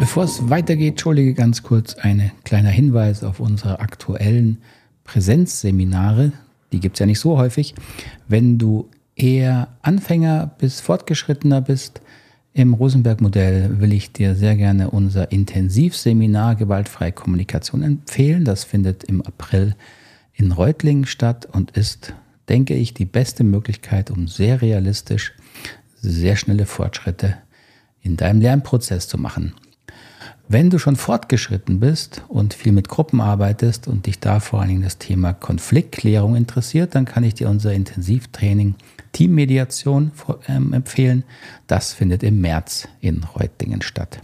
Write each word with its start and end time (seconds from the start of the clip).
Bevor 0.00 0.24
es 0.24 0.48
weitergeht, 0.48 0.92
entschuldige 0.92 1.34
ganz 1.34 1.62
kurz 1.62 1.94
ein 1.94 2.32
kleiner 2.44 2.70
Hinweis 2.70 3.22
auf 3.22 3.38
unsere 3.38 3.80
aktuellen 3.80 4.56
Präsenzseminare. 5.04 6.32
Die 6.72 6.80
gibt 6.80 6.96
es 6.96 7.00
ja 7.00 7.06
nicht 7.06 7.20
so 7.20 7.36
häufig. 7.36 7.74
Wenn 8.26 8.56
du 8.56 8.88
eher 9.14 9.68
Anfänger 9.82 10.52
bis 10.56 10.80
fortgeschrittener 10.80 11.60
bist 11.60 12.00
im 12.54 12.72
Rosenberg-Modell, 12.72 13.78
will 13.80 13.92
ich 13.92 14.10
dir 14.10 14.34
sehr 14.34 14.56
gerne 14.56 14.90
unser 14.90 15.30
Intensivseminar 15.32 16.56
Gewaltfreie 16.56 17.12
Kommunikation 17.12 17.82
empfehlen. 17.82 18.46
Das 18.46 18.64
findet 18.64 19.04
im 19.04 19.20
April 19.20 19.76
in 20.32 20.50
Reutlingen 20.50 21.04
statt 21.04 21.46
und 21.52 21.72
ist, 21.72 22.14
denke 22.48 22.74
ich, 22.74 22.94
die 22.94 23.04
beste 23.04 23.44
Möglichkeit, 23.44 24.10
um 24.10 24.28
sehr 24.28 24.62
realistisch 24.62 25.34
sehr 26.00 26.36
schnelle 26.36 26.64
Fortschritte 26.64 27.36
in 28.00 28.16
deinem 28.16 28.40
Lernprozess 28.40 29.06
zu 29.06 29.18
machen. 29.18 29.52
Wenn 30.52 30.68
du 30.68 30.80
schon 30.80 30.96
fortgeschritten 30.96 31.78
bist 31.78 32.24
und 32.26 32.54
viel 32.54 32.72
mit 32.72 32.88
Gruppen 32.88 33.20
arbeitest 33.20 33.86
und 33.86 34.06
dich 34.06 34.18
da 34.18 34.40
vor 34.40 34.58
allen 34.58 34.70
Dingen 34.70 34.82
das 34.82 34.98
Thema 34.98 35.32
Konfliktklärung 35.32 36.34
interessiert, 36.34 36.96
dann 36.96 37.04
kann 37.04 37.22
ich 37.22 37.34
dir 37.34 37.48
unser 37.48 37.72
Intensivtraining 37.72 38.74
Teammediation 39.12 40.10
ähm, 40.48 40.72
empfehlen. 40.72 41.22
Das 41.68 41.92
findet 41.92 42.24
im 42.24 42.40
März 42.40 42.88
in 43.00 43.22
Reutlingen 43.22 43.80
statt. 43.80 44.22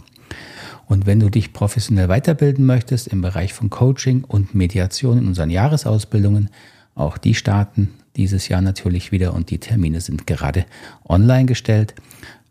Und 0.87 1.05
wenn 1.05 1.21
du 1.21 1.29
dich 1.29 1.53
professionell 1.53 2.09
weiterbilden 2.09 2.65
möchtest 2.65 3.07
im 3.07 3.21
Bereich 3.21 3.53
von 3.53 3.69
Coaching 3.69 4.25
und 4.25 4.53
Mediation 4.53 5.19
in 5.19 5.27
unseren 5.27 5.49
Jahresausbildungen, 5.49 6.49
auch 6.93 7.17
die 7.17 7.35
starten 7.35 7.93
dieses 8.17 8.49
Jahr 8.49 8.59
natürlich 8.59 9.13
wieder 9.13 9.33
und 9.33 9.49
die 9.49 9.59
Termine 9.59 10.01
sind 10.01 10.27
gerade 10.27 10.65
online 11.07 11.45
gestellt 11.45 11.95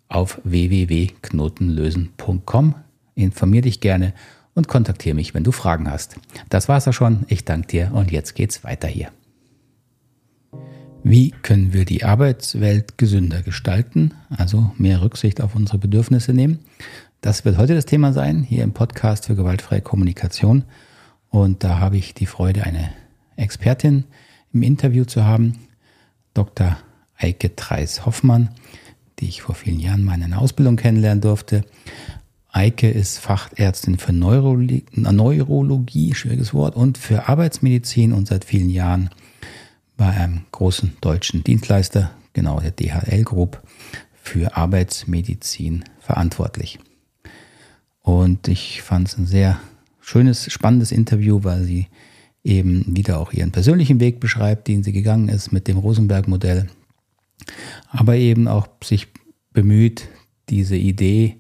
auf 0.09 0.41
www.knotenlösen.com 0.45 2.75
Informier 3.17 3.63
dich 3.63 3.81
gerne 3.81 4.15
und 4.55 4.69
kontaktiere 4.69 5.17
mich, 5.17 5.35
wenn 5.35 5.43
du 5.43 5.51
Fragen 5.51 5.91
hast. 5.91 6.17
Das 6.49 6.69
war's 6.69 6.87
auch 6.87 6.93
schon. 6.93 7.25
Ich 7.29 7.45
danke 7.45 7.67
dir 7.67 7.91
und 7.93 8.13
jetzt 8.13 8.35
geht's 8.35 8.63
weiter 8.63 8.87
hier. 8.87 9.11
Wie 11.03 11.31
können 11.31 11.73
wir 11.73 11.85
die 11.85 12.05
Arbeitswelt 12.05 12.99
gesünder 12.99 13.43
gestalten, 13.43 14.15
also 14.29 14.73
mehr 14.77 15.03
Rücksicht 15.03 15.41
auf 15.41 15.55
unsere 15.55 15.79
Bedürfnisse 15.79 16.33
nehmen? 16.33 16.61
Das 17.21 17.45
wird 17.45 17.59
heute 17.59 17.75
das 17.75 17.87
Thema 17.87 18.13
sein, 18.13 18.43
hier 18.43 18.65
im 18.65 18.73
Podcast 18.73 19.27
für 19.27 19.37
gewaltfreie 19.37 19.81
Kommunikation. 19.81 20.65
Und 21.29 21.65
da 21.65 21.79
habe 21.79 21.97
ich 21.97 22.15
die 22.15 22.27
Freude, 22.27 22.65
eine 22.65 22.91
Expertin 23.37 24.05
im 24.53 24.63
Interview 24.63 25.05
zu 25.05 25.25
haben, 25.25 25.59
Dr. 26.35 26.77
Eike 27.17 27.55
Treis-Hoffmann, 27.55 28.51
die 29.19 29.29
ich 29.29 29.43
vor 29.43 29.55
vielen 29.55 29.81
Jahren 29.81 30.05
mal 30.05 30.15
in 30.15 30.25
einer 30.25 30.41
Ausbildung 30.41 30.77
kennenlernen 30.77 31.21
durfte. 31.21 31.65
Eike 32.57 32.89
ist 32.89 33.19
Fachärztin 33.19 33.99
für 33.99 34.15
Neurologie, 34.15 34.87
Neurologie, 34.93 36.15
schwieriges 36.15 36.55
Wort, 36.55 36.75
und 36.75 36.97
für 36.97 37.29
Arbeitsmedizin 37.29 38.15
und 38.15 38.29
seit 38.29 38.47
vielen 38.47 38.71
Jahren 38.71 39.11
bei 39.99 40.09
einem 40.09 40.47
großen 40.53 40.97
deutschen 41.03 41.45
Dienstleister, 41.45 42.13
genau 42.33 42.59
der 42.61 42.71
DHL 42.71 43.25
Group, 43.25 43.61
für 44.15 44.57
Arbeitsmedizin 44.57 45.85
verantwortlich. 46.01 46.79
Und 48.01 48.49
ich 48.49 48.81
fand 48.81 49.09
es 49.09 49.19
ein 49.19 49.27
sehr 49.27 49.61
schönes, 50.01 50.51
spannendes 50.51 50.93
Interview, 50.93 51.45
weil 51.45 51.63
sie 51.63 51.89
eben 52.43 52.97
wieder 52.97 53.21
auch 53.21 53.35
ihren 53.35 53.53
persönlichen 53.53 54.01
Weg 54.01 54.19
beschreibt, 54.19 54.67
den 54.67 54.83
sie 54.83 54.93
gegangen 54.93 55.29
ist 55.29 55.53
mit 55.53 55.69
dem 55.69 55.77
Rosenberg-Modell, 55.77 56.69
aber 57.91 58.17
eben 58.17 58.49
auch 58.49 58.67
sich 58.83 59.09
bemüht, 59.53 60.09
diese 60.49 60.77
Idee 60.77 61.37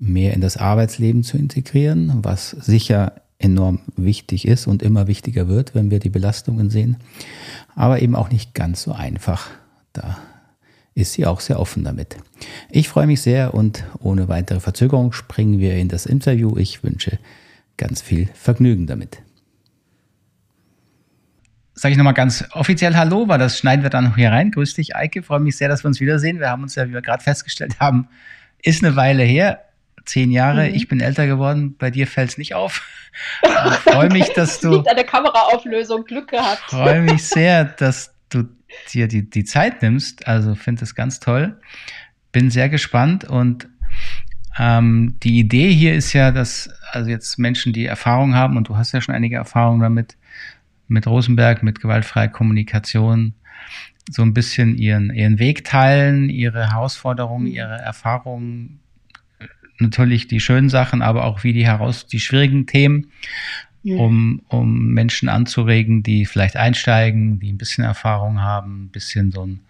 mehr 0.00 0.34
in 0.34 0.40
das 0.40 0.56
Arbeitsleben 0.56 1.22
zu 1.22 1.36
integrieren, 1.36 2.24
was 2.24 2.50
sicher 2.50 3.12
enorm 3.38 3.80
wichtig 3.96 4.48
ist 4.48 4.66
und 4.66 4.82
immer 4.82 5.06
wichtiger 5.06 5.46
wird, 5.46 5.74
wenn 5.74 5.90
wir 5.90 5.98
die 6.00 6.10
Belastungen 6.10 6.70
sehen, 6.70 6.96
aber 7.76 8.02
eben 8.02 8.16
auch 8.16 8.30
nicht 8.30 8.54
ganz 8.54 8.82
so 8.82 8.92
einfach. 8.92 9.48
Da 9.92 10.18
ist 10.94 11.12
sie 11.12 11.26
auch 11.26 11.40
sehr 11.40 11.60
offen 11.60 11.84
damit. 11.84 12.16
Ich 12.70 12.88
freue 12.88 13.06
mich 13.06 13.20
sehr 13.20 13.54
und 13.54 13.84
ohne 13.98 14.28
weitere 14.28 14.60
Verzögerung 14.60 15.12
springen 15.12 15.58
wir 15.58 15.76
in 15.76 15.88
das 15.88 16.06
Interview. 16.06 16.56
Ich 16.56 16.82
wünsche 16.82 17.18
ganz 17.76 18.02
viel 18.02 18.28
Vergnügen 18.34 18.86
damit. 18.86 19.22
Sage 21.74 21.92
ich 21.92 21.98
nochmal 21.98 22.14
ganz 22.14 22.44
offiziell 22.52 22.94
Hallo, 22.94 23.28
weil 23.28 23.38
das 23.38 23.58
schneiden 23.58 23.82
wir 23.82 23.90
dann 23.90 24.04
noch 24.04 24.16
hier 24.16 24.30
rein. 24.30 24.50
Grüß 24.50 24.74
dich, 24.74 24.96
Eike. 24.96 25.22
Freue 25.22 25.40
mich 25.40 25.56
sehr, 25.56 25.68
dass 25.68 25.82
wir 25.82 25.88
uns 25.88 26.00
wiedersehen. 26.00 26.38
Wir 26.38 26.50
haben 26.50 26.62
uns 26.62 26.74
ja, 26.74 26.86
wie 26.88 26.92
wir 26.92 27.00
gerade 27.00 27.22
festgestellt 27.22 27.80
haben, 27.80 28.08
ist 28.62 28.84
eine 28.84 28.96
Weile 28.96 29.22
her 29.22 29.60
zehn 30.04 30.30
Jahre, 30.30 30.68
mhm. 30.68 30.74
ich 30.74 30.88
bin 30.88 31.00
älter 31.00 31.26
geworden, 31.26 31.76
bei 31.76 31.90
dir 31.90 32.06
fällt 32.06 32.30
es 32.30 32.38
nicht 32.38 32.54
auf. 32.54 32.82
freue 33.84 34.10
mich, 34.10 34.28
dass 34.34 34.60
du. 34.60 34.70
Liegt 34.76 34.88
an 34.88 34.96
der 34.96 35.04
Kameraauflösung, 35.04 36.04
Glück 36.04 36.28
gehabt. 36.28 36.62
Freue 36.68 37.00
mich 37.02 37.24
sehr, 37.24 37.64
dass 37.64 38.14
du 38.28 38.44
dir 38.92 39.08
die, 39.08 39.28
die 39.28 39.44
Zeit 39.44 39.82
nimmst. 39.82 40.26
Also 40.26 40.54
finde 40.54 40.84
es 40.84 40.94
ganz 40.94 41.20
toll. 41.20 41.60
Bin 42.32 42.50
sehr 42.50 42.68
gespannt 42.68 43.24
und 43.24 43.68
ähm, 44.58 45.16
die 45.22 45.38
Idee 45.38 45.72
hier 45.72 45.94
ist 45.94 46.12
ja, 46.12 46.30
dass 46.30 46.70
also 46.92 47.10
jetzt 47.10 47.38
Menschen, 47.38 47.72
die 47.72 47.86
Erfahrung 47.86 48.34
haben, 48.34 48.56
und 48.56 48.68
du 48.68 48.76
hast 48.76 48.92
ja 48.92 49.00
schon 49.00 49.14
einige 49.14 49.36
Erfahrungen 49.36 49.80
damit, 49.80 50.16
mit 50.88 51.06
Rosenberg, 51.06 51.62
mit 51.62 51.80
gewaltfreier 51.80 52.28
Kommunikation, 52.28 53.34
so 54.10 54.22
ein 54.22 54.34
bisschen 54.34 54.76
ihren, 54.76 55.14
ihren 55.14 55.38
Weg 55.38 55.64
teilen, 55.64 56.28
ihre 56.28 56.72
Herausforderungen, 56.72 57.46
ihre 57.46 57.78
Erfahrungen 57.78 58.80
natürlich 59.80 60.28
die 60.28 60.40
schönen 60.40 60.68
Sachen, 60.68 61.02
aber 61.02 61.24
auch 61.24 61.44
wie 61.44 61.52
die 61.52 61.66
heraus, 61.66 62.06
die 62.06 62.20
schwierigen 62.20 62.66
Themen, 62.66 63.10
ja. 63.82 63.96
um, 63.96 64.42
um 64.48 64.88
Menschen 64.88 65.28
anzuregen, 65.28 66.02
die 66.02 66.26
vielleicht 66.26 66.56
einsteigen, 66.56 67.40
die 67.40 67.52
ein 67.52 67.58
bisschen 67.58 67.84
Erfahrung 67.84 68.40
haben, 68.40 68.84
ein 68.84 68.88
bisschen 68.88 69.32
so 69.32 69.46
ein, 69.46 69.60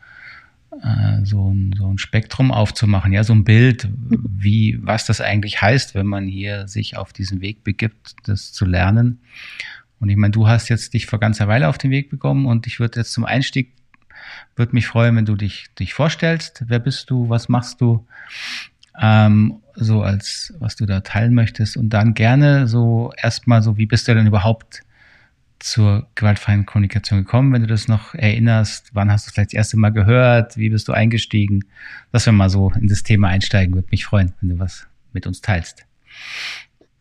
äh, 0.82 1.24
so 1.24 1.52
ein, 1.52 1.74
so 1.76 1.92
ein 1.92 1.98
Spektrum 1.98 2.52
aufzumachen, 2.52 3.12
ja, 3.12 3.24
so 3.24 3.32
ein 3.32 3.44
Bild, 3.44 3.88
wie, 4.08 4.78
was 4.82 5.06
das 5.06 5.20
eigentlich 5.20 5.60
heißt, 5.60 5.94
wenn 5.94 6.06
man 6.06 6.26
hier 6.26 6.68
sich 6.68 6.96
auf 6.96 7.12
diesen 7.12 7.40
Weg 7.40 7.64
begibt, 7.64 8.14
das 8.24 8.52
zu 8.52 8.64
lernen. 8.64 9.20
Und 10.00 10.08
ich 10.08 10.16
meine, 10.16 10.32
du 10.32 10.48
hast 10.48 10.68
jetzt 10.68 10.94
dich 10.94 11.06
vor 11.06 11.20
ganzer 11.20 11.46
Weile 11.46 11.68
auf 11.68 11.78
den 11.78 11.90
Weg 11.90 12.10
bekommen 12.10 12.46
und 12.46 12.66
ich 12.66 12.80
würde 12.80 13.00
jetzt 13.00 13.12
zum 13.12 13.24
Einstieg, 13.24 13.72
würde 14.56 14.74
mich 14.74 14.86
freuen, 14.86 15.16
wenn 15.16 15.26
du 15.26 15.36
dich, 15.36 15.66
dich 15.78 15.94
vorstellst. 15.94 16.64
Wer 16.66 16.78
bist 16.78 17.10
du? 17.10 17.28
Was 17.28 17.48
machst 17.48 17.80
du? 17.80 18.06
Ähm, 19.00 19.60
so 19.74 20.02
als 20.02 20.54
was 20.58 20.76
du 20.76 20.86
da 20.86 21.00
teilen 21.00 21.34
möchtest 21.34 21.76
und 21.76 21.90
dann 21.90 22.14
gerne 22.14 22.66
so 22.68 23.12
erstmal 23.16 23.62
so, 23.62 23.76
wie 23.76 23.86
bist 23.86 24.06
du 24.08 24.14
denn 24.14 24.26
überhaupt 24.26 24.82
zur 25.58 26.06
gewaltfreien 26.14 26.66
Kommunikation 26.66 27.20
gekommen, 27.20 27.52
wenn 27.52 27.62
du 27.62 27.68
das 27.68 27.88
noch 27.88 28.14
erinnerst? 28.14 28.90
Wann 28.94 29.10
hast 29.10 29.26
du 29.26 29.28
es 29.28 29.34
vielleicht 29.34 29.50
das 29.50 29.58
erste 29.58 29.76
Mal 29.78 29.90
gehört? 29.90 30.56
Wie 30.56 30.70
bist 30.70 30.88
du 30.88 30.92
eingestiegen? 30.92 31.64
Dass 32.12 32.26
wir 32.26 32.32
mal 32.32 32.50
so 32.50 32.72
in 32.80 32.88
das 32.88 33.02
Thema 33.02 33.28
einsteigen, 33.28 33.74
würde 33.74 33.88
mich 33.90 34.04
freuen, 34.04 34.32
wenn 34.40 34.50
du 34.50 34.58
was 34.58 34.86
mit 35.12 35.26
uns 35.26 35.40
teilst. 35.40 35.86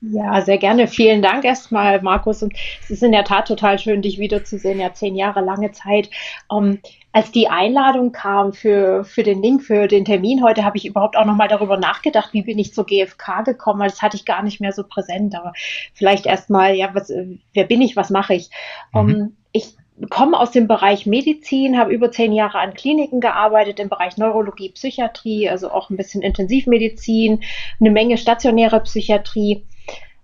Ja, 0.01 0.41
sehr 0.41 0.57
gerne. 0.57 0.87
Vielen 0.87 1.21
Dank 1.21 1.43
erstmal, 1.43 2.01
Markus. 2.01 2.41
Und 2.41 2.53
es 2.83 2.89
ist 2.89 3.03
in 3.03 3.11
der 3.11 3.25
Tat 3.25 3.49
total 3.49 3.79
schön, 3.79 4.01
dich 4.01 4.17
wiederzusehen. 4.17 4.79
Ja, 4.79 4.93
zehn 4.93 5.15
Jahre 5.15 5.41
lange 5.41 5.71
Zeit. 5.71 6.09
Um, 6.47 6.65
ähm, 6.65 6.79
als 7.11 7.31
die 7.31 7.49
Einladung 7.49 8.11
kam 8.11 8.53
für, 8.53 9.03
für 9.03 9.23
den 9.23 9.41
Link, 9.41 9.63
für 9.63 9.87
den 9.87 10.05
Termin 10.05 10.43
heute, 10.43 10.63
habe 10.63 10.77
ich 10.77 10.85
überhaupt 10.85 11.17
auch 11.17 11.25
nochmal 11.25 11.47
darüber 11.47 11.75
nachgedacht, 11.75 12.33
wie 12.33 12.43
bin 12.43 12.59
ich 12.59 12.73
zur 12.73 12.85
GfK 12.85 13.41
gekommen. 13.41 13.81
Das 13.81 14.01
hatte 14.01 14.15
ich 14.15 14.25
gar 14.25 14.43
nicht 14.43 14.61
mehr 14.61 14.71
so 14.71 14.83
präsent. 14.83 15.35
Aber 15.35 15.53
vielleicht 15.93 16.25
erstmal, 16.25 16.75
ja, 16.75 16.93
was, 16.93 17.11
wer 17.53 17.63
bin 17.65 17.81
ich, 17.81 17.95
was 17.95 18.09
mache 18.09 18.35
ich? 18.35 18.49
Mhm. 18.93 18.99
Um, 18.99 19.37
ich 19.51 19.75
komme 20.09 20.39
aus 20.39 20.51
dem 20.51 20.67
Bereich 20.67 21.07
Medizin, 21.07 21.77
habe 21.77 21.91
über 21.91 22.09
zehn 22.09 22.31
Jahre 22.31 22.59
an 22.59 22.73
Kliniken 22.73 23.19
gearbeitet 23.19 23.79
im 23.79 23.89
Bereich 23.89 24.15
Neurologie, 24.15 24.69
Psychiatrie, 24.69 25.49
also 25.49 25.71
auch 25.71 25.89
ein 25.89 25.97
bisschen 25.97 26.21
Intensivmedizin, 26.21 27.41
eine 27.81 27.91
Menge 27.91 28.17
stationäre 28.17 28.79
Psychiatrie 28.81 29.65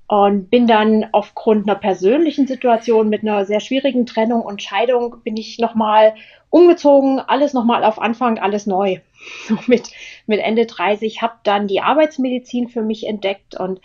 und 0.08 0.50
bin 0.50 0.68
dann 0.68 1.08
aufgrund 1.12 1.68
einer 1.68 1.78
persönlichen 1.78 2.46
Situation 2.48 3.10
mit 3.10 3.24
einer 3.24 3.46
sehr 3.46 3.60
schwierigen 3.60 4.06
Trennung 4.06 4.42
und 4.42 4.62
Scheidung 4.62 5.18
bin 5.24 5.36
ich 5.36 5.58
nochmal 5.58 6.14
umgezogen, 6.50 7.20
alles 7.20 7.54
nochmal 7.54 7.84
auf 7.84 8.00
Anfang, 8.00 8.38
alles 8.38 8.66
neu. 8.68 9.00
mit, 9.68 9.90
mit 10.28 10.40
Ende 10.40 10.68
30 10.68 11.22
habe 11.22 11.34
dann 11.44 11.68
die 11.68 11.82
Arbeitsmedizin 11.82 12.70
für 12.70 12.84
mich 12.84 13.08
entdeckt 13.08 13.60
und 13.60 13.82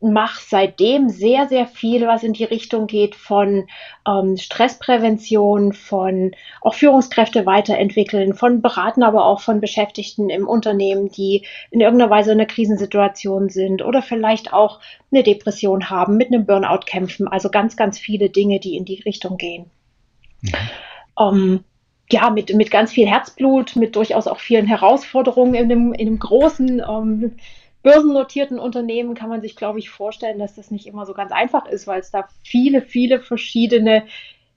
mache 0.00 0.40
seitdem 0.46 1.08
sehr, 1.08 1.48
sehr 1.48 1.66
viel, 1.66 2.06
was 2.06 2.22
in 2.22 2.32
die 2.32 2.44
Richtung 2.44 2.86
geht 2.86 3.16
von 3.16 3.66
ähm, 4.06 4.36
Stressprävention, 4.36 5.72
von 5.72 6.32
auch 6.60 6.74
Führungskräfte 6.74 7.46
weiterentwickeln, 7.46 8.34
von 8.34 8.62
Beraten, 8.62 9.02
aber 9.02 9.24
auch 9.24 9.40
von 9.40 9.60
Beschäftigten 9.60 10.30
im 10.30 10.46
Unternehmen, 10.46 11.10
die 11.10 11.44
in 11.70 11.80
irgendeiner 11.80 12.10
Weise 12.10 12.30
in 12.30 12.38
einer 12.38 12.46
Krisensituation 12.46 13.48
sind 13.48 13.82
oder 13.82 14.00
vielleicht 14.00 14.52
auch 14.52 14.80
eine 15.10 15.24
Depression 15.24 15.90
haben, 15.90 16.16
mit 16.16 16.28
einem 16.28 16.46
Burnout 16.46 16.84
kämpfen. 16.86 17.26
Also 17.26 17.50
ganz, 17.50 17.76
ganz 17.76 17.98
viele 17.98 18.30
Dinge, 18.30 18.60
die 18.60 18.76
in 18.76 18.84
die 18.84 19.00
Richtung 19.00 19.36
gehen. 19.36 19.68
Mhm. 20.42 20.50
Ähm, 21.18 21.64
ja, 22.10 22.30
mit, 22.30 22.54
mit 22.54 22.70
ganz 22.70 22.92
viel 22.92 23.06
Herzblut, 23.06 23.76
mit 23.76 23.96
durchaus 23.96 24.28
auch 24.28 24.38
vielen 24.38 24.66
Herausforderungen 24.66 25.54
in 25.54 25.64
einem, 25.64 25.92
in 25.92 26.06
einem 26.06 26.18
großen 26.18 26.80
ähm, 26.88 27.36
börsennotierten 27.88 28.58
Unternehmen 28.58 29.14
kann 29.14 29.30
man 29.30 29.40
sich, 29.40 29.56
glaube 29.56 29.78
ich, 29.78 29.88
vorstellen, 29.88 30.38
dass 30.38 30.54
das 30.54 30.70
nicht 30.70 30.86
immer 30.86 31.06
so 31.06 31.14
ganz 31.14 31.32
einfach 31.32 31.66
ist, 31.66 31.86
weil 31.86 32.00
es 32.00 32.10
da 32.10 32.28
viele, 32.44 32.82
viele 32.82 33.20
verschiedene 33.20 34.04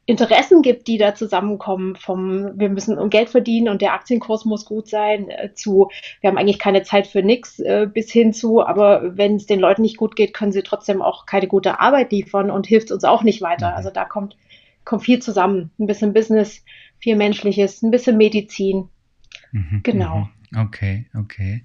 Interessen 0.05 0.61
gibt, 0.61 0.87
die 0.87 0.97
da 0.97 1.15
zusammenkommen, 1.15 1.95
vom 1.95 2.59
wir 2.59 2.67
müssen 2.67 3.09
Geld 3.09 3.29
verdienen 3.29 3.69
und 3.69 3.81
der 3.81 3.93
Aktienkurs 3.93 4.43
muss 4.43 4.65
gut 4.65 4.89
sein, 4.89 5.29
äh, 5.29 5.53
zu 5.53 5.89
wir 6.19 6.29
haben 6.29 6.37
eigentlich 6.37 6.59
keine 6.59 6.83
Zeit 6.83 7.07
für 7.07 7.23
nichts, 7.23 7.59
äh, 7.59 7.87
bis 7.91 8.11
hin 8.11 8.33
zu, 8.33 8.65
aber 8.65 9.15
wenn 9.15 9.35
es 9.35 9.45
den 9.45 9.61
Leuten 9.61 9.83
nicht 9.83 9.95
gut 9.95 10.17
geht, 10.17 10.33
können 10.33 10.51
sie 10.51 10.63
trotzdem 10.63 11.01
auch 11.01 11.25
keine 11.25 11.47
gute 11.47 11.79
Arbeit 11.79 12.11
liefern 12.11 12.51
und 12.51 12.67
hilft 12.67 12.91
uns 12.91 13.05
auch 13.05 13.23
nicht 13.23 13.41
weiter. 13.41 13.69
Mhm. 13.69 13.75
Also 13.77 13.91
da 13.91 14.03
kommt, 14.03 14.35
kommt 14.83 15.03
viel 15.03 15.19
zusammen. 15.19 15.71
Ein 15.79 15.87
bisschen 15.87 16.11
Business, 16.11 16.65
viel 16.99 17.15
Menschliches, 17.15 17.81
ein 17.81 17.91
bisschen 17.91 18.17
Medizin. 18.17 18.89
Mhm, 19.53 19.81
genau. 19.83 20.27
Mhm. 20.51 20.59
Okay, 20.67 21.05
okay. 21.17 21.63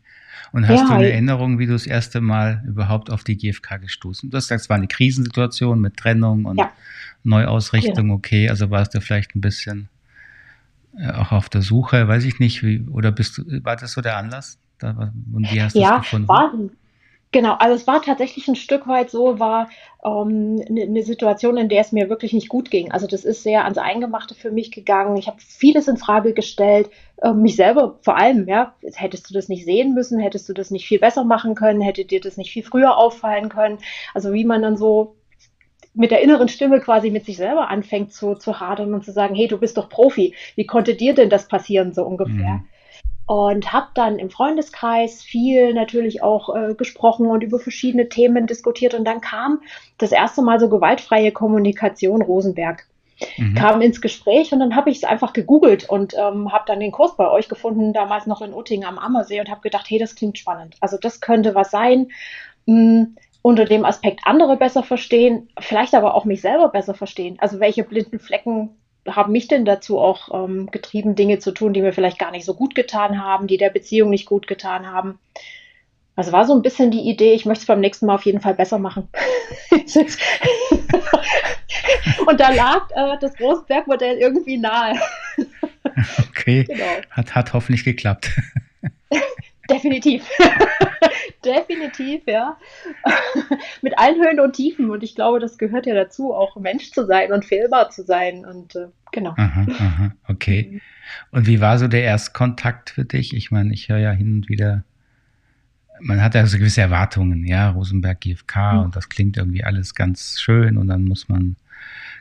Und 0.53 0.69
hast 0.69 0.81
ja, 0.81 0.87
du 0.87 0.93
eine 0.94 1.11
Erinnerung, 1.11 1.59
wie 1.59 1.67
du 1.67 1.73
das 1.73 1.87
erste 1.87 2.21
Mal 2.21 2.62
überhaupt 2.67 3.11
auf 3.11 3.25
die 3.25 3.37
GfK 3.37 3.79
gestoßen? 3.79 4.31
Du 4.31 4.37
hast 4.37 4.44
gesagt, 4.44 4.62
es 4.62 4.69
war 4.69 4.77
eine 4.77 4.88
Krisensituation 4.88 5.81
mit 5.81 5.97
Trennung 5.97 6.44
und 6.44 6.59
ja. 6.59 6.73
Neuausrichtung, 7.25 8.09
ja. 8.09 8.15
okay. 8.15 8.49
Also 8.49 8.71
warst 8.71 8.94
du 8.94 9.00
vielleicht 9.00 9.35
ein 9.35 9.41
bisschen 9.41 9.88
äh, 10.99 11.11
auch 11.11 11.33
auf 11.33 11.49
der 11.49 11.62
Suche, 11.62 12.09
weiß 12.09 12.25
ich 12.25 12.38
nicht, 12.38 12.62
wie, 12.62 12.81
oder 12.91 13.12
bist 13.12 13.38
du, 13.38 13.65
war 13.65 13.77
das 13.77 13.93
so 13.93 14.00
der 14.00 14.17
Anlass? 14.17 14.59
Da, 14.79 15.12
und 15.33 15.50
wie 15.53 15.62
hast 15.62 15.75
du 15.75 15.81
ja, 15.81 15.99
gefunden? 15.99 16.29
War, 16.29 16.53
Genau, 17.37 17.53
also 17.59 17.75
es 17.75 17.87
war 17.87 18.00
tatsächlich 18.00 18.49
ein 18.49 18.56
Stück 18.56 18.88
weit 18.88 19.11
so, 19.11 19.38
war 19.38 19.69
ähm, 20.03 20.59
eine 20.71 20.87
ne 20.87 21.03
Situation, 21.03 21.59
in 21.59 21.69
der 21.69 21.83
es 21.83 21.93
mir 21.93 22.09
wirklich 22.09 22.33
nicht 22.33 22.49
gut 22.49 22.71
ging. 22.71 22.93
Also 22.93 23.06
das 23.06 23.27
ist 23.27 23.43
sehr 23.43 23.65
ans 23.65 23.77
Eingemachte 23.77 24.35
für 24.35 24.50
mich 24.50 24.73
gegangen. 24.73 25.19
Ich 25.19 25.27
habe 25.27 25.37
vieles 25.38 25.87
in 25.87 25.99
Frage 25.99 26.33
gestellt, 26.33 26.88
äh, 27.21 27.35
mich 27.35 27.56
selber 27.56 27.99
vor 28.00 28.17
allem, 28.17 28.49
ja. 28.49 28.75
Hättest 28.94 29.29
du 29.29 29.35
das 29.35 29.50
nicht 29.50 29.67
sehen 29.67 29.93
müssen, 29.93 30.19
hättest 30.19 30.49
du 30.49 30.55
das 30.55 30.71
nicht 30.71 30.88
viel 30.88 30.99
besser 30.99 31.25
machen 31.25 31.55
können, 31.55 31.83
hätte 31.83 32.06
dir 32.06 32.23
das 32.23 32.38
nicht 32.38 32.53
viel 32.53 32.62
früher 32.62 32.97
auffallen 32.97 33.50
können. 33.50 33.81
Also 34.15 34.32
wie 34.32 34.47
man 34.47 34.62
dann 34.62 34.79
so 34.79 35.17
mit 35.93 36.12
der 36.12 36.23
inneren 36.23 36.49
Stimme 36.49 36.81
quasi 36.81 37.11
mit 37.11 37.27
sich 37.27 37.37
selber 37.37 37.69
anfängt 37.69 38.15
zu, 38.15 38.35
zu 38.37 38.61
hadern 38.61 38.94
und 38.94 39.05
zu 39.05 39.12
sagen, 39.12 39.35
hey, 39.35 39.47
du 39.47 39.59
bist 39.59 39.77
doch 39.77 39.91
Profi, 39.91 40.35
wie 40.55 40.65
konnte 40.65 40.94
dir 40.94 41.12
denn 41.12 41.29
das 41.29 41.49
passieren, 41.49 41.93
so 41.93 42.03
ungefähr. 42.03 42.32
Mhm 42.35 42.69
und 43.26 43.73
habe 43.73 43.88
dann 43.94 44.19
im 44.19 44.31
Freundeskreis 44.31 45.23
viel 45.23 45.75
natürlich 45.75 46.23
auch 46.23 46.55
äh, 46.55 46.75
gesprochen 46.75 47.26
und 47.26 47.43
über 47.43 47.58
verschiedene 47.58 48.08
Themen 48.08 48.46
diskutiert 48.46 48.94
und 48.94 49.05
dann 49.05 49.20
kam 49.20 49.61
das 49.99 50.12
erste 50.12 50.43
Mal 50.43 50.61
so 50.61 50.69
gewaltfreie 50.69 51.32
Kommunikation 51.32 52.23
Rosenberg. 52.23 52.87
Mhm. 53.38 53.55
kam 53.55 53.81
ins 53.81 54.02
Gespräch 54.02 54.52
und 54.52 54.61
dann 54.61 54.76
habe 54.76 54.90
ich 54.90 54.99
es 54.99 55.05
einfach 55.05 55.32
gegoogelt 55.32 55.88
und 55.88 56.14
ähm, 56.19 56.52
habe 56.52 56.64
dann 56.67 56.81
den 56.81 56.93
Kurs 56.93 57.17
bei 57.17 57.31
euch 57.31 57.49
gefunden, 57.49 57.94
damals 57.94 58.26
noch 58.26 58.43
in 58.43 58.52
Uttingen 58.52 58.87
am 58.87 58.99
Ammersee 58.99 59.40
und 59.40 59.49
habe 59.49 59.62
gedacht, 59.62 59.87
hey, 59.88 59.99
das 59.99 60.17
klingt 60.17 60.37
spannend. 60.37 60.76
Also 60.82 60.99
das 61.00 61.22
könnte 61.22 61.55
was 61.55 61.70
sein, 61.70 62.08
mh, 62.67 62.75
hm, 62.75 63.17
unter 63.40 63.64
dem 63.64 63.84
Aspekt 63.87 64.20
andere 64.25 64.56
besser 64.56 64.82
verstehen, 64.82 65.49
vielleicht 65.58 65.94
aber 65.94 66.14
auch 66.14 66.26
mich 66.26 66.43
selber 66.43 66.69
besser 66.69 66.93
verstehen. 66.93 67.37
Also 67.38 67.58
welche 67.58 67.84
blinden 67.84 68.19
Flecken 68.19 68.76
haben 69.06 69.32
mich 69.32 69.49
denn 69.49 69.64
dazu 69.64 69.99
auch 69.99 70.44
ähm, 70.44 70.70
getrieben, 70.70 71.14
Dinge 71.14 71.38
zu 71.38 71.53
tun, 71.53 71.73
die 71.73 71.82
mir 71.82 71.93
vielleicht 71.93 72.19
gar 72.19 72.31
nicht 72.31 72.44
so 72.44 72.55
gut 72.55 72.75
getan 72.75 73.23
haben, 73.23 73.47
die 73.47 73.56
der 73.56 73.70
Beziehung 73.70 74.11
nicht 74.11 74.26
gut 74.26 74.47
getan 74.47 74.87
haben. 74.87 75.19
Also 76.17 76.32
war 76.32 76.47
so 76.47 76.55
ein 76.55 76.62
bisschen 76.62 76.91
die 76.91 77.08
Idee, 77.08 77.35
ich 77.35 77.44
möchte 77.44 77.62
es 77.62 77.67
beim 77.67 77.81
nächsten 77.81 78.06
Mal 78.06 78.14
auf 78.14 78.25
jeden 78.25 78.41
Fall 78.41 78.55
besser 78.55 78.79
machen. 78.79 79.08
Und 82.26 82.41
da 82.41 82.50
lag 82.50 82.88
äh, 82.91 83.19
das 83.20 83.35
Großbergmodell 83.35 84.17
irgendwie 84.19 84.56
nahe. 84.56 84.94
Okay, 86.29 86.64
genau. 86.64 86.85
hat, 87.11 87.35
hat 87.35 87.55
hoffentlich 87.55 87.82
geklappt. 87.82 88.31
Definitiv. 89.71 90.29
Definitiv, 91.45 92.23
ja. 92.27 92.57
Mit 93.83 93.99
allen 93.99 94.23
Höhen 94.23 94.41
und 94.41 94.55
Tiefen. 94.55 94.91
Und 94.91 95.03
ich 95.03 95.15
glaube, 95.15 95.41
das 95.41 95.59
gehört 95.59 95.87
ja 95.87 95.95
dazu, 95.95 96.35
auch 96.35 96.57
Mensch 96.57 96.91
zu 96.93 97.07
sein 97.07 97.33
und 97.33 97.45
fehlbar 97.45 97.91
zu 97.91 98.03
sein. 98.03 98.45
Und 98.45 98.77
äh, 98.77 98.89
genau. 99.13 99.35
Aha, 99.37 99.67
aha, 99.79 100.13
okay. 100.29 100.69
Mhm. 100.73 100.81
Und 101.31 101.47
wie 101.47 101.61
war 101.61 101.79
so 101.79 101.89
der 101.89 102.03
Erstkontakt 102.03 102.91
für 102.91 103.05
dich? 103.05 103.35
Ich 103.35 103.51
meine, 103.51 103.73
ich 103.73 103.89
höre 103.89 103.99
ja 103.99 104.11
hin 104.13 104.35
und 104.35 104.49
wieder, 104.49 104.85
man 106.01 106.23
hat 106.23 106.35
ja 106.35 106.47
so 106.47 106.59
gewisse 106.59 106.81
Erwartungen, 106.81 107.45
ja, 107.45 107.71
Rosenberg 107.71 108.21
GfK 108.21 108.73
mhm. 108.73 108.79
und 108.81 108.97
das 108.97 109.09
klingt 109.09 109.37
irgendwie 109.37 109.65
alles 109.65 109.95
ganz 109.95 110.41
schön 110.41 110.77
und 110.77 110.89
dann 110.89 111.05
muss 111.05 111.29
man 111.29 111.57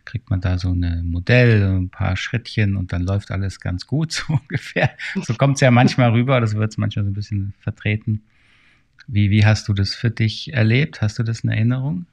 kriegt 0.06 0.30
man 0.30 0.42
da 0.42 0.57
so 0.57 0.72
ein 0.72 1.10
Modell, 1.10 1.63
ein 1.63 1.90
paar 1.90 2.16
Schrittchen 2.16 2.75
und 2.78 2.94
dann 2.94 3.04
läuft 3.04 3.31
alles 3.31 3.60
ganz 3.60 3.88
gut, 3.88 4.12
so 4.13 4.34
ungefähr. 4.34 4.92
So 5.22 5.34
kommt 5.34 5.56
es 5.56 5.62
ja 5.62 5.72
manchmal 5.72 6.12
rüber, 6.12 6.40
das 6.40 6.56
wird 6.56 6.72
es 6.72 6.78
manchmal 6.78 7.06
so 7.06 7.12
ein 7.12 7.16
bisschen 7.16 7.54
vertreten. 7.60 8.24
Wie, 9.07 9.30
wie 9.30 9.46
hast 9.46 9.68
du 9.68 9.74
das 9.74 9.94
für 9.94 10.10
dich 10.10 10.54
erlebt? 10.54 11.02
Hast 11.02 11.19
du 11.19 11.24
das 11.24 11.42
in 11.42 11.50
Erinnerung? 11.50 12.06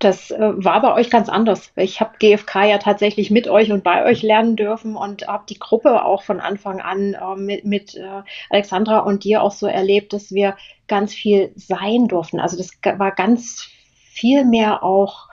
Das 0.00 0.30
äh, 0.32 0.38
war 0.38 0.82
bei 0.82 0.92
euch 0.92 1.08
ganz 1.08 1.28
anders. 1.28 1.72
Ich 1.76 2.00
habe 2.00 2.18
GFK 2.18 2.64
ja 2.64 2.78
tatsächlich 2.78 3.30
mit 3.30 3.48
euch 3.48 3.70
und 3.70 3.84
bei 3.84 4.04
euch 4.04 4.22
lernen 4.22 4.56
dürfen 4.56 4.96
und 4.96 5.28
habe 5.28 5.44
die 5.48 5.58
Gruppe 5.58 6.04
auch 6.04 6.24
von 6.24 6.40
Anfang 6.40 6.80
an 6.80 7.14
äh, 7.14 7.36
mit, 7.36 7.64
mit 7.64 7.94
äh, 7.94 8.22
Alexandra 8.50 8.98
und 8.98 9.24
dir 9.24 9.42
auch 9.42 9.52
so 9.52 9.66
erlebt, 9.66 10.12
dass 10.12 10.32
wir 10.32 10.56
ganz 10.88 11.14
viel 11.14 11.52
sein 11.54 12.08
durften. 12.08 12.40
Also 12.40 12.56
das 12.56 12.70
war 12.98 13.12
ganz 13.12 13.68
viel 14.12 14.44
mehr 14.44 14.82
auch 14.82 15.28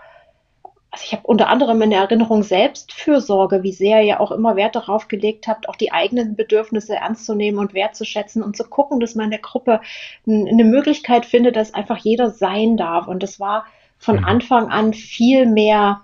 also 0.92 1.06
ich 1.06 1.14
habe 1.14 1.26
unter 1.26 1.48
anderem 1.48 1.82
in 1.82 1.90
der 1.90 2.02
Erinnerung 2.02 2.44
Selbstfürsorge, 2.44 3.64
wie 3.64 3.72
sehr 3.72 4.04
ihr 4.04 4.20
auch 4.20 4.32
immer 4.32 4.58
Wert 4.58 4.76
darauf 4.76 5.08
gelegt 5.08 5.48
habt, 5.48 5.70
auch 5.70 5.78
die 5.78 5.94
eigenen 5.94 6.36
Bedürfnisse 6.36 6.96
ernst 6.96 7.26
zu 7.26 7.34
nehmen 7.34 7.60
und 7.60 7.74
wertzuschätzen 7.74 8.44
und 8.44 8.58
zu 8.58 8.66
gucken, 8.66 9.00
dass 9.00 9.16
man 9.16 9.26
in 9.26 9.32
der 9.32 9.40
Gruppe 9.40 9.80
eine 10.28 10.66
Möglichkeit 10.66 11.26
findet, 11.26 11.56
dass 11.56 11.74
einfach 11.74 11.98
jeder 11.98 12.30
sein 12.30 12.76
darf. 12.76 13.08
Und 13.08 13.24
das 13.24 13.40
war 13.40 13.66
von 13.98 14.18
mhm. 14.18 14.26
Anfang 14.26 14.70
an 14.70 14.94
viel 14.94 15.46
mehr 15.46 16.02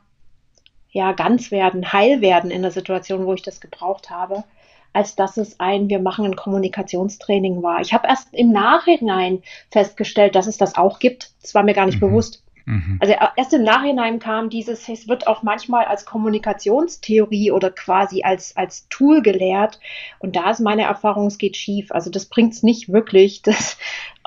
ja, 0.92 1.12
ganz 1.12 1.52
werden, 1.52 1.92
heil 1.92 2.22
werden 2.22 2.50
in 2.50 2.62
der 2.62 2.72
Situation, 2.72 3.26
wo 3.26 3.34
ich 3.34 3.42
das 3.42 3.60
gebraucht 3.60 4.10
habe, 4.10 4.46
als 4.94 5.18
dass 5.18 5.36
es 5.36 5.60
ein, 5.60 5.90
wir 5.90 6.00
machen 6.00 6.24
ein 6.24 6.38
Kommunikationstraining 6.38 7.62
war. 7.62 7.82
Ich 7.82 7.94
habe 7.94 8.08
erst 8.08 8.34
im 8.34 8.54
Nachhinein 8.54 9.44
festgestellt, 9.70 10.34
dass 10.36 10.48
es 10.48 10.58
das 10.58 10.76
auch 10.76 11.00
gibt. 11.00 11.34
Das 11.42 11.54
war 11.54 11.64
mir 11.64 11.74
gar 11.74 11.86
nicht 11.86 12.02
mhm. 12.02 12.08
bewusst. 12.08 12.42
Mhm. 12.68 12.98
Also 13.00 13.14
erst 13.38 13.54
im 13.54 13.64
Nachhinein 13.64 14.20
kam 14.20 14.50
dieses, 14.50 14.90
es 14.90 15.08
wird 15.08 15.26
auch 15.26 15.42
manchmal 15.42 15.86
als 15.86 16.06
Kommunikationstheorie 16.06 17.52
oder 17.52 17.72
quasi 17.72 18.24
als, 18.24 18.58
als 18.58 18.90
Tool 18.90 19.22
gelehrt. 19.22 19.80
Und 20.20 20.36
da 20.36 20.52
ist 20.52 20.60
meine 20.60 20.82
Erfahrung, 20.82 21.28
es 21.28 21.38
geht 21.38 21.56
schief. 21.56 21.94
Also 21.94 22.10
das 22.10 22.26
bringt 22.26 22.54
es 22.54 22.64
nicht 22.64 22.92
wirklich. 22.92 23.42
Das, 23.48 23.78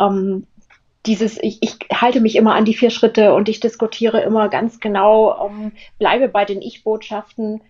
ähm, 0.01 0.47
dieses, 1.05 1.37
ich, 1.43 1.59
ich 1.61 1.77
halte 1.93 2.21
mich 2.21 2.37
immer 2.37 2.55
an 2.55 2.65
die 2.65 2.75
vier 2.75 2.89
Schritte 2.91 3.35
und 3.35 3.51
ich 3.51 3.61
diskutiere 3.61 4.23
immer 4.23 4.49
ganz 4.49 4.81
genau, 4.81 5.47
um, 5.47 5.73
bleibe 5.99 6.29
bei 6.29 6.47
den 6.47 6.63
Ich-Botschaften. 6.63 7.61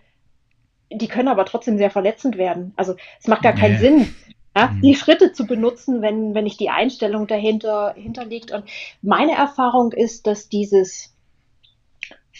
Die 0.89 1.07
können 1.07 1.27
aber 1.27 1.45
trotzdem 1.45 1.77
sehr 1.77 1.91
verletzend 1.91 2.37
werden. 2.37 2.73
Also 2.77 2.95
es 3.19 3.27
macht 3.27 3.43
gar 3.43 3.53
keinen 3.53 3.79
Sinn, 3.79 4.15
ja, 4.55 4.67
mhm. 4.67 4.81
die 4.81 4.95
Schritte 4.95 5.33
zu 5.33 5.45
benutzen, 5.45 6.01
wenn, 6.01 6.33
wenn 6.33 6.43
nicht 6.43 6.59
die 6.59 6.69
Einstellung 6.69 7.27
dahinter, 7.27 7.93
hinterliegt. 7.95 8.51
Und 8.51 8.65
meine 9.01 9.33
Erfahrung 9.33 9.91
ist, 9.91 10.27
dass 10.27 10.49
dieses 10.49 11.13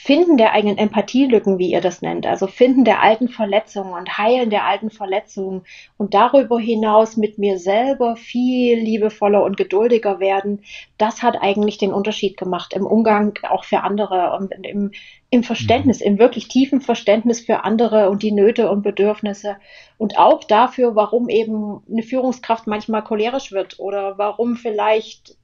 Finden 0.03 0.35
der 0.35 0.53
eigenen 0.53 0.79
Empathielücken, 0.79 1.59
wie 1.59 1.71
ihr 1.71 1.79
das 1.79 2.01
nennt, 2.01 2.25
also 2.25 2.47
Finden 2.47 2.85
der 2.85 3.03
alten 3.03 3.27
Verletzungen 3.27 3.93
und 3.93 4.17
Heilen 4.17 4.49
der 4.49 4.65
alten 4.65 4.89
Verletzungen 4.89 5.61
und 5.95 6.15
darüber 6.15 6.59
hinaus 6.59 7.17
mit 7.17 7.37
mir 7.37 7.59
selber 7.59 8.15
viel 8.15 8.79
liebevoller 8.79 9.43
und 9.43 9.57
geduldiger 9.57 10.19
werden, 10.19 10.63
das 10.97 11.21
hat 11.21 11.37
eigentlich 11.39 11.77
den 11.77 11.93
Unterschied 11.93 12.35
gemacht 12.35 12.73
im 12.73 12.87
Umgang 12.87 13.37
auch 13.47 13.63
für 13.63 13.83
andere 13.83 14.35
und 14.39 14.51
im, 14.65 14.89
im 15.29 15.43
Verständnis, 15.43 15.99
mhm. 15.99 16.07
im 16.07 16.17
wirklich 16.17 16.47
tiefen 16.47 16.81
Verständnis 16.81 17.39
für 17.39 17.63
andere 17.63 18.09
und 18.09 18.23
die 18.23 18.31
Nöte 18.31 18.71
und 18.71 18.81
Bedürfnisse 18.81 19.57
und 19.99 20.17
auch 20.17 20.43
dafür, 20.45 20.95
warum 20.95 21.29
eben 21.29 21.83
eine 21.87 22.01
Führungskraft 22.01 22.65
manchmal 22.65 23.03
cholerisch 23.03 23.51
wird 23.51 23.79
oder 23.79 24.17
warum 24.17 24.55
vielleicht 24.55 25.37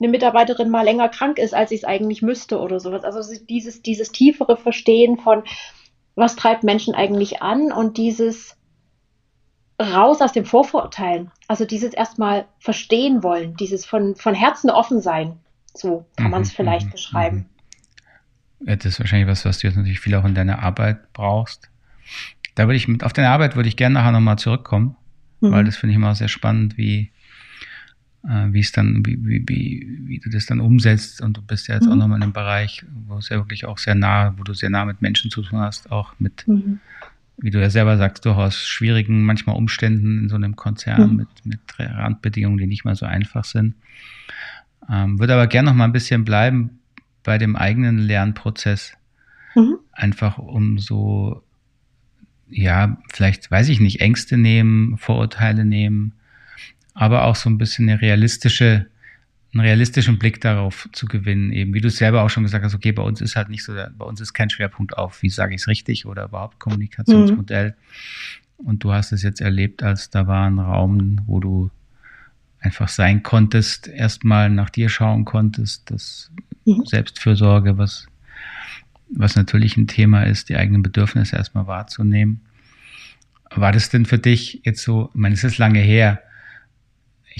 eine 0.00 0.08
Mitarbeiterin 0.08 0.70
mal 0.70 0.82
länger 0.82 1.08
krank 1.08 1.38
ist, 1.38 1.54
als 1.54 1.70
ich 1.70 1.80
es 1.80 1.84
eigentlich 1.84 2.22
müsste 2.22 2.58
oder 2.58 2.80
sowas. 2.80 3.04
Also 3.04 3.20
dieses, 3.48 3.82
dieses 3.82 4.12
tiefere 4.12 4.56
Verstehen 4.56 5.18
von, 5.18 5.42
was 6.14 6.36
treibt 6.36 6.64
Menschen 6.64 6.94
eigentlich 6.94 7.42
an 7.42 7.70
und 7.72 7.98
dieses 7.98 8.56
raus 9.80 10.20
aus 10.20 10.32
dem 10.32 10.44
Vorverurteilen. 10.44 11.30
Also 11.48 11.64
dieses 11.64 11.92
erstmal 11.92 12.46
verstehen 12.58 13.22
wollen, 13.22 13.56
dieses 13.56 13.84
von, 13.84 14.16
von 14.16 14.34
Herzen 14.34 14.70
offen 14.70 15.00
sein. 15.00 15.38
So 15.74 16.06
kann 16.16 16.30
man 16.30 16.42
es 16.42 16.52
mhm, 16.52 16.56
vielleicht 16.56 16.86
mhm, 16.86 16.92
beschreiben. 16.92 17.46
Mhm. 18.60 18.66
Das 18.66 18.84
ist 18.84 19.00
wahrscheinlich 19.00 19.28
was, 19.28 19.44
was 19.44 19.58
du 19.58 19.66
jetzt 19.66 19.76
natürlich 19.76 20.00
viel 20.00 20.14
auch 20.14 20.24
in 20.24 20.34
deiner 20.34 20.62
Arbeit 20.62 21.12
brauchst. 21.12 21.70
Da 22.54 22.66
würde 22.66 22.76
ich 22.76 22.88
mit, 22.88 23.04
auf 23.04 23.12
deine 23.12 23.30
Arbeit 23.30 23.56
würde 23.56 23.68
ich 23.68 23.76
gerne 23.76 23.94
nachher 23.94 24.12
nochmal 24.12 24.38
zurückkommen, 24.38 24.96
mhm. 25.40 25.52
weil 25.52 25.64
das 25.64 25.76
finde 25.76 25.92
ich 25.92 25.96
immer 25.96 26.14
sehr 26.14 26.28
spannend, 26.28 26.76
wie, 26.76 27.10
wie 28.22 28.60
es 28.60 28.72
dann, 28.72 29.04
wie, 29.06 29.18
wie, 29.24 29.44
wie, 29.48 29.98
wie 30.04 30.18
du 30.18 30.28
das 30.28 30.46
dann 30.46 30.60
umsetzt. 30.60 31.22
Und 31.22 31.36
du 31.36 31.42
bist 31.42 31.68
ja 31.68 31.76
jetzt 31.76 31.86
mhm. 31.86 31.92
auch 31.92 31.96
nochmal 31.96 32.18
in 32.18 32.24
einem 32.24 32.32
Bereich, 32.32 32.84
wo 33.06 33.16
es 33.18 33.28
ja 33.30 33.36
wirklich 33.36 33.64
auch 33.64 33.78
sehr 33.78 33.94
nah, 33.94 34.34
wo 34.36 34.44
du 34.44 34.52
sehr 34.52 34.70
nah 34.70 34.84
mit 34.84 35.00
Menschen 35.00 35.30
zu 35.30 35.42
tun 35.42 35.60
hast, 35.60 35.90
auch 35.90 36.14
mit 36.18 36.46
mhm. 36.46 36.80
wie 37.38 37.50
du 37.50 37.60
ja 37.60 37.70
selber 37.70 37.96
sagst, 37.96 38.26
durchaus 38.26 38.66
schwierigen, 38.66 39.24
manchmal 39.24 39.56
Umständen 39.56 40.18
in 40.18 40.28
so 40.28 40.36
einem 40.36 40.54
Konzern 40.54 41.12
mhm. 41.12 41.16
mit, 41.16 41.28
mit 41.44 41.60
Randbedingungen, 41.78 42.58
die 42.58 42.66
nicht 42.66 42.84
mal 42.84 42.94
so 42.94 43.06
einfach 43.06 43.44
sind. 43.44 43.74
Ähm, 44.90 45.18
würde 45.18 45.34
aber 45.34 45.46
gerne 45.46 45.70
noch 45.70 45.76
mal 45.76 45.84
ein 45.84 45.92
bisschen 45.92 46.24
bleiben 46.24 46.78
bei 47.22 47.38
dem 47.38 47.56
eigenen 47.56 47.98
Lernprozess. 47.98 48.94
Mhm. 49.54 49.78
Einfach 49.92 50.38
um 50.38 50.78
so, 50.78 51.42
ja, 52.48 52.98
vielleicht, 53.10 53.50
weiß 53.50 53.68
ich 53.68 53.80
nicht, 53.80 54.00
Ängste 54.00 54.36
nehmen, 54.36 54.96
Vorurteile 54.98 55.64
nehmen, 55.64 56.12
aber 56.94 57.24
auch 57.24 57.36
so 57.36 57.48
ein 57.48 57.58
bisschen 57.58 57.88
eine 57.88 58.00
realistische 58.00 58.86
einen 59.52 59.62
realistischen 59.62 60.18
Blick 60.18 60.40
darauf 60.40 60.88
zu 60.92 61.06
gewinnen, 61.06 61.52
eben 61.52 61.74
wie 61.74 61.80
du 61.80 61.90
selber 61.90 62.22
auch 62.22 62.30
schon 62.30 62.44
gesagt 62.44 62.64
hast, 62.64 62.74
okay, 62.74 62.92
bei 62.92 63.02
uns 63.02 63.20
ist 63.20 63.34
halt 63.34 63.48
nicht 63.48 63.64
so, 63.64 63.74
bei 63.74 64.04
uns 64.04 64.20
ist 64.20 64.32
kein 64.32 64.48
Schwerpunkt 64.48 64.96
auf, 64.96 65.22
wie 65.22 65.30
sage 65.30 65.54
ich 65.54 65.62
es 65.62 65.68
richtig 65.68 66.06
oder 66.06 66.26
überhaupt 66.26 66.60
Kommunikationsmodell. 66.60 67.70
Mhm. 67.70 68.66
Und 68.66 68.84
du 68.84 68.92
hast 68.92 69.12
es 69.12 69.22
jetzt 69.22 69.40
erlebt, 69.40 69.82
als 69.82 70.10
da 70.10 70.26
war 70.26 70.46
ein 70.46 70.58
Raum, 70.58 71.20
wo 71.26 71.40
du 71.40 71.70
einfach 72.60 72.88
sein 72.88 73.22
konntest, 73.22 73.88
erstmal 73.88 74.50
nach 74.50 74.70
dir 74.70 74.88
schauen 74.88 75.24
konntest, 75.24 75.90
das 75.90 76.30
mhm. 76.64 76.84
Selbstfürsorge, 76.84 77.76
was, 77.76 78.06
was 79.12 79.34
natürlich 79.34 79.76
ein 79.76 79.88
Thema 79.88 80.24
ist, 80.24 80.48
die 80.48 80.56
eigenen 80.56 80.82
Bedürfnisse 80.82 81.36
erstmal 81.36 81.66
wahrzunehmen. 81.66 82.42
War 83.52 83.72
das 83.72 83.90
denn 83.90 84.04
für 84.04 84.18
dich 84.18 84.60
jetzt 84.62 84.82
so, 84.84 85.10
ich 85.12 85.18
meine, 85.18 85.34
es 85.34 85.42
ist 85.42 85.58
lange 85.58 85.80
her, 85.80 86.22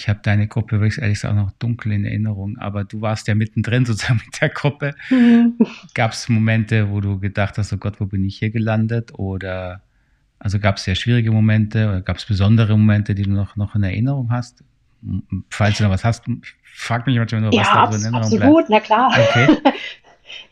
ich 0.01 0.09
habe 0.09 0.21
deine 0.23 0.49
Gruppe 0.49 0.81
wirklich 0.81 0.99
ehrlich 0.99 1.21
gesagt 1.21 1.37
noch 1.37 1.53
dunkel 1.59 1.93
in 1.93 2.07
Erinnerung, 2.07 2.57
aber 2.57 2.85
du 2.85 3.03
warst 3.03 3.29
ja 3.29 3.35
mittendrin 3.35 3.85
sozusagen 3.87 4.21
mit 4.25 4.41
der 4.41 4.49
Gruppe. 4.49 4.95
Mhm. 5.11 5.59
Gab 5.95 6.13
es 6.13 6.29
Momente, 6.29 6.91
wo 6.91 7.01
du 7.01 7.21
gedacht 7.21 7.59
hast, 7.59 7.73
oh 7.75 7.77
Gott, 7.77 8.01
wo 8.01 8.07
bin 8.07 8.25
ich 8.25 8.39
hier 8.39 8.51
gelandet? 8.51 9.13
Oder 9.19 9.83
also 10.39 10.59
gab 10.59 10.77
es 10.77 10.85
sehr 10.85 10.95
schwierige 10.95 11.31
Momente 11.31 11.87
oder 11.89 12.01
gab 12.01 12.17
es 12.17 12.25
besondere 12.25 12.77
Momente, 12.79 13.15
die 13.15 13.25
du 13.25 13.31
noch, 13.31 13.57
noch 13.57 13.75
in 13.75 13.83
Erinnerung 13.83 14.31
hast? 14.31 14.65
Falls 15.51 15.77
du 15.77 15.85
noch 15.85 15.91
was 15.91 16.05
hast, 16.05 16.25
frag 16.63 17.07
mich 17.07 17.19
manchmal 17.19 17.43
nur, 17.43 17.53
ja, 17.53 17.61
was 17.61 17.69
da 17.69 17.93
so 17.93 17.99
in 17.99 18.15
Erinnerung 18.15 18.25
absolut, 18.25 18.67
bleibt. 18.67 18.71
na 18.71 18.81
klar. 18.81 19.11
Okay. 19.11 19.59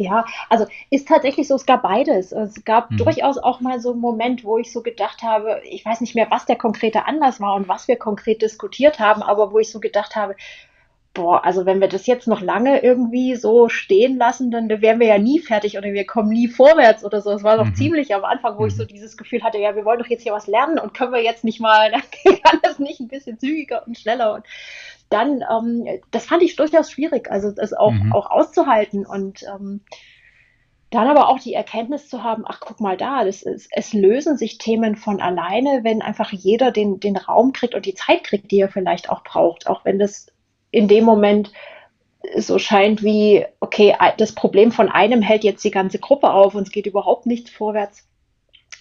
Ja, 0.00 0.24
also 0.48 0.64
ist 0.90 1.08
tatsächlich 1.08 1.48
so, 1.48 1.56
es 1.56 1.66
gab 1.66 1.82
beides. 1.82 2.30
Es 2.30 2.64
gab 2.64 2.92
mhm. 2.92 2.98
durchaus 2.98 3.36
auch 3.36 3.60
mal 3.60 3.80
so 3.80 3.90
einen 3.90 4.00
Moment, 4.00 4.44
wo 4.44 4.56
ich 4.56 4.72
so 4.72 4.80
gedacht 4.80 5.24
habe, 5.24 5.60
ich 5.64 5.84
weiß 5.84 6.00
nicht 6.00 6.14
mehr, 6.14 6.30
was 6.30 6.46
der 6.46 6.54
konkrete 6.54 7.04
Anlass 7.06 7.40
war 7.40 7.56
und 7.56 7.66
was 7.66 7.88
wir 7.88 7.96
konkret 7.96 8.40
diskutiert 8.40 9.00
haben, 9.00 9.22
aber 9.22 9.52
wo 9.52 9.58
ich 9.58 9.72
so 9.72 9.80
gedacht 9.80 10.14
habe, 10.14 10.36
boah, 11.14 11.44
also 11.44 11.66
wenn 11.66 11.80
wir 11.80 11.88
das 11.88 12.06
jetzt 12.06 12.28
noch 12.28 12.40
lange 12.40 12.80
irgendwie 12.80 13.34
so 13.34 13.68
stehen 13.68 14.18
lassen, 14.18 14.52
dann 14.52 14.68
wären 14.68 15.00
wir 15.00 15.08
ja 15.08 15.18
nie 15.18 15.40
fertig 15.40 15.76
oder 15.76 15.92
wir 15.92 16.06
kommen 16.06 16.28
nie 16.28 16.46
vorwärts 16.46 17.04
oder 17.04 17.20
so. 17.20 17.32
Es 17.32 17.42
war 17.42 17.56
doch 17.56 17.66
mhm. 17.66 17.74
ziemlich 17.74 18.14
am 18.14 18.22
Anfang, 18.22 18.56
wo 18.56 18.62
mhm. 18.62 18.68
ich 18.68 18.76
so 18.76 18.84
dieses 18.84 19.16
Gefühl 19.16 19.42
hatte, 19.42 19.58
ja, 19.58 19.74
wir 19.74 19.84
wollen 19.84 19.98
doch 19.98 20.06
jetzt 20.06 20.22
hier 20.22 20.32
was 20.32 20.46
lernen 20.46 20.78
und 20.78 20.94
können 20.94 21.12
wir 21.12 21.24
jetzt 21.24 21.42
nicht 21.42 21.60
mal, 21.60 21.90
dann 22.24 22.40
kann 22.44 22.60
das 22.62 22.78
nicht 22.78 23.00
ein 23.00 23.08
bisschen 23.08 23.36
zügiger 23.36 23.84
und 23.84 23.98
schneller 23.98 24.34
und 24.34 24.44
dann, 25.10 25.42
ähm, 25.42 26.00
das 26.10 26.26
fand 26.26 26.42
ich 26.42 26.56
durchaus 26.56 26.90
schwierig, 26.90 27.30
also 27.30 27.50
das 27.50 27.72
auch, 27.72 27.92
mhm. 27.92 28.12
auch 28.12 28.30
auszuhalten 28.30 29.06
und 29.06 29.42
ähm, 29.42 29.80
dann 30.90 31.06
aber 31.06 31.28
auch 31.28 31.38
die 31.38 31.52
Erkenntnis 31.52 32.08
zu 32.08 32.22
haben, 32.22 32.44
ach 32.46 32.60
guck 32.60 32.80
mal 32.80 32.96
da, 32.96 33.24
das 33.24 33.42
ist, 33.42 33.68
es 33.72 33.92
lösen 33.92 34.38
sich 34.38 34.58
Themen 34.58 34.96
von 34.96 35.20
alleine, 35.20 35.80
wenn 35.82 36.00
einfach 36.00 36.32
jeder 36.32 36.70
den, 36.72 36.98
den 36.98 37.16
Raum 37.16 37.52
kriegt 37.52 37.74
und 37.74 37.84
die 37.84 37.94
Zeit 37.94 38.24
kriegt, 38.24 38.50
die 38.50 38.60
er 38.60 38.70
vielleicht 38.70 39.10
auch 39.10 39.22
braucht, 39.22 39.66
auch 39.66 39.84
wenn 39.84 39.98
das 39.98 40.28
in 40.70 40.88
dem 40.88 41.04
Moment 41.04 41.52
so 42.36 42.58
scheint 42.58 43.02
wie, 43.02 43.44
okay, 43.60 43.94
das 44.16 44.34
Problem 44.34 44.72
von 44.72 44.88
einem 44.88 45.22
hält 45.22 45.44
jetzt 45.44 45.64
die 45.64 45.70
ganze 45.70 45.98
Gruppe 45.98 46.30
auf 46.30 46.54
und 46.54 46.62
es 46.62 46.72
geht 46.72 46.86
überhaupt 46.86 47.26
nicht 47.26 47.50
vorwärts 47.50 48.07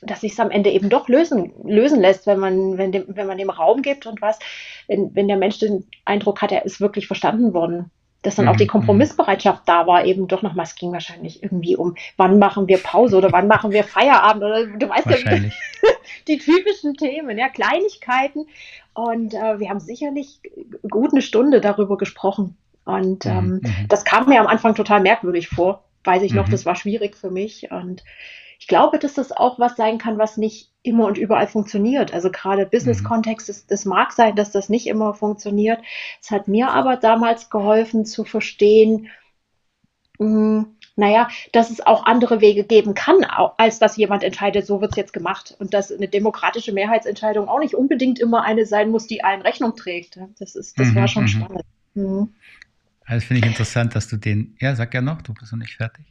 dass 0.02 0.22
sich 0.22 0.34
es 0.34 0.40
am 0.40 0.52
Ende 0.52 0.70
eben 0.70 0.90
doch 0.90 1.08
lösen, 1.08 1.54
lösen 1.64 2.00
lässt, 2.02 2.28
wenn 2.28 2.40
man, 2.40 2.78
wenn, 2.78 2.92
dem, 2.92 3.06
wenn 3.08 3.28
man 3.28 3.38
dem 3.38 3.50
Raum 3.50 3.82
gibt 3.82 4.06
und 4.06 4.22
was, 4.22 4.40
wenn, 4.88 5.16
wenn 5.16 5.28
der 5.28 5.38
Mensch 5.38 5.60
den 5.60 5.88
Eindruck 6.06 6.42
hat, 6.42 6.52
er 6.52 6.66
ist 6.66 6.82
wirklich 6.82 7.08
verstanden 7.08 7.54
worden. 7.54 7.92
Dass 8.24 8.36
dann 8.36 8.48
auch 8.48 8.56
die 8.56 8.66
mhm, 8.66 8.70
Kompromissbereitschaft 8.70 9.64
da 9.68 9.86
war, 9.86 10.04
eben 10.04 10.28
doch 10.28 10.42
nochmal, 10.42 10.66
es 10.66 10.76
ging 10.76 10.92
wahrscheinlich 10.92 11.44
irgendwie 11.44 11.76
um, 11.76 11.96
wann 12.18 12.40
machen 12.40 12.68
wir 12.68 12.80
Pause 12.80 13.16
oder 13.16 13.32
wann 13.32 13.48
machen 13.48 13.72
wir 13.72 13.84
Feierabend 13.84 14.44
oder 14.44 14.66
du 14.66 14.90
weißt 14.90 15.08
ja, 15.08 15.40
die 16.28 16.38
typischen 16.38 16.96
Themen, 16.96 17.38
ja, 17.38 17.48
Kleinigkeiten. 17.48 18.48
Und 18.94 19.34
äh, 19.36 19.60
wir 19.60 19.70
haben 19.70 19.80
sicherlich 19.80 20.42
gut 20.90 21.12
eine 21.12 21.22
Stunde 21.22 21.62
darüber 21.62 21.98
gesprochen. 21.98 22.58
Und 22.86 23.26
mhm, 23.26 23.32
ähm, 23.32 23.62
mhm. 23.64 23.88
das 23.88 24.04
kam 24.04 24.28
mir 24.28 24.40
am 24.40 24.48
Anfang 24.48 24.74
total 24.74 25.02
merkwürdig 25.02 25.48
vor. 25.48 25.84
Weiß 26.04 26.24
ich 26.24 26.34
noch, 26.34 26.48
mhm. 26.48 26.52
das 26.52 26.66
war 26.66 26.76
schwierig 26.76 27.16
für 27.16 27.30
mich. 27.30 27.72
Und 27.72 28.04
ich 28.60 28.68
glaube, 28.68 29.00
dass 29.00 29.14
das 29.14 29.32
auch 29.32 29.60
was 29.60 29.76
sein 29.76 29.98
kann, 29.98 30.18
was 30.18 30.38
nicht 30.38 30.72
immer 30.82 31.06
und 31.06 31.18
überall 31.18 31.48
funktioniert. 31.48 32.14
Also 32.14 32.32
gerade 32.32 32.66
Business-Kontext, 32.66 33.50
das, 33.50 33.68
das 33.68 33.86
mag 33.86 34.12
sein, 34.12 34.36
dass 34.36 34.52
das 34.52 34.70
nicht 34.70 34.88
immer 34.88 35.14
funktioniert. 35.14 35.80
Es 36.22 36.32
hat 36.32 36.48
mir 36.48 36.70
aber 36.70 36.98
damals 36.98 37.50
geholfen 37.50 38.06
zu 38.06 38.24
verstehen, 38.24 39.10
mh, 40.18 40.26
hm, 40.28 40.78
naja, 41.00 41.30
dass 41.54 41.70
es 41.70 41.86
auch 41.86 42.08
andere 42.08 42.42
Wege 42.42 42.64
geben 42.64 42.96
kann, 42.96 43.24
als 43.24 43.78
dass 43.78 43.98
jemand 43.98 44.24
entscheidet, 44.24 44.66
so 44.66 44.82
wird 44.82 44.92
es 44.92 44.98
jetzt 44.98 45.14
gemacht. 45.14 45.56
Und 45.60 45.76
dass 45.76 45.92
eine 45.92 46.08
demokratische 46.08 46.74
Mehrheitsentscheidung 46.74 47.48
auch 47.48 47.60
nicht 47.60 47.76
unbedingt 47.76 48.18
immer 48.18 48.44
eine 48.44 48.66
sein 48.66 48.90
muss, 48.90 49.06
die 49.06 49.24
allen 49.24 49.44
Rechnung 49.44 49.76
trägt. 49.76 50.20
Das, 50.40 50.56
ist, 50.56 50.80
das 50.80 50.88
mhm, 50.88 50.96
war 50.96 51.08
schon 51.08 51.24
mhm. 51.24 51.28
spannend. 51.28 51.62
Mhm. 51.94 52.34
Also 53.06 53.28
finde 53.28 53.46
ich 53.46 53.52
interessant, 53.52 53.96
dass 53.96 54.08
du 54.08 54.18
den, 54.18 54.58
ja, 54.60 54.76
sag 54.76 54.94
ja 54.96 55.02
noch, 55.02 55.22
du 55.22 55.36
bist 55.36 55.52
noch 55.52 55.60
nicht 55.60 55.76
fertig. 55.76 56.06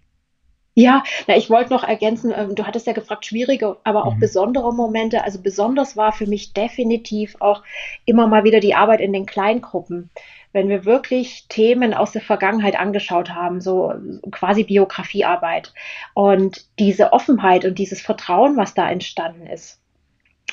Ja, 0.79 1.05
na, 1.27 1.35
ich 1.39 1.49
wollte 1.49 1.73
noch 1.73 1.85
ergänzen, 1.85 2.35
ähm, 2.37 2.55
du 2.55 2.67
hattest 2.67 2.87
ja 2.87 2.93
gefragt, 2.93 3.25
schwierige, 3.25 3.79
aber 3.83 4.05
auch 4.05 4.17
mhm. 4.17 4.21
besondere 4.21 4.75
Momente. 4.75 5.25
Also 5.25 5.41
besonders 5.41 5.97
war 5.97 6.13
für 6.13 6.27
mich 6.27 6.53
definitiv 6.53 7.37
auch 7.41 7.63
immer 8.05 8.27
mal 8.27 8.45
wieder 8.45 8.61
die 8.61 8.75
Arbeit 8.75 9.01
in 9.01 9.15
den 9.15 9.25
Kleingruppen. 9.25 10.11
Wenn 10.53 10.69
wir 10.69 10.85
wirklich 10.85 11.47
Themen 11.49 11.95
aus 11.95 12.13
der 12.13 12.21
Vergangenheit 12.21 12.79
angeschaut 12.79 13.31
haben, 13.31 13.63
so 13.63 13.95
quasi 14.31 14.65
Biografiearbeit 14.65 15.73
und 16.13 16.67
diese 16.79 17.15
Offenheit 17.15 17.65
und 17.65 17.79
dieses 17.79 18.03
Vertrauen, 18.03 18.59
was 18.59 18.75
da 18.75 18.91
entstanden 18.91 19.47
ist, 19.47 19.81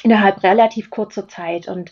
innerhalb 0.02 0.44
relativ 0.44 0.90
kurzer 0.90 1.28
Zeit. 1.28 1.68
Und 1.68 1.92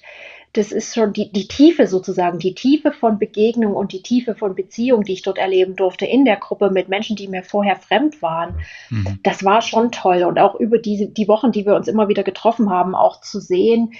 das 0.53 0.71
ist 0.71 0.95
schon 0.95 1.13
die, 1.13 1.31
die 1.31 1.47
Tiefe 1.47 1.87
sozusagen, 1.87 2.39
die 2.39 2.55
Tiefe 2.55 2.91
von 2.91 3.19
Begegnung 3.19 3.73
und 3.73 3.93
die 3.93 4.01
Tiefe 4.01 4.35
von 4.35 4.55
Beziehung, 4.55 5.03
die 5.03 5.13
ich 5.13 5.21
dort 5.21 5.37
erleben 5.37 5.75
durfte 5.75 6.05
in 6.05 6.25
der 6.25 6.37
Gruppe 6.37 6.71
mit 6.71 6.89
Menschen, 6.89 7.15
die 7.15 7.27
mir 7.27 7.43
vorher 7.43 7.75
fremd 7.75 8.21
waren. 8.21 8.59
Mhm. 8.89 9.19
Das 9.23 9.45
war 9.45 9.61
schon 9.61 9.91
toll. 9.91 10.23
Und 10.23 10.39
auch 10.39 10.55
über 10.55 10.77
diese, 10.77 11.07
die 11.07 11.27
Wochen, 11.27 11.51
die 11.51 11.65
wir 11.65 11.75
uns 11.75 11.87
immer 11.87 12.07
wieder 12.07 12.23
getroffen 12.23 12.69
haben, 12.69 12.95
auch 12.95 13.21
zu 13.21 13.39
sehen, 13.39 13.93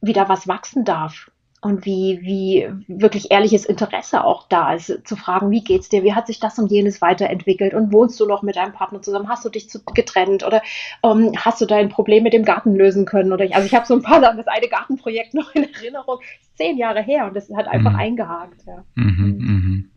wie 0.00 0.12
da 0.12 0.28
was 0.28 0.48
wachsen 0.48 0.84
darf 0.84 1.31
und 1.62 1.86
wie, 1.86 2.18
wie 2.22 2.68
wirklich 2.88 3.30
ehrliches 3.30 3.64
Interesse 3.64 4.24
auch 4.24 4.48
da 4.48 4.74
ist, 4.74 5.06
zu 5.06 5.14
fragen, 5.14 5.52
wie 5.52 5.62
geht's 5.62 5.88
dir, 5.88 6.02
wie 6.02 6.12
hat 6.12 6.26
sich 6.26 6.40
das 6.40 6.58
und 6.58 6.72
jenes 6.72 7.00
weiterentwickelt 7.00 7.72
und 7.72 7.92
wohnst 7.92 8.18
du 8.18 8.26
noch 8.26 8.42
mit 8.42 8.56
deinem 8.56 8.72
Partner 8.72 9.00
zusammen, 9.00 9.28
hast 9.28 9.44
du 9.44 9.48
dich 9.48 9.70
zu, 9.70 9.80
getrennt 9.84 10.44
oder 10.44 10.60
ähm, 11.04 11.32
hast 11.36 11.60
du 11.60 11.66
dein 11.66 11.88
Problem 11.88 12.24
mit 12.24 12.32
dem 12.32 12.44
Garten 12.44 12.74
lösen 12.74 13.06
können 13.06 13.32
oder 13.32 13.44
ich, 13.44 13.54
also 13.54 13.64
ich 13.64 13.74
habe 13.76 13.86
so 13.86 13.94
ein 13.94 14.02
paar 14.02 14.20
Sachen, 14.20 14.38
das 14.38 14.48
eine 14.48 14.66
Gartenprojekt 14.66 15.34
noch 15.34 15.54
in 15.54 15.72
Erinnerung, 15.72 16.18
zehn 16.56 16.76
Jahre 16.76 17.00
her 17.00 17.26
und 17.26 17.36
das 17.36 17.48
hat 17.56 17.68
einfach 17.68 17.92
mhm. 17.92 17.98
eingehakt. 17.98 18.66
Ja. 18.66 18.84
Mhm, 18.96 19.36
mhm. 19.38 19.90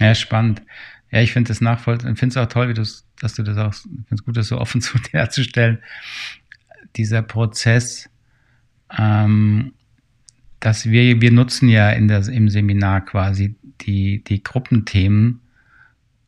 ja, 0.00 0.12
spannend. 0.16 0.62
Ja, 1.12 1.20
ich 1.20 1.32
finde 1.32 1.52
es 1.52 1.60
nachvollziehbar, 1.60 2.16
finde 2.16 2.32
es 2.32 2.36
auch 2.36 2.52
toll, 2.52 2.68
wie 2.68 2.74
dass 2.74 3.34
du 3.34 3.44
das 3.44 3.56
auch, 3.58 3.72
finde 3.74 4.04
es 4.10 4.24
gut, 4.24 4.36
das 4.36 4.48
so 4.48 4.58
offen 4.58 4.80
zu 4.80 4.98
herzustellen. 5.12 5.84
Dieser 6.96 7.22
Prozess, 7.22 8.10
ähm, 8.98 9.72
dass 10.60 10.86
wir, 10.86 11.20
wir 11.20 11.30
nutzen 11.30 11.68
ja 11.68 11.90
in 11.90 12.08
der, 12.08 12.26
im 12.28 12.48
Seminar 12.48 13.04
quasi 13.04 13.54
die, 13.82 14.22
die 14.24 14.42
Gruppenthemen, 14.42 15.40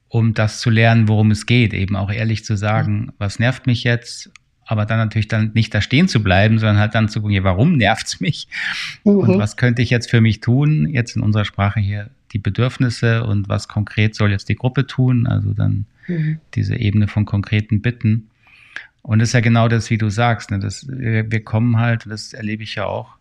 um 0.09 0.35
das 0.35 0.61
zu 0.61 0.71
lernen, 0.71 1.09
worum 1.09 1.31
es 1.31 1.47
geht, 1.47 1.75
eben 1.75 1.97
auch 1.97 2.11
ehrlich 2.11 2.45
zu 2.45 2.57
sagen, 2.57 3.13
was 3.19 3.39
nervt 3.39 3.67
mich 3.67 3.85
jetzt, 3.85 4.31
aber 4.65 4.85
dann 4.85 4.99
natürlich 4.99 5.29
dann 5.29 5.53
nicht 5.55 5.75
da 5.75 5.81
stehen 5.81 6.09
zu 6.09 6.23
bleiben, 6.23 6.59
sondern 6.59 6.79
halt 6.79 6.95
dann 6.95 7.09
zu 7.09 7.21
gucken, 7.21 7.35
ja, 7.35 7.45
warum 7.45 7.77
nervt's 7.77 8.21
mich? 8.21 8.49
Mhm. 9.05 9.17
und 9.17 9.39
was 9.39 9.57
könnte 9.57 9.83
ich 9.83 9.91
jetzt 9.91 10.11
für 10.11 10.21
mich 10.21 10.41
tun, 10.41 10.87
jetzt 10.89 11.17
in 11.17 11.23
unserer 11.23 11.45
Sprache 11.45 11.81
hier 11.81 12.11
die 12.33 12.39
Bedürfnisse 12.39 13.25
und 13.25 13.49
was 13.49 13.69
konkret 13.69 14.15
soll 14.15 14.31
jetzt 14.31 14.49
die 14.49 14.57
Gruppe 14.57 14.87
tun, 14.87 15.27
also 15.27 15.55
dann 15.55 15.87
mhm. 16.07 16.39
diese 16.55 16.77
Ebene 16.77 17.09
von 17.09 17.25
konkreten 17.25 17.81
Bitten. 17.81 18.29
Und 19.03 19.21
das 19.21 19.31
ist 19.31 19.33
ja 19.33 19.41
genau 19.41 19.69
das, 19.69 19.89
wie 19.89 19.97
du 19.97 20.11
sagst, 20.11 20.51
ne, 20.51 20.59
das, 20.59 20.87
wir, 20.87 21.31
wir 21.31 21.43
kommen 21.43 21.79
halt, 21.79 22.05
das 22.07 22.35
erlebe 22.35 22.63
ich 22.63 22.75
ja 22.75 22.85
auch, 22.85 23.18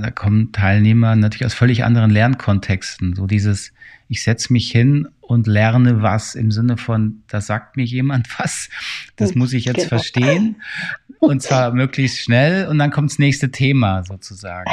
da 0.00 0.10
kommen 0.10 0.52
Teilnehmer 0.52 1.16
natürlich 1.16 1.46
aus 1.46 1.54
völlig 1.54 1.84
anderen 1.84 2.10
Lernkontexten. 2.10 3.14
So 3.14 3.26
dieses, 3.26 3.72
ich 4.08 4.22
setze 4.22 4.52
mich 4.52 4.70
hin 4.70 5.08
und 5.20 5.46
lerne 5.46 6.02
was 6.02 6.34
im 6.34 6.50
Sinne 6.50 6.76
von, 6.76 7.22
da 7.28 7.40
sagt 7.40 7.76
mir 7.76 7.84
jemand 7.84 8.28
was, 8.38 8.68
das 9.16 9.34
muss 9.34 9.52
ich 9.52 9.64
jetzt 9.66 9.76
genau. 9.76 9.88
verstehen 9.88 10.56
und 11.20 11.42
zwar 11.42 11.72
möglichst 11.72 12.18
schnell 12.18 12.66
und 12.66 12.78
dann 12.78 12.90
kommt 12.90 13.10
das 13.10 13.18
nächste 13.18 13.50
Thema 13.50 14.04
sozusagen. 14.04 14.70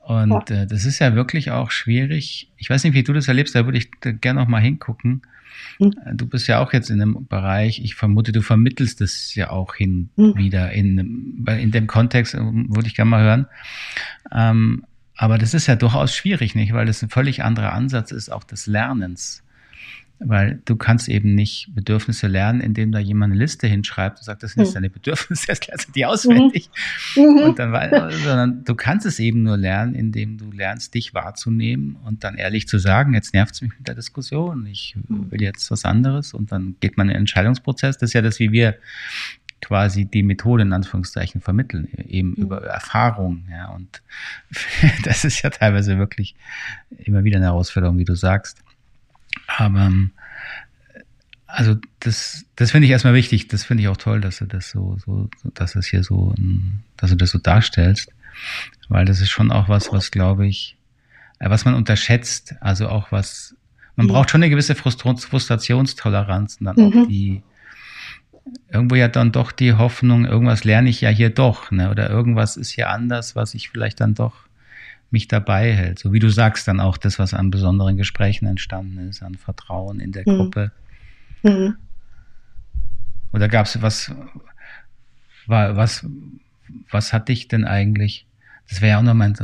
Und 0.00 0.50
äh, 0.50 0.66
das 0.66 0.84
ist 0.84 0.98
ja 0.98 1.14
wirklich 1.14 1.50
auch 1.50 1.70
schwierig. 1.70 2.50
Ich 2.58 2.68
weiß 2.68 2.84
nicht, 2.84 2.92
wie 2.94 3.02
du 3.02 3.14
das 3.14 3.28
erlebst, 3.28 3.54
da 3.54 3.64
würde 3.64 3.78
ich 3.78 3.90
gerne 4.00 4.40
noch 4.40 4.48
mal 4.48 4.60
hingucken. 4.60 5.22
Hm. 5.78 5.92
Du 6.14 6.26
bist 6.26 6.46
ja 6.46 6.60
auch 6.60 6.72
jetzt 6.72 6.90
in 6.90 7.00
einem 7.00 7.26
Bereich, 7.26 7.80
ich 7.82 7.94
vermute, 7.94 8.32
du 8.32 8.42
vermittelst 8.42 9.00
es 9.00 9.34
ja 9.34 9.50
auch 9.50 9.74
hin 9.74 10.10
hm. 10.16 10.36
wieder 10.36 10.72
in, 10.72 11.44
in 11.46 11.70
dem 11.70 11.86
Kontext, 11.86 12.34
ähm, 12.34 12.66
würde 12.74 12.88
ich 12.88 12.94
gerne 12.94 13.10
mal 13.10 13.22
hören. 13.22 13.46
Ähm, 14.32 14.84
aber 15.16 15.38
das 15.38 15.54
ist 15.54 15.66
ja 15.66 15.76
durchaus 15.76 16.14
schwierig, 16.14 16.54
nicht? 16.54 16.72
Weil 16.72 16.86
das 16.86 17.02
ein 17.02 17.08
völlig 17.08 17.44
anderer 17.44 17.72
Ansatz 17.72 18.10
ist, 18.10 18.30
auch 18.30 18.44
des 18.44 18.66
Lernens. 18.66 19.43
Weil 20.20 20.60
du 20.64 20.76
kannst 20.76 21.08
eben 21.08 21.34
nicht 21.34 21.74
Bedürfnisse 21.74 22.28
lernen, 22.28 22.60
indem 22.60 22.92
da 22.92 22.98
jemand 22.98 23.32
eine 23.32 23.40
Liste 23.40 23.66
hinschreibt 23.66 24.18
und 24.18 24.24
sagt, 24.24 24.42
das 24.42 24.52
sind 24.52 24.62
jetzt 24.62 24.70
hm. 24.70 24.74
deine 24.74 24.90
Bedürfnisse, 24.90 25.46
jetzt 25.48 25.66
lernst 25.66 25.88
du 25.88 25.92
die 25.92 26.06
auswendig. 26.06 26.70
Mhm. 27.16 27.38
Und 27.38 27.58
dann, 27.58 28.10
sondern 28.22 28.64
du 28.64 28.74
kannst 28.74 29.06
es 29.06 29.18
eben 29.18 29.42
nur 29.42 29.56
lernen, 29.56 29.94
indem 29.94 30.38
du 30.38 30.50
lernst, 30.52 30.94
dich 30.94 31.14
wahrzunehmen 31.14 31.96
und 32.04 32.24
dann 32.24 32.36
ehrlich 32.36 32.68
zu 32.68 32.78
sagen, 32.78 33.14
jetzt 33.14 33.34
nervt 33.34 33.54
es 33.54 33.62
mich 33.62 33.72
mit 33.76 33.88
der 33.88 33.96
Diskussion, 33.96 34.66
ich 34.66 34.94
mhm. 35.08 35.30
will 35.30 35.42
jetzt 35.42 35.70
was 35.70 35.84
anderes 35.84 36.32
und 36.32 36.52
dann 36.52 36.76
geht 36.80 36.96
man 36.96 37.08
in 37.08 37.14
den 37.14 37.20
Entscheidungsprozess. 37.20 37.98
Das 37.98 38.10
ist 38.10 38.14
ja 38.14 38.22
das, 38.22 38.38
wie 38.38 38.52
wir 38.52 38.76
quasi 39.64 40.04
die 40.04 40.22
Methode 40.22 40.62
in 40.62 40.72
Anführungszeichen 40.72 41.40
vermitteln, 41.40 41.88
eben 42.06 42.30
mhm. 42.30 42.34
über 42.44 42.62
Erfahrung. 42.62 43.44
Ja, 43.50 43.70
und 43.70 44.02
das 45.04 45.24
ist 45.24 45.42
ja 45.42 45.50
teilweise 45.50 45.98
wirklich 45.98 46.36
immer 46.98 47.24
wieder 47.24 47.38
eine 47.38 47.46
Herausforderung, 47.46 47.98
wie 47.98 48.04
du 48.04 48.14
sagst. 48.14 48.62
Aber 49.46 49.92
also 51.46 51.76
das, 52.00 52.44
das 52.56 52.72
finde 52.72 52.86
ich 52.86 52.90
erstmal 52.90 53.14
wichtig. 53.14 53.48
Das 53.48 53.64
finde 53.64 53.82
ich 53.82 53.88
auch 53.88 53.96
toll, 53.96 54.20
dass 54.20 54.38
du 54.38 54.46
das 54.46 54.70
so, 54.70 54.96
so, 55.04 55.28
dass 55.54 55.76
es 55.76 55.86
hier 55.86 56.02
so, 56.02 56.34
dass 56.96 57.10
du 57.10 57.16
das 57.16 57.30
so 57.30 57.38
darstellst, 57.38 58.10
weil 58.88 59.04
das 59.04 59.20
ist 59.20 59.30
schon 59.30 59.52
auch 59.52 59.68
was, 59.68 59.92
was 59.92 60.10
glaube 60.10 60.46
ich, 60.46 60.76
äh, 61.38 61.48
was 61.48 61.64
man 61.64 61.74
unterschätzt. 61.74 62.56
Also 62.60 62.88
auch 62.88 63.12
was, 63.12 63.54
man 63.96 64.08
braucht 64.08 64.30
schon 64.30 64.42
eine 64.42 64.50
gewisse 64.50 64.74
Frustrationstoleranz 64.74 66.56
und 66.60 66.66
dann 66.66 66.76
mhm. 66.76 66.86
auch 66.86 67.08
die 67.08 67.42
irgendwo 68.70 68.94
ja 68.96 69.08
dann 69.08 69.32
doch 69.32 69.52
die 69.52 69.72
Hoffnung, 69.74 70.26
irgendwas 70.26 70.64
lerne 70.64 70.90
ich 70.90 71.00
ja 71.00 71.08
hier 71.08 71.30
doch, 71.30 71.70
ne? 71.70 71.90
Oder 71.90 72.10
irgendwas 72.10 72.56
ist 72.56 72.70
hier 72.70 72.90
anders, 72.90 73.36
was 73.36 73.54
ich 73.54 73.70
vielleicht 73.70 74.00
dann 74.00 74.14
doch 74.14 74.34
mich 75.14 75.28
dabei 75.28 75.72
hält. 75.72 75.98
So 75.98 76.12
wie 76.12 76.18
du 76.18 76.28
sagst, 76.28 76.68
dann 76.68 76.80
auch 76.80 76.98
das, 76.98 77.18
was 77.18 77.32
an 77.32 77.50
besonderen 77.50 77.96
Gesprächen 77.96 78.46
entstanden 78.46 78.98
ist, 79.08 79.22
an 79.22 79.36
Vertrauen 79.36 80.00
in 80.00 80.12
der 80.12 80.24
mhm. 80.26 80.36
Gruppe. 80.36 80.72
Mhm. 81.42 81.76
Oder 83.32 83.48
gab 83.48 83.66
es 83.66 83.80
was, 83.80 84.12
war, 85.46 85.76
was, 85.76 86.04
was 86.90 87.12
hat 87.12 87.28
dich 87.28 87.48
denn 87.48 87.64
eigentlich, 87.64 88.26
das 88.68 88.80
wäre 88.80 88.90
ja 88.90 88.98
auch 88.98 89.02
noch 89.02 89.14
mein, 89.14 89.34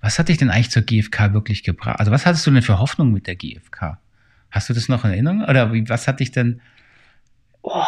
was 0.00 0.18
hat 0.18 0.28
dich 0.28 0.38
denn 0.38 0.50
eigentlich 0.50 0.70
zur 0.70 0.82
GfK 0.82 1.32
wirklich 1.34 1.62
gebracht? 1.62 2.00
Also 2.00 2.10
was 2.10 2.26
hattest 2.26 2.46
du 2.46 2.50
denn 2.50 2.62
für 2.62 2.78
Hoffnung 2.78 3.12
mit 3.12 3.26
der 3.26 3.36
GfK? 3.36 3.98
Hast 4.50 4.68
du 4.68 4.74
das 4.74 4.88
noch 4.88 5.04
in 5.04 5.10
Erinnerung? 5.10 5.44
Oder 5.44 5.72
wie, 5.72 5.88
was 5.88 6.08
hat 6.08 6.20
dich 6.20 6.32
denn, 6.32 6.60
oh. 7.62 7.84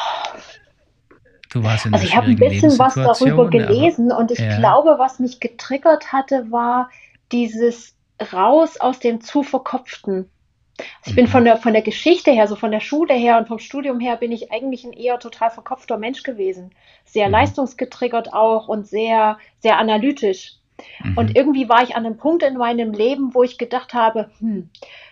Du 1.50 1.62
warst 1.62 1.84
in 1.84 1.92
also 1.92 2.06
ich 2.06 2.16
habe 2.16 2.28
ein 2.28 2.36
bisschen 2.36 2.78
was 2.78 2.94
darüber 2.94 3.50
gelesen 3.50 4.10
aber, 4.10 4.20
und 4.20 4.30
ich 4.30 4.38
ja. 4.38 4.56
glaube, 4.58 4.94
was 4.98 5.18
mich 5.18 5.38
getriggert 5.38 6.10
hatte, 6.10 6.50
war 6.50 6.88
dieses 7.32 7.96
raus 8.32 8.78
aus 8.78 8.98
dem 8.98 9.20
zu 9.20 9.42
verkopften. 9.42 10.30
Also 10.78 11.10
ich 11.10 11.14
bin 11.14 11.26
mhm. 11.26 11.30
von 11.30 11.44
der, 11.44 11.56
von 11.56 11.72
der 11.72 11.82
Geschichte 11.82 12.30
her, 12.30 12.48
so 12.48 12.56
von 12.56 12.70
der 12.70 12.80
Schule 12.80 13.14
her 13.14 13.38
und 13.38 13.48
vom 13.48 13.58
Studium 13.58 14.00
her, 14.00 14.16
bin 14.16 14.32
ich 14.32 14.52
eigentlich 14.52 14.84
ein 14.84 14.92
eher 14.92 15.18
total 15.18 15.50
verkopfter 15.50 15.98
Mensch 15.98 16.22
gewesen. 16.22 16.70
Sehr 17.04 17.26
mhm. 17.26 17.32
leistungsgetriggert 17.32 18.32
auch 18.32 18.68
und 18.68 18.86
sehr, 18.86 19.38
sehr 19.60 19.78
analytisch. 19.78 20.54
Mhm. 21.02 21.18
Und 21.18 21.36
irgendwie 21.36 21.68
war 21.68 21.82
ich 21.82 21.94
an 21.94 22.06
einem 22.06 22.16
Punkt 22.16 22.42
in 22.42 22.56
meinem 22.56 22.92
Leben, 22.92 23.34
wo 23.34 23.42
ich 23.42 23.58
gedacht 23.58 23.94
habe, 23.94 24.30
hm, 24.38 24.70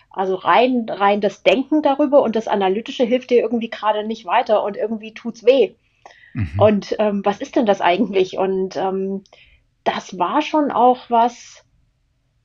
also 0.09 0.35
rein, 0.35 0.87
rein 0.89 1.21
das 1.21 1.43
Denken 1.43 1.81
darüber 1.81 2.21
und 2.21 2.35
das 2.35 2.47
Analytische 2.47 3.03
hilft 3.03 3.29
dir 3.29 3.41
irgendwie 3.41 3.69
gerade 3.69 4.05
nicht 4.05 4.25
weiter 4.25 4.63
und 4.63 4.75
irgendwie 4.75 5.13
tut's 5.13 5.45
weh. 5.45 5.75
Mhm. 6.33 6.59
Und 6.59 6.95
ähm, 6.99 7.21
was 7.23 7.39
ist 7.39 7.55
denn 7.55 7.65
das 7.65 7.81
eigentlich? 7.81 8.37
Und 8.37 8.75
ähm, 8.75 9.23
das 9.83 10.17
war 10.19 10.41
schon 10.41 10.71
auch 10.71 11.09
was, 11.09 11.63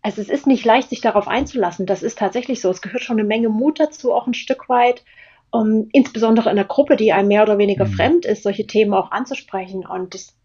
also 0.07 0.23
es 0.23 0.29
ist 0.29 0.47
nicht 0.47 0.65
leicht, 0.65 0.91
sich 0.91 1.01
darauf 1.01 1.27
einzulassen. 1.27 1.85
Das 1.85 2.05
ist 2.05 2.17
tatsächlich 2.17 2.61
so. 2.61 2.71
Es 2.71 2.81
gehört 2.81 3.03
schon 3.03 3.19
eine 3.19 3.27
Menge 3.27 3.49
Mut 3.49 3.81
dazu, 3.81 4.15
auch 4.15 4.29
ein 4.29 4.35
Stück 4.35 4.69
weit, 4.69 5.02
um, 5.50 5.89
insbesondere 5.91 6.49
in 6.49 6.57
einer 6.57 6.69
Gruppe, 6.69 6.95
die 6.95 7.13
einem 7.13 7.26
mehr 7.26 7.43
oder 7.43 7.59
weniger 7.59 7.87
mhm. 7.87 7.93
fremd 7.93 8.25
ist, 8.25 8.45
solche 8.45 8.69
Themen 8.69 8.95
auch 8.95 9.11
anzusprechen. 9.11 9.85
Und 9.85 10.15
das, 10.15 10.37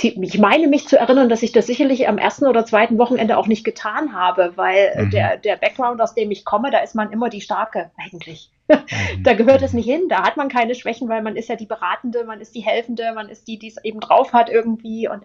ich 0.00 0.38
meine 0.38 0.66
mich 0.66 0.88
zu 0.88 0.98
erinnern, 0.98 1.28
dass 1.28 1.42
ich 1.42 1.52
das 1.52 1.66
sicherlich 1.66 2.08
am 2.08 2.16
ersten 2.16 2.46
oder 2.46 2.64
zweiten 2.64 2.96
Wochenende 2.96 3.36
auch 3.36 3.48
nicht 3.48 3.64
getan 3.64 4.14
habe, 4.14 4.54
weil 4.56 4.94
mhm. 4.96 5.10
der, 5.10 5.36
der 5.36 5.56
Background, 5.56 6.00
aus 6.00 6.14
dem 6.14 6.30
ich 6.30 6.46
komme, 6.46 6.70
da 6.70 6.78
ist 6.78 6.94
man 6.94 7.12
immer 7.12 7.28
die 7.28 7.42
Starke 7.42 7.90
eigentlich. 7.98 8.50
Mhm. 8.66 9.22
da 9.24 9.34
gehört 9.34 9.60
es 9.60 9.74
nicht 9.74 9.84
hin, 9.84 10.08
da 10.08 10.22
hat 10.22 10.38
man 10.38 10.48
keine 10.48 10.74
Schwächen, 10.74 11.06
weil 11.10 11.20
man 11.20 11.36
ist 11.36 11.50
ja 11.50 11.56
die 11.56 11.66
Beratende, 11.66 12.24
man 12.24 12.40
ist 12.40 12.54
die 12.54 12.62
Helfende, 12.62 13.12
man 13.14 13.28
ist 13.28 13.46
die, 13.46 13.58
die 13.58 13.68
es 13.68 13.76
eben 13.84 14.00
drauf 14.00 14.32
hat 14.32 14.48
irgendwie. 14.48 15.06
Und 15.06 15.22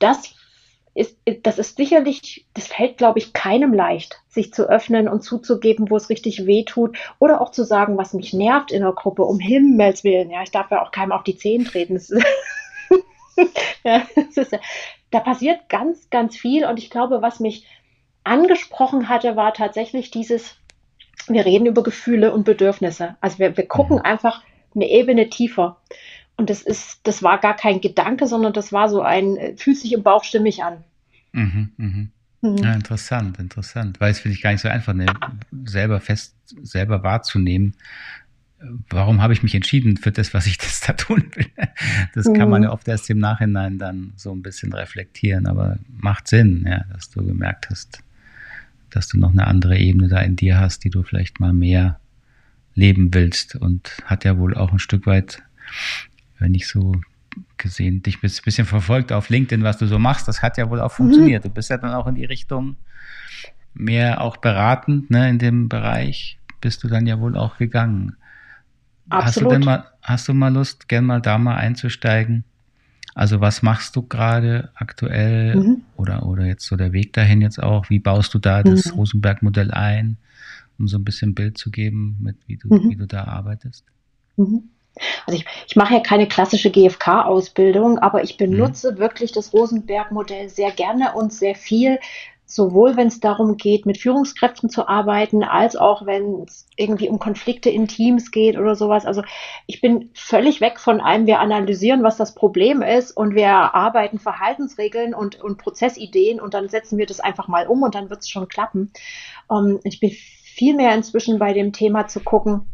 das 0.00 0.34
ist, 1.00 1.16
das 1.42 1.58
ist 1.58 1.76
sicherlich, 1.76 2.46
das 2.54 2.66
fällt, 2.66 2.98
glaube 2.98 3.18
ich, 3.18 3.32
keinem 3.32 3.72
leicht, 3.72 4.20
sich 4.28 4.52
zu 4.52 4.68
öffnen 4.68 5.08
und 5.08 5.22
zuzugeben, 5.22 5.90
wo 5.90 5.96
es 5.96 6.10
richtig 6.10 6.46
weh 6.46 6.64
tut. 6.64 6.98
Oder 7.18 7.40
auch 7.40 7.50
zu 7.50 7.64
sagen, 7.64 7.96
was 7.96 8.12
mich 8.12 8.32
nervt 8.34 8.70
in 8.70 8.82
der 8.82 8.92
Gruppe, 8.92 9.22
um 9.22 9.38
Himmels 9.38 10.04
Willen. 10.04 10.30
Ja, 10.30 10.42
ich 10.42 10.50
darf 10.50 10.70
ja 10.70 10.84
auch 10.84 10.92
keinem 10.92 11.12
auf 11.12 11.24
die 11.24 11.36
Zehen 11.36 11.64
treten. 11.64 11.94
Das 11.94 12.10
ist, 12.10 12.24
ja, 13.84 14.02
das 14.14 14.36
ist, 14.36 14.58
da 15.10 15.20
passiert 15.20 15.68
ganz, 15.68 16.10
ganz 16.10 16.36
viel. 16.36 16.66
Und 16.66 16.78
ich 16.78 16.90
glaube, 16.90 17.22
was 17.22 17.40
mich 17.40 17.66
angesprochen 18.22 19.08
hatte, 19.08 19.36
war 19.36 19.54
tatsächlich 19.54 20.10
dieses, 20.10 20.56
wir 21.28 21.46
reden 21.46 21.66
über 21.66 21.82
Gefühle 21.82 22.32
und 22.32 22.44
Bedürfnisse. 22.44 23.16
Also 23.22 23.38
wir, 23.38 23.56
wir 23.56 23.66
gucken 23.66 23.96
mhm. 23.96 24.02
einfach 24.02 24.42
eine 24.74 24.88
Ebene 24.88 25.30
tiefer. 25.30 25.78
Und 26.36 26.50
das 26.50 26.62
ist, 26.62 27.00
das 27.04 27.22
war 27.22 27.38
gar 27.38 27.54
kein 27.54 27.80
Gedanke, 27.80 28.26
sondern 28.26 28.52
das 28.52 28.72
war 28.72 28.88
so 28.88 29.00
ein, 29.00 29.56
fühlt 29.56 29.78
sich 29.78 29.92
im 29.92 30.02
Bauch 30.02 30.24
stimmig 30.24 30.62
an. 30.62 30.84
Mhm, 31.32 31.70
mhm. 31.76 32.10
Mhm. 32.42 32.56
Ja, 32.56 32.74
interessant, 32.74 33.38
interessant. 33.38 34.00
Weil 34.00 34.10
es 34.10 34.20
finde 34.20 34.36
ich 34.36 34.42
gar 34.42 34.52
nicht 34.52 34.62
so 34.62 34.68
einfach, 34.68 34.94
ne, 34.94 35.06
selber 35.64 36.00
fest, 36.00 36.34
selber 36.62 37.02
wahrzunehmen. 37.02 37.74
Warum 38.88 39.22
habe 39.22 39.32
ich 39.32 39.42
mich 39.42 39.54
entschieden 39.54 39.96
für 39.96 40.12
das, 40.12 40.34
was 40.34 40.46
ich 40.46 40.58
das 40.58 40.80
da 40.80 40.94
tun 40.94 41.30
will? 41.34 41.46
Das 42.14 42.26
kann 42.32 42.48
man 42.48 42.60
mhm. 42.60 42.64
ja 42.64 42.72
oft 42.72 42.88
erst 42.88 43.10
im 43.10 43.18
Nachhinein 43.18 43.78
dann 43.78 44.12
so 44.16 44.32
ein 44.32 44.42
bisschen 44.42 44.72
reflektieren, 44.72 45.46
aber 45.46 45.78
macht 45.88 46.28
Sinn, 46.28 46.64
ja, 46.66 46.84
dass 46.92 47.10
du 47.10 47.24
gemerkt 47.24 47.68
hast, 47.70 48.02
dass 48.90 49.08
du 49.08 49.18
noch 49.18 49.30
eine 49.30 49.46
andere 49.46 49.78
Ebene 49.78 50.08
da 50.08 50.20
in 50.20 50.36
dir 50.36 50.58
hast, 50.58 50.84
die 50.84 50.90
du 50.90 51.02
vielleicht 51.02 51.40
mal 51.40 51.52
mehr 51.52 52.00
leben 52.74 53.12
willst 53.12 53.56
und 53.56 53.98
hat 54.04 54.24
ja 54.24 54.38
wohl 54.38 54.54
auch 54.54 54.72
ein 54.72 54.78
Stück 54.78 55.06
weit 55.06 55.42
wenn 56.40 56.54
ich 56.54 56.66
so 56.66 57.00
gesehen, 57.56 58.02
dich 58.02 58.22
ein 58.22 58.30
bisschen 58.44 58.66
verfolgt 58.66 59.12
auf 59.12 59.28
LinkedIn, 59.28 59.62
was 59.62 59.78
du 59.78 59.86
so 59.86 59.98
machst, 59.98 60.28
das 60.28 60.42
hat 60.42 60.58
ja 60.58 60.68
wohl 60.70 60.80
auch 60.80 60.92
funktioniert. 60.92 61.44
Mhm. 61.44 61.48
Du 61.48 61.54
bist 61.54 61.70
ja 61.70 61.78
dann 61.78 61.94
auch 61.94 62.06
in 62.06 62.14
die 62.14 62.24
Richtung 62.24 62.76
mehr 63.74 64.20
auch 64.20 64.36
beratend, 64.36 65.10
ne, 65.10 65.28
in 65.28 65.38
dem 65.38 65.68
Bereich 65.68 66.38
bist 66.60 66.82
du 66.82 66.88
dann 66.88 67.06
ja 67.06 67.20
wohl 67.20 67.36
auch 67.36 67.56
gegangen. 67.58 68.16
Absolut. 69.08 69.26
Hast 69.26 69.40
du 69.40 69.48
denn 69.48 69.64
mal, 69.64 69.84
hast 70.02 70.28
du 70.28 70.34
mal 70.34 70.52
Lust, 70.52 70.88
gern 70.88 71.06
mal 71.06 71.20
da 71.20 71.38
mal 71.38 71.56
einzusteigen? 71.56 72.44
Also 73.14 73.40
was 73.40 73.62
machst 73.62 73.96
du 73.96 74.02
gerade 74.02 74.70
aktuell 74.74 75.56
mhm. 75.56 75.82
oder, 75.96 76.26
oder 76.26 76.44
jetzt 76.46 76.64
so 76.64 76.76
der 76.76 76.92
Weg 76.92 77.12
dahin 77.12 77.40
jetzt 77.40 77.62
auch? 77.62 77.90
Wie 77.90 77.98
baust 77.98 78.32
du 78.34 78.38
da 78.38 78.62
das 78.62 78.86
mhm. 78.86 78.92
Rosenberg-Modell 78.92 79.72
ein, 79.72 80.16
um 80.78 80.86
so 80.86 80.96
ein 80.96 81.04
bisschen 81.04 81.34
Bild 81.34 81.58
zu 81.58 81.70
geben, 81.70 82.16
mit 82.20 82.36
wie 82.46 82.56
du, 82.56 82.68
mhm. 82.68 82.90
wie 82.90 82.96
du 82.96 83.06
da 83.06 83.24
arbeitest? 83.24 83.84
Mhm. 85.30 85.36
Also 85.36 85.36
ich, 85.36 85.46
ich 85.68 85.76
mache 85.76 85.94
ja 85.94 86.00
keine 86.00 86.28
klassische 86.28 86.70
GfK-Ausbildung, 86.70 87.98
aber 87.98 88.22
ich 88.22 88.36
benutze 88.36 88.92
mhm. 88.92 88.98
wirklich 88.98 89.32
das 89.32 89.52
Rosenberg-Modell 89.52 90.48
sehr 90.48 90.70
gerne 90.70 91.12
und 91.14 91.32
sehr 91.32 91.54
viel, 91.54 91.98
sowohl 92.46 92.96
wenn 92.96 93.06
es 93.06 93.20
darum 93.20 93.56
geht, 93.56 93.86
mit 93.86 93.98
Führungskräften 93.98 94.70
zu 94.70 94.88
arbeiten, 94.88 95.44
als 95.44 95.76
auch 95.76 96.04
wenn 96.04 96.42
es 96.42 96.66
irgendwie 96.76 97.08
um 97.08 97.20
Konflikte 97.20 97.70
in 97.70 97.86
Teams 97.86 98.32
geht 98.32 98.58
oder 98.58 98.74
sowas. 98.74 99.06
Also 99.06 99.22
ich 99.68 99.80
bin 99.80 100.10
völlig 100.14 100.60
weg 100.60 100.80
von 100.80 101.00
einem, 101.00 101.26
wir 101.26 101.38
analysieren, 101.38 102.02
was 102.02 102.16
das 102.16 102.34
Problem 102.34 102.82
ist 102.82 103.12
und 103.12 103.36
wir 103.36 103.50
arbeiten 103.50 104.18
Verhaltensregeln 104.18 105.14
und, 105.14 105.40
und 105.40 105.58
Prozessideen 105.58 106.40
und 106.40 106.54
dann 106.54 106.68
setzen 106.68 106.98
wir 106.98 107.06
das 107.06 107.20
einfach 107.20 107.46
mal 107.46 107.68
um 107.68 107.84
und 107.84 107.94
dann 107.94 108.10
wird 108.10 108.20
es 108.20 108.28
schon 108.28 108.48
klappen. 108.48 108.92
Ähm, 109.48 109.78
ich 109.84 110.00
bin 110.00 110.10
viel 110.10 110.74
mehr 110.74 110.92
inzwischen 110.92 111.38
bei 111.38 111.52
dem 111.52 111.72
Thema 111.72 112.08
zu 112.08 112.18
gucken, 112.18 112.66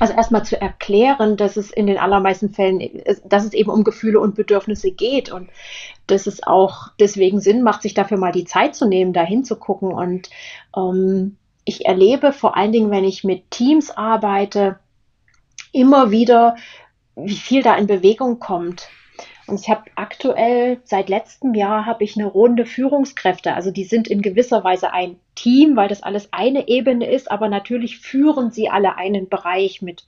also 0.00 0.14
erstmal 0.14 0.44
zu 0.44 0.60
erklären, 0.60 1.36
dass 1.36 1.56
es 1.56 1.70
in 1.70 1.86
den 1.86 1.98
allermeisten 1.98 2.50
Fällen, 2.50 3.02
dass 3.24 3.44
es 3.44 3.52
eben 3.52 3.70
um 3.70 3.84
Gefühle 3.84 4.20
und 4.20 4.34
Bedürfnisse 4.34 4.90
geht 4.90 5.30
und 5.30 5.50
dass 6.06 6.26
es 6.26 6.42
auch 6.42 6.88
deswegen 6.98 7.40
Sinn 7.40 7.62
macht, 7.62 7.82
sich 7.82 7.94
dafür 7.94 8.18
mal 8.18 8.32
die 8.32 8.44
Zeit 8.44 8.74
zu 8.74 8.88
nehmen, 8.88 9.12
da 9.12 9.22
hinzugucken. 9.22 9.92
Und 9.92 10.30
ähm, 10.76 11.36
ich 11.64 11.86
erlebe 11.86 12.32
vor 12.32 12.56
allen 12.56 12.72
Dingen, 12.72 12.90
wenn 12.90 13.04
ich 13.04 13.22
mit 13.22 13.50
Teams 13.50 13.90
arbeite, 13.90 14.78
immer 15.72 16.10
wieder, 16.10 16.56
wie 17.14 17.36
viel 17.36 17.62
da 17.62 17.76
in 17.76 17.86
Bewegung 17.86 18.38
kommt. 18.38 18.88
ich 19.52 19.68
habe 19.68 19.84
aktuell 19.96 20.80
seit 20.84 21.08
letztem 21.08 21.54
Jahr 21.54 21.86
habe 21.86 22.04
ich 22.04 22.16
eine 22.16 22.26
Runde 22.26 22.66
Führungskräfte. 22.66 23.54
Also 23.54 23.70
die 23.70 23.84
sind 23.84 24.08
in 24.08 24.22
gewisser 24.22 24.64
Weise 24.64 24.92
ein 24.92 25.16
Team, 25.34 25.76
weil 25.76 25.88
das 25.88 26.02
alles 26.02 26.28
eine 26.32 26.68
Ebene 26.68 27.10
ist, 27.10 27.30
aber 27.30 27.48
natürlich 27.48 27.98
führen 27.98 28.50
sie 28.50 28.68
alle 28.68 28.96
einen 28.96 29.28
Bereich 29.28 29.82
mit 29.82 30.04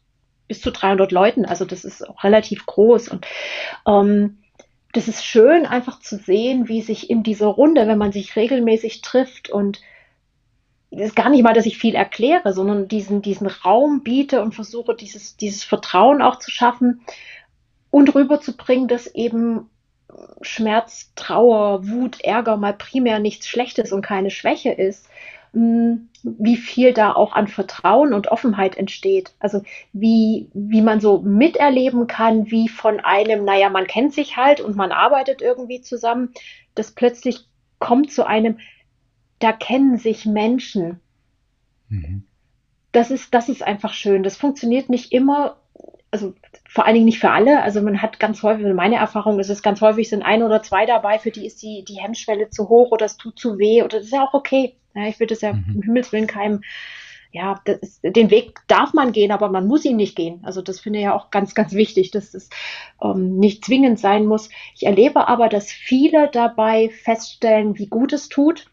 bis 0.46 0.60
zu 0.60 0.70
300 0.70 1.12
Leuten. 1.12 1.44
Also 1.46 1.64
das 1.64 1.84
ist 1.84 2.06
auch 2.06 2.22
relativ 2.24 2.66
groß 2.66 3.08
und 3.08 3.26
ähm, 3.86 4.38
das 4.92 5.08
ist 5.08 5.24
schön 5.24 5.66
einfach 5.66 5.98
zu 6.00 6.18
sehen, 6.18 6.68
wie 6.68 6.80
sich 6.80 7.10
in 7.10 7.22
dieser 7.22 7.48
Runde, 7.48 7.88
wenn 7.88 7.98
man 7.98 8.12
sich 8.12 8.36
regelmäßig 8.36 9.02
trifft 9.02 9.50
und 9.50 9.80
es 10.90 11.08
ist 11.08 11.16
gar 11.16 11.28
nicht 11.28 11.42
mal, 11.42 11.54
dass 11.54 11.66
ich 11.66 11.78
viel 11.78 11.96
erkläre, 11.96 12.52
sondern 12.52 12.86
diesen, 12.86 13.20
diesen 13.20 13.48
Raum 13.48 14.02
biete 14.04 14.42
und 14.42 14.54
versuche, 14.54 14.94
dieses, 14.94 15.36
dieses 15.36 15.64
Vertrauen 15.64 16.22
auch 16.22 16.38
zu 16.38 16.52
schaffen 16.52 17.00
und 17.90 18.14
rüberzubringen, 18.14 18.86
dass 18.86 19.08
eben 19.08 19.68
Schmerz, 20.42 21.12
Trauer, 21.14 21.86
Wut, 21.88 22.20
Ärger 22.22 22.56
mal 22.56 22.74
primär 22.74 23.18
nichts 23.18 23.48
Schlechtes 23.48 23.92
und 23.92 24.02
keine 24.02 24.30
Schwäche 24.30 24.72
ist, 24.72 25.08
hm, 25.52 26.08
wie 26.22 26.56
viel 26.56 26.92
da 26.92 27.12
auch 27.12 27.32
an 27.32 27.48
Vertrauen 27.48 28.12
und 28.12 28.28
Offenheit 28.28 28.76
entsteht. 28.76 29.34
Also 29.38 29.62
wie, 29.92 30.48
wie 30.54 30.82
man 30.82 31.00
so 31.00 31.20
miterleben 31.20 32.06
kann, 32.06 32.50
wie 32.50 32.68
von 32.68 33.00
einem, 33.00 33.44
naja, 33.44 33.68
man 33.70 33.86
kennt 33.86 34.14
sich 34.14 34.36
halt 34.36 34.60
und 34.60 34.76
man 34.76 34.90
arbeitet 34.90 35.42
irgendwie 35.42 35.80
zusammen, 35.80 36.32
das 36.74 36.92
plötzlich 36.92 37.46
kommt 37.78 38.10
zu 38.10 38.26
einem, 38.26 38.58
da 39.38 39.52
kennen 39.52 39.98
sich 39.98 40.24
Menschen. 40.24 41.00
Mhm. 41.88 42.24
Das 42.92 43.10
ist, 43.10 43.34
das 43.34 43.48
ist 43.48 43.62
einfach 43.62 43.92
schön. 43.92 44.22
Das 44.22 44.36
funktioniert 44.36 44.88
nicht 44.88 45.12
immer, 45.12 45.56
also 46.14 46.32
vor 46.68 46.86
allen 46.86 46.94
Dingen 46.94 47.06
nicht 47.06 47.18
für 47.18 47.30
alle. 47.30 47.60
Also 47.64 47.82
man 47.82 48.00
hat 48.00 48.20
ganz 48.20 48.40
häufig, 48.44 48.64
meine 48.72 48.94
Erfahrung 48.94 49.40
ist 49.40 49.50
es 49.50 49.64
ganz 49.64 49.80
häufig 49.80 50.08
sind 50.08 50.22
ein 50.22 50.44
oder 50.44 50.62
zwei 50.62 50.86
dabei, 50.86 51.18
für 51.18 51.32
die 51.32 51.44
ist 51.44 51.60
die, 51.60 51.84
die 51.84 52.00
Hemmschwelle 52.00 52.50
zu 52.50 52.68
hoch 52.68 52.92
oder 52.92 53.04
es 53.04 53.16
tut 53.16 53.36
zu 53.36 53.58
weh 53.58 53.82
oder 53.82 53.98
das 53.98 54.06
ist 54.06 54.12
ja 54.12 54.24
auch 54.24 54.32
okay. 54.32 54.76
Ja, 54.94 55.08
ich 55.08 55.18
würde 55.18 55.34
es 55.34 55.40
ja 55.40 55.54
mhm. 55.54 55.64
im 55.74 55.82
Himmelswillen 55.82 56.28
keinem, 56.28 56.62
ja, 57.32 57.60
ist, 57.80 57.98
den 58.04 58.30
Weg 58.30 58.60
darf 58.68 58.92
man 58.94 59.10
gehen, 59.10 59.32
aber 59.32 59.48
man 59.48 59.66
muss 59.66 59.84
ihn 59.84 59.96
nicht 59.96 60.14
gehen. 60.14 60.38
Also 60.44 60.62
das 60.62 60.78
finde 60.78 61.00
ich 61.00 61.04
ja 61.06 61.16
auch 61.16 61.32
ganz, 61.32 61.56
ganz 61.56 61.72
wichtig, 61.72 62.12
dass 62.12 62.32
es 62.32 62.48
ähm, 63.02 63.40
nicht 63.40 63.64
zwingend 63.64 63.98
sein 63.98 64.24
muss. 64.24 64.50
Ich 64.76 64.86
erlebe 64.86 65.26
aber, 65.26 65.48
dass 65.48 65.72
viele 65.72 66.30
dabei 66.30 66.90
feststellen, 66.90 67.76
wie 67.76 67.88
gut 67.88 68.12
es 68.12 68.28
tut, 68.28 68.70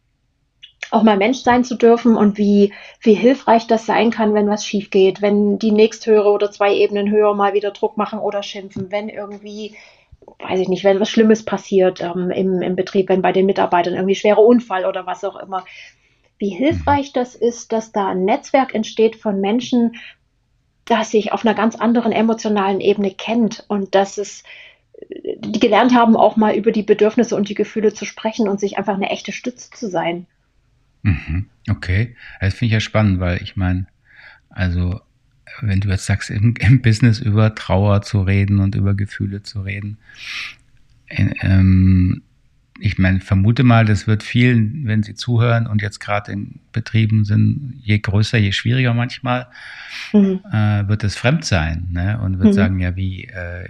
auch 0.92 1.04
mal 1.04 1.18
Mensch 1.18 1.40
sein 1.40 1.64
zu 1.64 1.76
dürfen 1.76 2.18
und 2.18 2.38
wie, 2.38 2.74
wie 3.00 3.14
hilfreich 3.14 3.68
das 3.68 3.86
sein 3.86 4.12
kann, 4.12 4.34
wenn 4.34 4.50
was 4.50 4.66
schief 4.66 4.90
geht, 4.90 5.22
wenn 5.22 5.58
die 5.58 5.72
nächsthöhere 5.72 6.30
oder 6.30 6.52
zwei 6.52 6.74
Ebenen 6.74 7.10
höher 7.10 7.34
mal 7.34 7.54
wieder 7.54 7.72
Druck 7.72 7.98
machen 7.98 8.20
oder 8.20 8.44
schimpfen, 8.44 8.92
wenn 8.92 9.10
irgendwie 9.10 9.76
weiß 10.40 10.60
ich 10.60 10.70
nicht, 10.70 10.84
wenn 10.84 11.00
was 11.00 11.10
Schlimmes 11.10 11.44
passiert 11.44 12.02
ähm, 12.02 12.30
im, 12.32 12.62
im 12.62 12.76
Betrieb, 12.76 13.10
wenn 13.10 13.22
bei 13.22 13.32
den 13.32 13.46
Mitarbeitern 13.46 13.96
irgendwie 13.96 14.16
schwerer 14.16 14.44
Unfall 14.44 14.86
oder 14.86 15.06
was 15.06 15.24
auch 15.24 15.36
immer, 15.36 15.66
wie 16.38 16.50
hilfreich 16.50 17.14
das 17.14 17.36
ist, 17.36 17.72
dass 17.72 17.92
da 17.92 18.10
ein 18.10 18.26
Netzwerk 18.26 18.74
entsteht 18.74 19.16
von 19.16 19.42
Menschen, 19.42 19.96
das 20.86 21.12
sich 21.12 21.32
auf 21.32 21.46
einer 21.46 21.56
ganz 21.56 21.76
anderen 21.76 22.12
emotionalen 22.12 22.82
Ebene 22.82 23.12
kennt 23.12 23.64
und 23.68 23.96
dass 23.96 24.18
es 24.18 24.44
die 25.10 25.60
gelernt 25.60 25.94
haben, 25.94 26.16
auch 26.16 26.36
mal 26.36 26.56
über 26.56 26.72
die 26.72 26.84
Bedürfnisse 26.84 27.36
und 27.36 27.50
die 27.50 27.56
Gefühle 27.56 27.94
zu 27.94 28.06
sprechen 28.06 28.48
und 28.48 28.60
sich 28.60 28.78
einfach 28.78 28.96
eine 28.96 29.10
echte 29.10 29.32
Stütze 29.32 29.70
zu 29.72 29.90
sein. 29.90 30.28
Mhm. 31.04 31.46
Okay, 31.70 32.16
das 32.40 32.54
finde 32.54 32.68
ich 32.68 32.74
ja 32.74 32.80
spannend, 32.80 33.20
weil 33.20 33.42
ich 33.42 33.56
meine, 33.56 33.88
also 34.50 35.02
wenn 35.62 35.80
du 35.80 35.90
jetzt 35.90 36.06
sagst, 36.06 36.30
im, 36.30 36.56
im, 36.60 36.82
Business 36.82 37.20
über 37.20 37.56
Trauer 37.56 38.02
zu 38.02 38.22
reden 38.22 38.60
und 38.60 38.76
über 38.76 38.94
Gefühle 38.94 39.44
zu 39.44 39.62
reden, 39.62 39.98
ähm, 41.10 42.24
ich 42.80 42.98
meine, 42.98 43.20
vermute 43.20 43.64
mal, 43.64 43.86
das 43.86 44.08
wird 44.08 44.24
vielen, 44.24 44.88
wenn 44.88 45.04
sie 45.04 45.14
zuhören 45.14 45.68
und 45.68 45.82
jetzt 45.82 46.00
gerade 46.00 46.32
in 46.32 46.60
Betrieben 46.72 47.26
sind, 47.26 47.76
je 47.82 48.00
größer, 48.00 48.38
je 48.38 48.52
schwieriger 48.52 48.94
manchmal, 48.94 49.48
mhm. 50.14 50.40
äh, 50.52 50.88
wird 50.88 51.04
es 51.04 51.16
fremd 51.16 51.46
sein 51.46 51.90
ne? 51.92 52.20
und 52.20 52.40
wird 52.40 52.50
mhm. 52.50 52.54
sagen, 52.54 52.80
ja, 52.80 52.96
wie, 52.96 53.26
äh, 53.26 53.68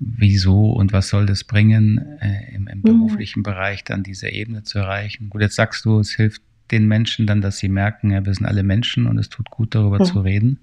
wieso 0.00 0.72
und 0.72 0.92
was 0.92 1.08
soll 1.10 1.26
das 1.26 1.44
bringen, 1.44 1.98
äh, 2.20 2.54
im, 2.54 2.66
im 2.66 2.78
mhm. 2.78 2.82
beruflichen 2.82 3.42
Bereich 3.42 3.84
dann 3.84 4.02
diese 4.02 4.30
Ebene 4.30 4.62
zu 4.62 4.78
erreichen. 4.78 5.28
Gut, 5.28 5.42
jetzt 5.42 5.56
sagst 5.56 5.84
du, 5.84 6.00
es 6.00 6.12
hilft 6.12 6.42
den 6.70 6.88
Menschen 6.88 7.26
dann, 7.26 7.40
dass 7.40 7.58
sie 7.58 7.68
merken, 7.68 8.10
ja, 8.10 8.24
wir 8.24 8.32
sind 8.32 8.46
alle 8.46 8.62
Menschen 8.62 9.06
und 9.06 9.18
es 9.18 9.28
tut 9.28 9.50
gut, 9.50 9.74
darüber 9.74 9.98
mhm. 9.98 10.04
zu 10.04 10.20
reden. 10.20 10.58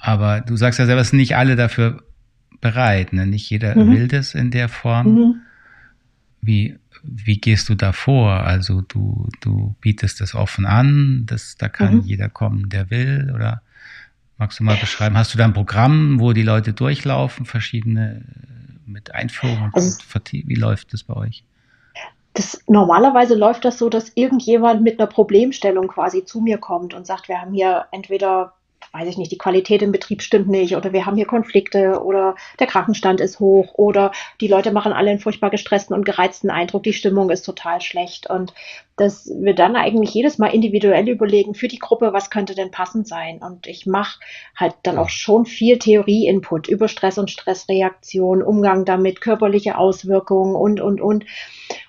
Aber 0.00 0.42
du 0.42 0.56
sagst 0.56 0.78
ja 0.78 0.86
selber, 0.86 1.00
es 1.00 1.10
sind 1.10 1.18
nicht 1.18 1.36
alle 1.36 1.56
dafür 1.56 2.02
bereit. 2.60 3.14
Ne? 3.14 3.26
Nicht 3.26 3.48
jeder 3.48 3.76
mhm. 3.76 3.92
will 3.92 4.08
das 4.08 4.34
in 4.34 4.50
der 4.50 4.68
Form. 4.68 5.14
Mhm. 5.14 5.34
Wie, 6.42 6.78
wie 7.02 7.38
gehst 7.38 7.70
du 7.70 7.74
da 7.74 7.92
vor? 7.92 8.32
Also 8.32 8.82
du, 8.82 9.28
du 9.40 9.74
bietest 9.80 10.20
das 10.20 10.34
offen 10.34 10.66
an, 10.66 11.24
das, 11.24 11.56
da 11.56 11.70
kann 11.70 11.96
mhm. 11.96 12.02
jeder 12.02 12.28
kommen, 12.28 12.68
der 12.68 12.90
will, 12.90 13.32
oder 13.34 13.62
magst 14.44 14.60
du 14.60 14.64
mal 14.64 14.76
beschreiben? 14.76 15.16
Hast 15.16 15.32
du 15.32 15.38
da 15.38 15.44
ein 15.46 15.54
Programm, 15.54 16.20
wo 16.20 16.34
die 16.34 16.42
Leute 16.42 16.74
durchlaufen, 16.74 17.46
verschiedene 17.46 18.26
mit 18.84 19.14
Einführung 19.14 19.70
und 19.72 19.74
also, 19.74 19.98
wie 20.30 20.54
läuft 20.54 20.92
das 20.92 21.02
bei 21.02 21.14
euch? 21.14 21.44
Das, 22.34 22.62
normalerweise 22.66 23.34
läuft 23.36 23.64
das 23.64 23.78
so, 23.78 23.88
dass 23.88 24.12
irgendjemand 24.16 24.82
mit 24.82 25.00
einer 25.00 25.06
Problemstellung 25.06 25.88
quasi 25.88 26.26
zu 26.26 26.42
mir 26.42 26.58
kommt 26.58 26.92
und 26.92 27.06
sagt, 27.06 27.28
wir 27.28 27.40
haben 27.40 27.54
hier 27.54 27.86
entweder 27.90 28.52
weiß 28.94 29.08
ich 29.08 29.18
nicht, 29.18 29.32
die 29.32 29.38
Qualität 29.38 29.82
im 29.82 29.90
Betrieb 29.90 30.22
stimmt 30.22 30.48
nicht 30.48 30.76
oder 30.76 30.92
wir 30.92 31.04
haben 31.04 31.16
hier 31.16 31.26
Konflikte 31.26 32.00
oder 32.02 32.36
der 32.60 32.68
Krankenstand 32.68 33.20
ist 33.20 33.40
hoch 33.40 33.74
oder 33.74 34.12
die 34.40 34.46
Leute 34.46 34.70
machen 34.70 34.92
alle 34.92 35.10
einen 35.10 35.18
furchtbar 35.18 35.50
gestressten 35.50 35.94
und 35.94 36.06
gereizten 36.06 36.48
Eindruck, 36.48 36.84
die 36.84 36.92
Stimmung 36.92 37.30
ist 37.30 37.42
total 37.42 37.80
schlecht 37.80 38.30
und 38.30 38.54
dass 38.96 39.28
wir 39.36 39.56
dann 39.56 39.74
eigentlich 39.74 40.14
jedes 40.14 40.38
Mal 40.38 40.54
individuell 40.54 41.08
überlegen 41.08 41.54
für 41.54 41.66
die 41.66 41.80
Gruppe, 41.80 42.12
was 42.12 42.30
könnte 42.30 42.54
denn 42.54 42.70
passend 42.70 43.08
sein 43.08 43.40
und 43.42 43.66
ich 43.66 43.84
mache 43.84 44.20
halt 44.56 44.74
dann 44.84 44.98
auch 44.98 45.08
schon 45.08 45.44
viel 45.44 45.80
Theorie-Input 45.80 46.68
über 46.68 46.86
Stress 46.86 47.18
und 47.18 47.32
Stressreaktion, 47.32 48.44
Umgang 48.44 48.84
damit, 48.84 49.20
körperliche 49.20 49.76
Auswirkungen 49.76 50.54
und, 50.54 50.80
und, 50.80 51.00
und. 51.00 51.24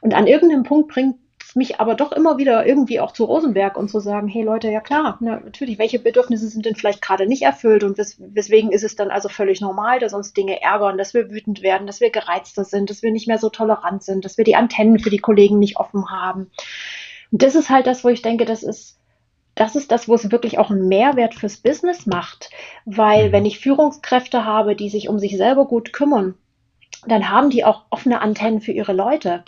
Und 0.01 0.15
an 0.15 0.25
irgendeinem 0.25 0.63
Punkt 0.63 0.91
bringt 0.91 1.17
mich 1.55 1.79
aber 1.79 1.95
doch 1.95 2.11
immer 2.11 2.37
wieder 2.37 2.65
irgendwie 2.65 2.99
auch 2.99 3.13
zu 3.13 3.23
Rosenberg 3.23 3.77
und 3.77 3.89
zu 3.89 3.99
sagen, 3.99 4.27
hey 4.27 4.43
Leute, 4.43 4.69
ja 4.69 4.81
klar, 4.81 5.17
na, 5.21 5.39
natürlich, 5.39 5.79
welche 5.79 5.99
Bedürfnisse 5.99 6.47
sind 6.47 6.65
denn 6.65 6.75
vielleicht 6.75 7.01
gerade 7.01 7.27
nicht 7.27 7.43
erfüllt 7.43 7.83
und 7.83 7.97
wes 7.97 8.17
weswegen 8.19 8.71
ist 8.71 8.83
es 8.83 8.95
dann 8.97 9.09
also 9.09 9.29
völlig 9.29 9.61
normal, 9.61 9.99
dass 9.99 10.13
uns 10.13 10.33
Dinge 10.33 10.61
ärgern, 10.61 10.97
dass 10.97 11.13
wir 11.13 11.31
wütend 11.31 11.61
werden, 11.61 11.87
dass 11.87 12.01
wir 12.01 12.09
gereizter 12.09 12.65
sind, 12.65 12.89
dass 12.89 13.03
wir 13.03 13.11
nicht 13.11 13.27
mehr 13.27 13.39
so 13.39 13.49
tolerant 13.49 14.03
sind, 14.03 14.25
dass 14.25 14.37
wir 14.37 14.43
die 14.43 14.57
Antennen 14.57 14.99
für 14.99 15.09
die 15.09 15.19
Kollegen 15.19 15.57
nicht 15.57 15.77
offen 15.77 16.11
haben. 16.11 16.51
Und 17.31 17.41
das 17.41 17.55
ist 17.55 17.69
halt 17.69 17.87
das, 17.87 18.03
wo 18.03 18.09
ich 18.09 18.21
denke, 18.21 18.45
das 18.45 18.61
ist 18.61 18.99
das 19.55 19.77
ist 19.77 19.91
das, 19.93 20.09
wo 20.09 20.15
es 20.15 20.31
wirklich 20.31 20.59
auch 20.59 20.69
einen 20.69 20.89
Mehrwert 20.89 21.33
fürs 21.33 21.57
Business 21.57 22.05
macht. 22.05 22.49
Weil 22.83 23.29
mhm. 23.29 23.31
wenn 23.31 23.45
ich 23.45 23.59
Führungskräfte 23.59 24.43
habe, 24.43 24.75
die 24.75 24.89
sich 24.89 25.07
um 25.07 25.17
sich 25.17 25.37
selber 25.37 25.65
gut 25.65 25.93
kümmern, 25.93 26.35
dann 27.07 27.29
haben 27.29 27.49
die 27.49 27.63
auch 27.63 27.85
offene 27.89 28.21
Antennen 28.21 28.59
für 28.59 28.73
ihre 28.73 28.93
Leute. 28.93 29.45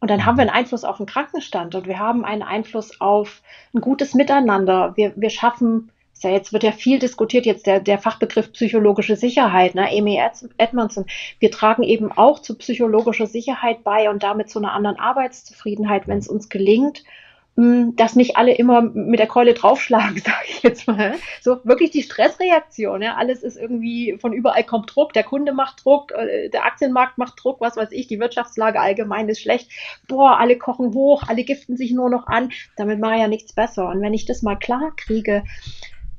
Und 0.00 0.10
dann 0.10 0.24
haben 0.24 0.38
wir 0.38 0.42
einen 0.42 0.50
Einfluss 0.50 0.84
auf 0.84 0.96
den 0.96 1.06
Krankenstand 1.06 1.74
und 1.74 1.86
wir 1.86 1.98
haben 1.98 2.24
einen 2.24 2.42
Einfluss 2.42 3.00
auf 3.00 3.42
ein 3.74 3.82
gutes 3.82 4.14
Miteinander. 4.14 4.96
Wir, 4.96 5.12
wir 5.14 5.28
schaffen, 5.28 5.92
ja 6.22 6.30
jetzt 6.30 6.52
wird 6.52 6.62
ja 6.62 6.72
viel 6.72 6.98
diskutiert, 6.98 7.46
jetzt 7.46 7.66
der, 7.66 7.80
der 7.80 7.98
Fachbegriff 7.98 8.52
psychologische 8.52 9.16
Sicherheit, 9.16 9.74
ne, 9.74 9.88
Amy 9.90 10.20
Edmondson. 10.58 11.04
Wir 11.38 11.50
tragen 11.50 11.82
eben 11.82 12.12
auch 12.12 12.40
zu 12.40 12.56
psychologischer 12.56 13.26
Sicherheit 13.26 13.84
bei 13.84 14.08
und 14.08 14.22
damit 14.22 14.50
zu 14.50 14.58
einer 14.58 14.72
anderen 14.72 14.98
Arbeitszufriedenheit, 14.98 16.08
wenn 16.08 16.18
es 16.18 16.28
uns 16.28 16.48
gelingt, 16.48 17.04
dass 17.96 18.16
nicht 18.16 18.36
alle 18.36 18.54
immer 18.54 18.82
mit 18.82 19.18
der 19.18 19.26
Keule 19.26 19.54
draufschlagen, 19.54 20.18
sage 20.24 20.46
ich 20.48 20.62
jetzt 20.62 20.86
mal. 20.86 21.14
So 21.40 21.58
wirklich 21.64 21.90
die 21.90 22.02
Stressreaktion. 22.02 23.02
Ja? 23.02 23.16
Alles 23.16 23.42
ist 23.42 23.56
irgendwie, 23.56 24.16
von 24.20 24.32
überall 24.32 24.64
kommt 24.64 24.94
Druck, 24.94 25.12
der 25.12 25.24
Kunde 25.24 25.52
macht 25.52 25.84
Druck, 25.84 26.12
äh, 26.12 26.48
der 26.48 26.64
Aktienmarkt 26.64 27.18
macht 27.18 27.34
Druck, 27.42 27.60
was 27.60 27.76
weiß 27.76 27.92
ich, 27.92 28.06
die 28.06 28.20
Wirtschaftslage 28.20 28.80
allgemein 28.80 29.28
ist 29.28 29.40
schlecht. 29.40 29.70
Boah, 30.08 30.38
alle 30.38 30.58
kochen 30.58 30.94
hoch, 30.94 31.24
alle 31.26 31.44
giften 31.44 31.76
sich 31.76 31.92
nur 31.92 32.10
noch 32.10 32.26
an. 32.26 32.50
Damit 32.76 33.00
mache 33.00 33.14
ich 33.14 33.20
ja 33.20 33.28
nichts 33.28 33.52
besser. 33.52 33.88
Und 33.88 34.00
wenn 34.00 34.14
ich 34.14 34.26
das 34.26 34.42
mal 34.42 34.56
klar 34.56 34.92
kriege, 34.96 35.44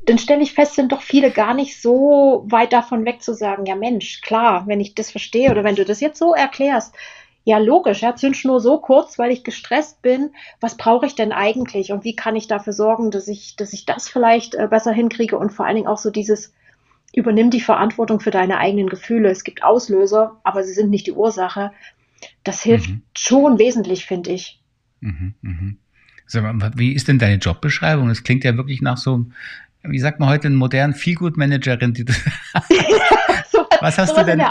dann 0.06 0.18
stelle 0.18 0.42
ich 0.42 0.54
fest, 0.54 0.76
sind 0.76 0.92
doch 0.92 1.02
viele 1.02 1.32
gar 1.32 1.54
nicht 1.54 1.80
so 1.80 2.44
weit 2.48 2.74
davon 2.74 3.06
weg 3.06 3.22
zu 3.22 3.34
sagen, 3.34 3.66
ja 3.66 3.76
Mensch, 3.76 4.22
klar, 4.22 4.66
wenn 4.68 4.80
ich 4.80 4.96
das 4.96 5.12
verstehe 5.12 5.52
oder 5.52 5.64
wenn 5.64 5.76
du 5.76 5.86
das 5.86 6.02
jetzt 6.02 6.18
so 6.18 6.34
erklärst, 6.34 6.96
ja, 7.44 7.58
logisch, 7.58 8.02
ja, 8.02 8.16
Zündschnur 8.16 8.60
so 8.60 8.80
kurz, 8.80 9.18
weil 9.18 9.32
ich 9.32 9.44
gestresst 9.44 10.02
bin. 10.02 10.32
Was 10.60 10.78
brauche 10.78 11.06
ich 11.06 11.16
denn 11.16 11.32
eigentlich 11.32 11.92
und 11.92 12.04
wie 12.04 12.16
kann 12.16 12.36
ich 12.36 12.48
dafür 12.48 12.74
sorgen, 12.74 13.10
dass 13.10 13.28
ich, 13.28 13.56
dass 13.56 13.74
ich 13.74 13.86
das 13.86 14.08
vielleicht 14.08 14.54
äh, 14.54 14.68
besser 14.70 14.92
hinkriege 14.92 15.38
und 15.38 15.52
vor 15.52 15.66
allen 15.66 15.76
Dingen 15.76 15.88
auch 15.88 15.98
so 15.98 16.12
dieses 16.12 16.54
übernimm 17.14 17.50
die 17.50 17.62
Verantwortung 17.62 18.20
für 18.20 18.32
deine 18.32 18.58
eigenen 18.58 18.88
Gefühle. 18.88 19.30
Es 19.30 19.44
gibt 19.44 19.64
Auslöser, 19.64 20.40
aber 20.44 20.64
sie 20.64 20.74
sind 20.74 20.90
nicht 20.90 21.08
die 21.08 21.12
Ursache. 21.12 21.72
Das 22.44 22.62
hilft 22.62 22.90
mhm. 22.90 23.02
schon 23.18 23.60
wesentlich, 23.60 24.06
finde 24.06 24.32
ich. 24.32 24.62
Mhm, 25.02 25.34
mh. 25.42 25.74
Mal, 26.54 26.72
wie 26.76 26.94
ist 26.94 27.10
denn 27.10 27.20
deine 27.20 27.36
Jobbeschreibung? 27.36 28.08
Das 28.08 28.24
klingt 28.24 28.46
ja 28.46 28.56
wirklich 28.56 28.82
nach 28.82 28.98
so, 28.98 29.26
wie 29.84 30.00
sagt 30.00 30.20
man 30.20 30.30
heute, 30.30 30.48
einen 30.48 30.56
modernen 30.56 30.94
Feelgood-Managerin, 30.94 31.94
die 31.94 32.06
so 33.52 33.66
Was 33.82 33.98
hast 33.98 34.16
du 34.16 34.24
denn? 34.24 34.42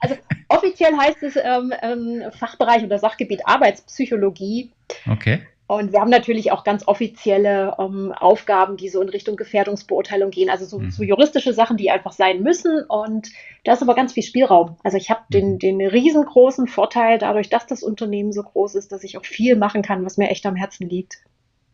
Also 0.00 0.16
offiziell 0.50 0.96
heißt 0.96 1.22
es 1.22 1.36
ähm, 1.36 1.72
ähm, 1.82 2.22
Fachbereich 2.32 2.84
oder 2.84 2.98
Sachgebiet 2.98 3.46
Arbeitspsychologie. 3.46 4.70
Okay. 5.08 5.40
Und 5.66 5.92
wir 5.92 6.00
haben 6.00 6.10
natürlich 6.10 6.50
auch 6.50 6.64
ganz 6.64 6.88
offizielle 6.88 7.76
ähm, 7.78 8.12
Aufgaben, 8.12 8.76
die 8.76 8.88
so 8.88 9.00
in 9.00 9.08
Richtung 9.08 9.36
Gefährdungsbeurteilung 9.36 10.32
gehen, 10.32 10.50
also 10.50 10.64
so, 10.64 10.80
mhm. 10.80 10.90
so, 10.90 11.04
juristische 11.04 11.52
Sachen, 11.52 11.76
die 11.76 11.92
einfach 11.92 12.10
sein 12.10 12.42
müssen. 12.42 12.82
Und 12.88 13.30
da 13.62 13.74
ist 13.74 13.82
aber 13.82 13.94
ganz 13.94 14.12
viel 14.12 14.24
Spielraum. 14.24 14.78
Also 14.82 14.96
ich 14.96 15.10
habe 15.10 15.20
den, 15.28 15.52
mhm. 15.52 15.58
den 15.60 15.80
riesengroßen 15.80 16.66
Vorteil, 16.66 17.18
dadurch, 17.18 17.50
dass 17.50 17.68
das 17.68 17.84
Unternehmen 17.84 18.32
so 18.32 18.42
groß 18.42 18.74
ist, 18.74 18.90
dass 18.90 19.04
ich 19.04 19.16
auch 19.16 19.24
viel 19.24 19.54
machen 19.54 19.82
kann, 19.82 20.04
was 20.04 20.16
mir 20.16 20.28
echt 20.28 20.44
am 20.44 20.56
Herzen 20.56 20.88
liegt. 20.88 21.18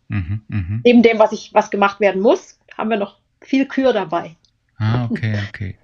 Mhm, 0.08 0.42
mh. 0.48 0.80
Neben 0.84 1.02
dem, 1.02 1.18
was 1.18 1.32
ich, 1.32 1.54
was 1.54 1.70
gemacht 1.70 1.98
werden 1.98 2.20
muss, 2.20 2.58
haben 2.76 2.90
wir 2.90 2.98
noch 2.98 3.16
viel 3.40 3.64
Kür 3.64 3.94
dabei. 3.94 4.36
Ah, 4.76 5.08
okay, 5.10 5.38
okay. 5.48 5.78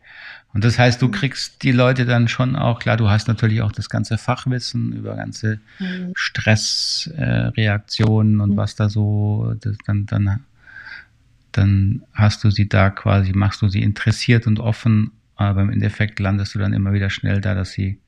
Und 0.54 0.64
das 0.64 0.78
heißt, 0.78 1.00
du 1.00 1.08
mhm. 1.08 1.12
kriegst 1.12 1.62
die 1.62 1.72
Leute 1.72 2.04
dann 2.04 2.28
schon 2.28 2.54
auch, 2.56 2.78
klar, 2.78 2.98
du 2.98 3.08
hast 3.08 3.26
natürlich 3.28 3.62
auch 3.62 3.72
das 3.72 3.88
ganze 3.88 4.18
Fachwissen 4.18 4.92
über 4.92 5.16
ganze 5.16 5.60
mhm. 5.78 6.12
Stressreaktionen 6.14 8.38
äh, 8.38 8.42
und 8.42 8.50
mhm. 8.50 8.56
was 8.56 8.74
da 8.74 8.90
so, 8.90 9.54
das, 9.60 9.78
dann, 9.86 10.04
dann, 10.06 10.40
dann 11.52 12.02
hast 12.12 12.42
du 12.44 12.50
sie 12.50 12.68
da 12.68 12.90
quasi, 12.90 13.32
machst 13.32 13.62
du 13.62 13.68
sie 13.68 13.82
interessiert 13.82 14.46
und 14.46 14.60
offen, 14.60 15.12
aber 15.36 15.62
im 15.62 15.70
Endeffekt 15.70 16.20
landest 16.20 16.54
du 16.54 16.58
dann 16.58 16.74
immer 16.74 16.92
wieder 16.92 17.08
schnell 17.08 17.40
da, 17.40 17.54
dass 17.54 17.72
sie 17.72 17.98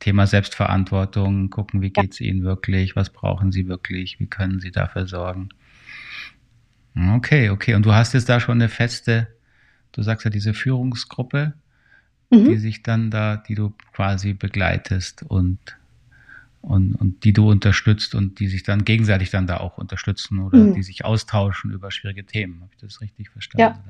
Thema 0.00 0.26
Selbstverantwortung, 0.26 1.50
gucken, 1.50 1.80
wie 1.80 1.90
geht's 1.90 2.20
ihnen 2.20 2.42
wirklich, 2.42 2.96
was 2.96 3.10
brauchen 3.10 3.52
sie 3.52 3.68
wirklich, 3.68 4.18
wie 4.18 4.26
können 4.26 4.58
sie 4.58 4.72
dafür 4.72 5.06
sorgen. 5.06 5.50
Okay, 7.14 7.50
okay. 7.50 7.74
Und 7.74 7.86
du 7.86 7.94
hast 7.94 8.14
jetzt 8.14 8.28
da 8.28 8.40
schon 8.40 8.60
eine 8.60 8.68
feste, 8.68 9.28
du 9.92 10.02
sagst 10.02 10.24
ja 10.24 10.30
diese 10.30 10.52
Führungsgruppe, 10.52 11.54
mhm. 12.34 12.44
die 12.46 12.56
sich 12.56 12.82
dann 12.82 13.10
da, 13.10 13.36
die 13.36 13.54
du 13.54 13.72
quasi 13.92 14.34
begleitest 14.34 15.22
und, 15.22 15.58
und, 16.62 16.94
und 16.94 17.24
die 17.24 17.32
du 17.32 17.50
unterstützt 17.50 18.14
und 18.14 18.40
die 18.40 18.48
sich 18.48 18.62
dann 18.62 18.84
gegenseitig 18.84 19.30
dann 19.30 19.46
da 19.46 19.58
auch 19.58 19.78
unterstützen 19.78 20.40
oder 20.40 20.58
mhm. 20.58 20.74
die 20.74 20.82
sich 20.82 21.04
austauschen 21.04 21.70
über 21.72 21.90
schwierige 21.90 22.24
Themen. 22.24 22.60
Habe 22.60 22.70
ich 22.74 22.80
das 22.80 23.00
richtig 23.00 23.30
verstanden? 23.30 23.80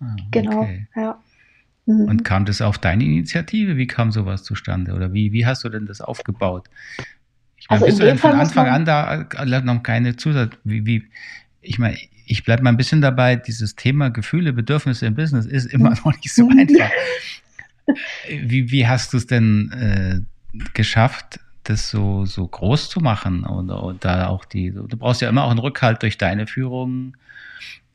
Ja. 0.00 0.06
Ah, 0.06 0.16
genau, 0.30 0.68
ja. 0.96 1.18
Mhm. 1.86 2.02
Und 2.02 2.24
kam 2.24 2.44
das 2.44 2.60
auf 2.60 2.78
deine 2.78 3.04
Initiative? 3.04 3.76
Wie 3.76 3.86
kam 3.86 4.12
sowas 4.12 4.44
zustande? 4.44 4.94
Oder 4.94 5.12
wie, 5.12 5.32
wie 5.32 5.46
hast 5.46 5.64
du 5.64 5.68
denn 5.68 5.86
das 5.86 6.00
aufgebaut? 6.00 6.68
Ich 7.56 7.68
meine, 7.68 7.82
also 7.82 7.86
bist 7.86 8.00
du 8.00 8.04
denn 8.04 8.18
von 8.18 8.32
Anfang 8.32 8.68
an 8.68 8.84
da 8.84 9.22
äh, 9.22 9.60
noch 9.62 9.82
keine 9.82 10.16
Zusatz? 10.16 10.52
Wie, 10.64 10.86
wie, 10.86 11.04
ich 11.60 11.78
meine, 11.78 11.98
ich 12.26 12.44
bleibe 12.44 12.62
mal 12.62 12.70
ein 12.70 12.76
bisschen 12.76 13.00
dabei, 13.00 13.36
dieses 13.36 13.74
Thema 13.74 14.10
Gefühle, 14.10 14.52
Bedürfnisse 14.52 15.06
im 15.06 15.14
Business 15.14 15.46
ist 15.46 15.66
immer 15.66 15.90
noch 16.04 16.16
nicht 16.16 16.32
so 16.32 16.48
einfach. 16.48 16.90
Wie, 18.28 18.70
wie 18.70 18.86
hast 18.86 19.12
du 19.12 19.16
es 19.16 19.26
denn 19.26 19.70
äh, 19.72 20.20
geschafft, 20.74 21.40
das 21.64 21.90
so, 21.90 22.24
so 22.24 22.46
groß 22.46 22.88
zu 22.88 23.00
machen? 23.00 23.44
Und, 23.44 23.70
und 23.70 24.04
da 24.04 24.28
auch 24.28 24.44
die, 24.44 24.70
du 24.70 24.96
brauchst 24.96 25.20
ja 25.20 25.28
immer 25.28 25.44
auch 25.44 25.50
einen 25.50 25.58
Rückhalt 25.58 26.02
durch 26.02 26.18
deine 26.18 26.46
Führung, 26.46 27.16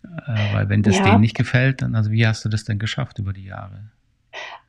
äh, 0.04 0.54
weil 0.54 0.70
wenn 0.70 0.84
das 0.84 0.98
ja. 0.98 1.04
denen 1.04 1.22
nicht 1.22 1.36
gefällt, 1.36 1.82
dann, 1.82 1.96
also 1.96 2.12
wie 2.12 2.26
hast 2.26 2.46
du 2.46 2.50
das 2.50 2.64
denn 2.64 2.80
geschafft 2.80 3.20
über 3.20 3.34
die 3.34 3.46
Jahre? 3.46 3.92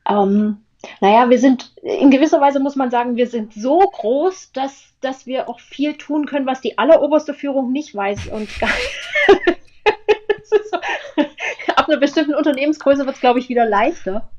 Ähm, 0.09 0.57
naja, 1.01 1.29
wir 1.29 1.39
sind, 1.39 1.73
in 1.81 2.11
gewisser 2.11 2.39
Weise 2.39 2.59
muss 2.59 2.75
man 2.75 2.91
sagen, 2.91 3.15
wir 3.15 3.27
sind 3.27 3.53
so 3.53 3.79
groß, 3.79 4.51
dass, 4.51 4.93
dass 5.01 5.25
wir 5.25 5.49
auch 5.49 5.59
viel 5.59 5.95
tun 5.95 6.25
können, 6.25 6.45
was 6.45 6.61
die 6.61 6.77
alleroberste 6.77 7.33
Führung 7.33 7.71
nicht 7.71 7.95
weiß 7.95 8.27
und 8.27 8.47
gar 8.59 8.69
so, 10.43 10.77
ab 11.75 11.87
einer 11.87 11.97
bestimmten 11.97 12.35
Unternehmensgröße 12.35 13.05
wird 13.05 13.15
es, 13.15 13.21
glaube 13.21 13.39
ich, 13.39 13.49
wieder 13.49 13.65
leichter. 13.65 14.29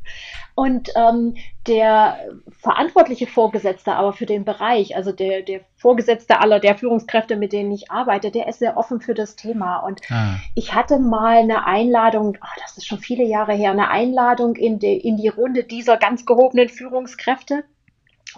Und 0.58 0.90
ähm, 0.96 1.36
der 1.68 2.18
verantwortliche 2.50 3.28
Vorgesetzte 3.28 3.92
aber 3.92 4.12
für 4.12 4.26
den 4.26 4.44
Bereich, 4.44 4.96
also 4.96 5.12
der, 5.12 5.42
der 5.42 5.60
Vorgesetzte 5.76 6.40
aller 6.40 6.58
der 6.58 6.76
Führungskräfte, 6.76 7.36
mit 7.36 7.52
denen 7.52 7.70
ich 7.70 7.92
arbeite, 7.92 8.32
der 8.32 8.48
ist 8.48 8.58
sehr 8.58 8.76
offen 8.76 9.00
für 9.00 9.14
das 9.14 9.36
Thema. 9.36 9.76
Und 9.76 10.00
ah. 10.10 10.34
ich 10.56 10.74
hatte 10.74 10.98
mal 10.98 11.36
eine 11.36 11.64
Einladung, 11.64 12.36
oh, 12.42 12.60
das 12.60 12.76
ist 12.76 12.88
schon 12.88 12.98
viele 12.98 13.22
Jahre 13.22 13.52
her, 13.52 13.70
eine 13.70 13.88
Einladung 13.88 14.56
in 14.56 14.80
die, 14.80 14.96
in 14.96 15.16
die 15.16 15.28
Runde 15.28 15.62
dieser 15.62 15.96
ganz 15.96 16.26
gehobenen 16.26 16.68
Führungskräfte 16.68 17.62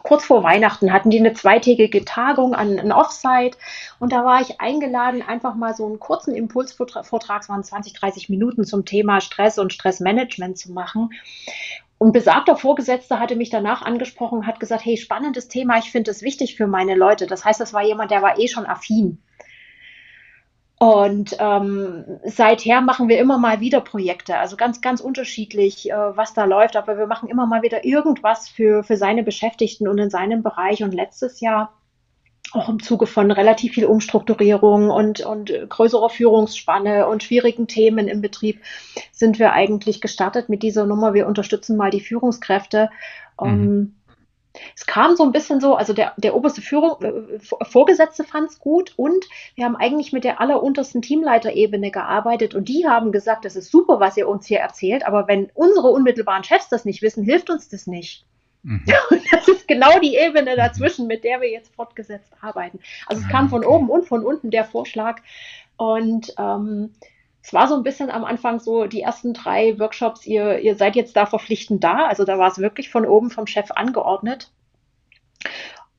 kurz 0.02 0.24
vor 0.24 0.42
Weihnachten 0.42 0.92
hatten 0.92 1.10
die 1.10 1.18
eine 1.18 1.32
zweitägige 1.32 2.04
Tagung 2.04 2.54
an 2.54 2.78
ein 2.78 2.92
Offsite 2.92 3.58
und 3.98 4.12
da 4.12 4.24
war 4.24 4.40
ich 4.40 4.60
eingeladen, 4.60 5.22
einfach 5.22 5.54
mal 5.54 5.74
so 5.74 5.84
einen 5.86 5.98
kurzen 5.98 6.34
Impulsvortrag, 6.34 7.42
es 7.42 7.48
waren 7.48 7.64
20, 7.64 7.92
30 7.94 8.28
Minuten 8.28 8.64
zum 8.64 8.84
Thema 8.84 9.20
Stress 9.20 9.58
und 9.58 9.72
Stressmanagement 9.72 10.58
zu 10.58 10.72
machen. 10.72 11.10
Und 12.02 12.12
besagter 12.12 12.56
Vorgesetzter 12.56 13.20
hatte 13.20 13.36
mich 13.36 13.50
danach 13.50 13.82
angesprochen, 13.82 14.46
hat 14.46 14.58
gesagt, 14.58 14.86
hey, 14.86 14.96
spannendes 14.96 15.48
Thema, 15.48 15.76
ich 15.76 15.92
finde 15.92 16.10
es 16.10 16.22
wichtig 16.22 16.56
für 16.56 16.66
meine 16.66 16.94
Leute. 16.94 17.26
Das 17.26 17.44
heißt, 17.44 17.60
das 17.60 17.74
war 17.74 17.82
jemand, 17.82 18.10
der 18.10 18.22
war 18.22 18.38
eh 18.38 18.48
schon 18.48 18.64
affin. 18.64 19.18
Und 20.78 21.36
ähm, 21.38 22.06
seither 22.24 22.80
machen 22.80 23.10
wir 23.10 23.18
immer 23.18 23.36
mal 23.36 23.60
wieder 23.60 23.82
Projekte, 23.82 24.38
also 24.38 24.56
ganz, 24.56 24.80
ganz 24.80 25.02
unterschiedlich, 25.02 25.90
äh, 25.90 25.94
was 25.94 26.32
da 26.32 26.46
läuft, 26.46 26.76
aber 26.76 26.96
wir 26.96 27.06
machen 27.06 27.28
immer 27.28 27.44
mal 27.44 27.60
wieder 27.60 27.84
irgendwas 27.84 28.48
für, 28.48 28.82
für 28.82 28.96
seine 28.96 29.22
Beschäftigten 29.22 29.86
und 29.86 29.98
in 29.98 30.08
seinem 30.08 30.42
Bereich. 30.42 30.82
Und 30.82 30.94
letztes 30.94 31.40
Jahr 31.40 31.74
auch 32.52 32.68
im 32.68 32.82
Zuge 32.82 33.06
von 33.06 33.30
relativ 33.30 33.74
viel 33.74 33.86
Umstrukturierung 33.86 34.90
und, 34.90 35.20
und 35.20 35.52
größerer 35.68 36.10
Führungsspanne 36.10 37.06
und 37.06 37.22
schwierigen 37.22 37.66
Themen 37.66 38.08
im 38.08 38.20
Betrieb 38.20 38.60
sind 39.12 39.38
wir 39.38 39.52
eigentlich 39.52 40.00
gestartet 40.00 40.48
mit 40.48 40.62
dieser 40.62 40.86
Nummer. 40.86 41.14
Wir 41.14 41.26
unterstützen 41.26 41.76
mal 41.76 41.90
die 41.90 42.00
Führungskräfte. 42.00 42.90
Mhm. 43.40 43.46
Um, 43.46 43.94
es 44.74 44.86
kam 44.86 45.14
so 45.14 45.22
ein 45.22 45.32
bisschen 45.32 45.60
so, 45.60 45.76
also 45.76 45.92
der, 45.92 46.12
der 46.16 46.34
oberste 46.34 46.60
Führung, 46.60 47.00
äh, 47.02 47.38
Vorgesetzte 47.40 48.24
fand 48.24 48.50
es 48.50 48.58
gut 48.58 48.94
und 48.96 49.24
wir 49.54 49.64
haben 49.64 49.76
eigentlich 49.76 50.12
mit 50.12 50.24
der 50.24 50.40
alleruntersten 50.40 51.02
Teamleiterebene 51.02 51.90
gearbeitet 51.90 52.54
und 52.54 52.68
die 52.68 52.86
haben 52.88 53.12
gesagt, 53.12 53.44
das 53.44 53.56
ist 53.56 53.70
super, 53.70 54.00
was 54.00 54.16
ihr 54.16 54.28
uns 54.28 54.46
hier 54.46 54.58
erzählt, 54.58 55.06
aber 55.06 55.28
wenn 55.28 55.50
unsere 55.54 55.88
unmittelbaren 55.88 56.44
Chefs 56.44 56.68
das 56.68 56.84
nicht 56.84 57.02
wissen, 57.02 57.24
hilft 57.24 57.50
uns 57.50 57.68
das 57.68 57.86
nicht. 57.86 58.26
Mhm. 58.62 58.84
Das 59.30 59.48
ist 59.48 59.68
genau 59.68 59.98
die 60.00 60.16
Ebene 60.16 60.56
dazwischen, 60.56 61.06
mit 61.06 61.24
der 61.24 61.40
wir 61.40 61.50
jetzt 61.50 61.74
fortgesetzt 61.74 62.32
arbeiten. 62.40 62.80
Also 63.06 63.22
es 63.22 63.28
kam 63.28 63.48
von 63.48 63.64
oben 63.64 63.88
und 63.88 64.06
von 64.06 64.24
unten 64.24 64.50
der 64.50 64.64
Vorschlag. 64.64 65.20
Und 65.76 66.34
ähm, 66.38 66.92
es 67.42 67.52
war 67.54 67.68
so 67.68 67.74
ein 67.74 67.82
bisschen 67.82 68.10
am 68.10 68.24
Anfang 68.24 68.60
so, 68.60 68.86
die 68.86 69.00
ersten 69.00 69.32
drei 69.32 69.78
Workshops, 69.78 70.26
ihr, 70.26 70.58
ihr 70.58 70.76
seid 70.76 70.96
jetzt 70.96 71.16
da 71.16 71.26
verpflichtend 71.26 71.82
da. 71.82 72.06
Also 72.06 72.24
da 72.24 72.38
war 72.38 72.50
es 72.50 72.58
wirklich 72.58 72.90
von 72.90 73.06
oben 73.06 73.30
vom 73.30 73.46
Chef 73.46 73.70
angeordnet. 73.70 74.50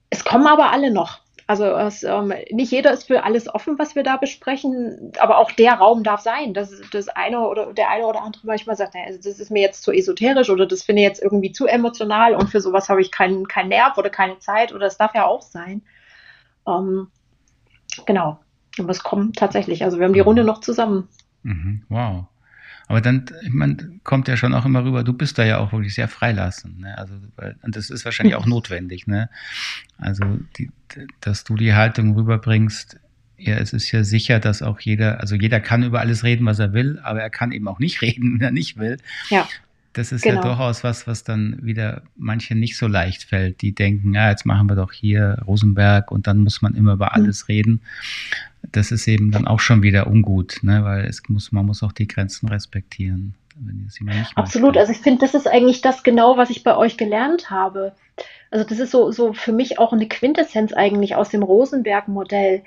Es 0.09 0.23
kommen 0.23 0.45
aber 0.45 0.71
alle 0.71 0.91
noch. 0.91 1.20
Also 1.51 1.65
es, 1.65 2.01
ähm, 2.03 2.31
nicht 2.49 2.71
jeder 2.71 2.93
ist 2.93 3.07
für 3.07 3.25
alles 3.25 3.53
offen, 3.53 3.77
was 3.77 3.93
wir 3.93 4.03
da 4.03 4.15
besprechen, 4.15 5.11
aber 5.19 5.37
auch 5.37 5.51
der 5.51 5.73
Raum 5.73 6.01
darf 6.01 6.21
sein. 6.21 6.53
dass 6.53 6.71
das 6.93 7.09
eine 7.09 7.45
oder 7.45 7.73
der 7.73 7.89
eine 7.89 8.05
oder 8.05 8.21
andere 8.21 8.47
manchmal 8.47 8.77
sagt, 8.77 8.93
naja, 8.93 9.07
das 9.07 9.37
ist 9.37 9.51
mir 9.51 9.61
jetzt 9.61 9.83
zu 9.83 9.91
esoterisch 9.91 10.49
oder 10.49 10.65
das 10.65 10.81
finde 10.81 11.01
ich 11.01 11.09
jetzt 11.09 11.21
irgendwie 11.21 11.51
zu 11.51 11.67
emotional 11.67 12.35
und 12.35 12.47
für 12.47 12.61
sowas 12.61 12.87
habe 12.87 13.01
ich 13.01 13.11
keinen 13.11 13.49
kein 13.49 13.67
Nerv 13.67 13.97
oder 13.97 14.09
keine 14.09 14.39
Zeit 14.39 14.71
oder 14.73 14.85
es 14.85 14.95
darf 14.95 15.13
ja 15.13 15.25
auch 15.25 15.41
sein. 15.41 15.81
Ähm, 16.65 17.09
genau. 18.05 18.39
Aber 18.79 18.91
es 18.91 19.03
kommt 19.03 19.35
tatsächlich. 19.35 19.83
Also 19.83 19.97
wir 19.99 20.05
haben 20.05 20.13
die 20.13 20.21
Runde 20.21 20.45
noch 20.45 20.61
zusammen. 20.61 21.09
Mhm. 21.43 21.83
Wow. 21.89 22.27
Aber 22.91 22.99
dann, 22.99 23.23
ich 23.41 23.53
meine, 23.53 23.77
kommt 24.03 24.27
ja 24.27 24.35
schon 24.35 24.53
auch 24.53 24.65
immer 24.65 24.83
rüber, 24.83 25.05
du 25.05 25.13
bist 25.13 25.37
da 25.37 25.45
ja 25.45 25.59
auch 25.59 25.71
wirklich 25.71 25.95
sehr 25.95 26.09
freilassend. 26.09 26.77
Ne? 26.81 26.97
Also, 26.97 27.13
und 27.61 27.73
das 27.77 27.89
ist 27.89 28.03
wahrscheinlich 28.03 28.35
auch 28.35 28.45
notwendig. 28.57 29.07
Ne? 29.07 29.29
Also, 29.97 30.25
die, 30.57 30.71
dass 31.21 31.45
du 31.45 31.55
die 31.55 31.73
Haltung 31.73 32.15
rüberbringst, 32.15 32.99
ja, 33.37 33.55
es 33.55 33.71
ist 33.71 33.89
ja 33.93 34.03
sicher, 34.03 34.41
dass 34.41 34.61
auch 34.61 34.81
jeder, 34.81 35.21
also 35.21 35.35
jeder 35.35 35.61
kann 35.61 35.83
über 35.83 36.01
alles 36.01 36.25
reden, 36.25 36.45
was 36.45 36.59
er 36.59 36.73
will, 36.73 36.99
aber 37.01 37.21
er 37.21 37.29
kann 37.29 37.53
eben 37.53 37.69
auch 37.69 37.79
nicht 37.79 38.01
reden, 38.01 38.33
wenn 38.33 38.41
er 38.41 38.51
nicht 38.51 38.77
will. 38.77 38.97
Ja. 39.29 39.47
Das 39.93 40.11
ist 40.11 40.21
genau. 40.21 40.41
ja 40.41 40.41
durchaus 40.47 40.83
was, 40.83 41.05
was 41.05 41.23
dann 41.23 41.59
wieder 41.61 42.03
manche 42.15 42.55
nicht 42.55 42.77
so 42.77 42.87
leicht 42.87 43.23
fällt. 43.23 43.61
Die 43.61 43.73
denken, 43.73 44.13
ja, 44.13 44.29
jetzt 44.29 44.45
machen 44.45 44.67
wir 44.67 44.75
doch 44.75 44.93
hier 44.93 45.39
Rosenberg 45.45 46.11
und 46.11 46.27
dann 46.27 46.39
muss 46.39 46.61
man 46.61 46.75
immer 46.75 46.93
über 46.93 47.07
mhm. 47.07 47.23
alles 47.23 47.43
mhm. 47.43 47.53
reden 47.53 47.81
das 48.71 48.91
ist 48.91 49.07
eben 49.07 49.31
dann 49.31 49.47
auch 49.47 49.59
schon 49.59 49.83
wieder 49.83 50.07
ungut, 50.07 50.59
ne? 50.61 50.83
weil 50.83 51.05
es 51.05 51.21
muss, 51.27 51.51
man 51.51 51.65
muss 51.65 51.83
auch 51.83 51.91
die 51.91 52.07
Grenzen 52.07 52.47
respektieren. 52.47 53.35
Wenn 53.55 53.83
das 53.85 53.99
nicht 53.99 54.37
Absolut, 54.37 54.77
also 54.77 54.91
ich 54.91 54.99
finde, 54.99 55.19
das 55.19 55.33
ist 55.33 55.47
eigentlich 55.47 55.81
das 55.81 56.03
genau, 56.03 56.37
was 56.37 56.49
ich 56.49 56.63
bei 56.63 56.75
euch 56.75 56.97
gelernt 56.97 57.49
habe. 57.49 57.93
Also 58.49 58.65
das 58.65 58.79
ist 58.79 58.91
so, 58.91 59.11
so 59.11 59.33
für 59.33 59.51
mich 59.51 59.77
auch 59.77 59.93
eine 59.93 60.07
Quintessenz 60.07 60.73
eigentlich 60.73 61.15
aus 61.15 61.29
dem 61.29 61.43
Rosenberg-Modell. 61.43 62.63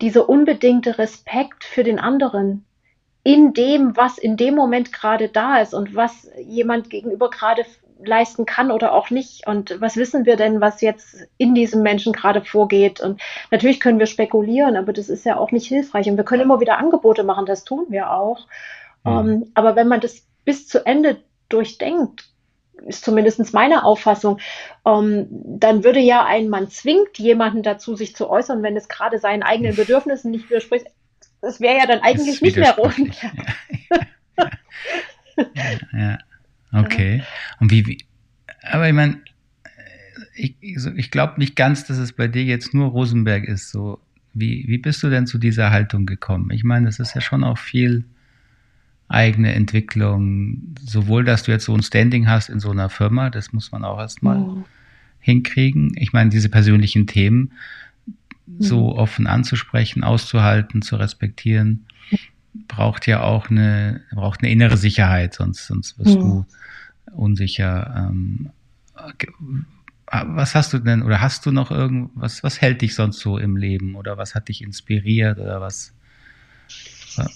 Dieser 0.00 0.28
unbedingte 0.28 0.98
Respekt 0.98 1.62
für 1.62 1.84
den 1.84 1.98
anderen 1.98 2.64
in 3.24 3.54
dem, 3.54 3.96
was 3.96 4.18
in 4.18 4.36
dem 4.36 4.54
Moment 4.54 4.92
gerade 4.92 5.28
da 5.28 5.58
ist 5.58 5.74
und 5.74 5.96
was 5.96 6.30
jemand 6.38 6.90
gegenüber 6.90 7.30
gerade 7.30 7.64
leisten 8.04 8.44
kann 8.44 8.70
oder 8.70 8.92
auch 8.92 9.10
nicht. 9.10 9.46
Und 9.46 9.80
was 9.80 9.96
wissen 9.96 10.26
wir 10.26 10.36
denn, 10.36 10.60
was 10.60 10.82
jetzt 10.82 11.26
in 11.38 11.54
diesem 11.54 11.82
Menschen 11.82 12.12
gerade 12.12 12.44
vorgeht? 12.44 13.00
Und 13.00 13.20
natürlich 13.50 13.80
können 13.80 13.98
wir 13.98 14.06
spekulieren, 14.06 14.76
aber 14.76 14.92
das 14.92 15.08
ist 15.08 15.24
ja 15.24 15.38
auch 15.38 15.52
nicht 15.52 15.66
hilfreich. 15.66 16.08
Und 16.08 16.18
wir 16.18 16.24
können 16.24 16.42
immer 16.42 16.60
wieder 16.60 16.78
Angebote 16.78 17.24
machen, 17.24 17.46
das 17.46 17.64
tun 17.64 17.86
wir 17.88 18.10
auch. 18.10 18.46
Mhm. 19.04 19.12
Um, 19.12 19.28
ähm, 19.28 19.50
aber 19.54 19.74
wenn 19.74 19.88
man 19.88 20.00
das 20.00 20.26
bis 20.44 20.68
zu 20.68 20.84
Ende 20.84 21.16
durchdenkt, 21.48 22.28
ist 22.86 23.04
zumindest 23.04 23.54
meine 23.54 23.84
Auffassung, 23.84 24.38
ähm, 24.84 25.28
dann 25.30 25.84
würde 25.84 26.00
ja 26.00 26.24
ein 26.24 26.48
Mann 26.48 26.68
zwingt 26.68 27.18
jemanden 27.18 27.62
dazu, 27.62 27.94
sich 27.94 28.14
zu 28.14 28.28
äußern, 28.28 28.62
wenn 28.62 28.76
es 28.76 28.88
gerade 28.88 29.18
seinen 29.18 29.42
eigenen 29.42 29.76
Bedürfnissen 29.76 30.30
nicht 30.30 30.50
widerspricht. 30.50 30.86
Das 31.44 31.60
wäre 31.60 31.76
ja 31.76 31.86
dann 31.86 32.00
eigentlich 32.00 32.40
nicht 32.40 32.56
mehr 32.56 32.74
rund. 32.76 33.16
Ja. 35.36 35.62
ja. 35.92 35.98
ja. 35.98 36.18
Okay. 36.72 37.22
Und 37.58 37.72
wie, 37.72 37.86
wie 37.86 37.98
aber 38.62 38.88
ich 38.88 38.94
meine, 38.94 39.20
ich, 40.34 40.56
ich 40.60 41.10
glaube 41.10 41.34
nicht 41.38 41.56
ganz, 41.56 41.84
dass 41.84 41.98
es 41.98 42.12
bei 42.12 42.28
dir 42.28 42.44
jetzt 42.44 42.74
nur 42.74 42.88
Rosenberg 42.88 43.44
ist. 43.44 43.70
So, 43.70 44.00
wie, 44.32 44.64
wie 44.66 44.78
bist 44.78 45.02
du 45.02 45.10
denn 45.10 45.26
zu 45.26 45.38
dieser 45.38 45.70
Haltung 45.70 46.06
gekommen? 46.06 46.50
Ich 46.50 46.64
meine, 46.64 46.86
das 46.86 46.98
ist 46.98 47.14
ja 47.14 47.20
schon 47.20 47.44
auch 47.44 47.58
viel 47.58 48.04
eigene 49.08 49.54
Entwicklung, 49.54 50.74
sowohl, 50.82 51.24
dass 51.24 51.42
du 51.42 51.52
jetzt 51.52 51.66
so 51.66 51.74
ein 51.74 51.82
Standing 51.82 52.28
hast 52.28 52.48
in 52.48 52.58
so 52.58 52.70
einer 52.70 52.88
Firma, 52.88 53.30
das 53.30 53.52
muss 53.52 53.70
man 53.70 53.84
auch 53.84 53.98
erstmal 53.98 54.38
mhm. 54.38 54.64
hinkriegen. 55.20 55.92
Ich 55.96 56.12
meine, 56.12 56.30
diese 56.30 56.48
persönlichen 56.48 57.06
Themen 57.06 57.52
so 58.58 58.90
mhm. 58.90 58.98
offen 58.98 59.26
anzusprechen, 59.26 60.04
auszuhalten, 60.04 60.82
zu 60.82 60.96
respektieren, 60.96 61.86
braucht 62.68 63.06
ja 63.06 63.22
auch 63.22 63.50
eine, 63.50 64.02
braucht 64.12 64.42
eine 64.42 64.52
innere 64.52 64.76
Sicherheit, 64.76 65.34
sonst, 65.34 65.66
sonst 65.66 65.98
wirst 65.98 66.16
mhm. 66.16 66.20
du 66.20 66.46
unsicher. 67.12 68.10
Ähm, 68.10 68.50
was 70.06 70.54
hast 70.54 70.72
du 70.72 70.78
denn 70.78 71.02
oder 71.02 71.20
hast 71.20 71.46
du 71.46 71.50
noch 71.50 71.70
irgendwas, 71.70 72.42
was 72.42 72.60
hält 72.60 72.82
dich 72.82 72.94
sonst 72.94 73.20
so 73.20 73.38
im 73.38 73.56
Leben 73.56 73.96
oder 73.96 74.16
was 74.16 74.34
hat 74.34 74.48
dich 74.48 74.62
inspiriert 74.62 75.38
oder 75.38 75.60
was, 75.60 75.92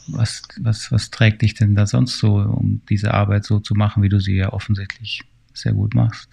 was, 0.08 0.42
was, 0.60 0.92
was 0.92 1.10
trägt 1.10 1.42
dich 1.42 1.54
denn 1.54 1.74
da 1.74 1.86
sonst 1.86 2.18
so, 2.18 2.36
um 2.36 2.82
diese 2.88 3.14
Arbeit 3.14 3.44
so 3.44 3.58
zu 3.58 3.74
machen, 3.74 4.02
wie 4.02 4.08
du 4.08 4.20
sie 4.20 4.36
ja 4.36 4.52
offensichtlich 4.52 5.22
sehr 5.54 5.72
gut 5.72 5.94
machst? 5.94 6.28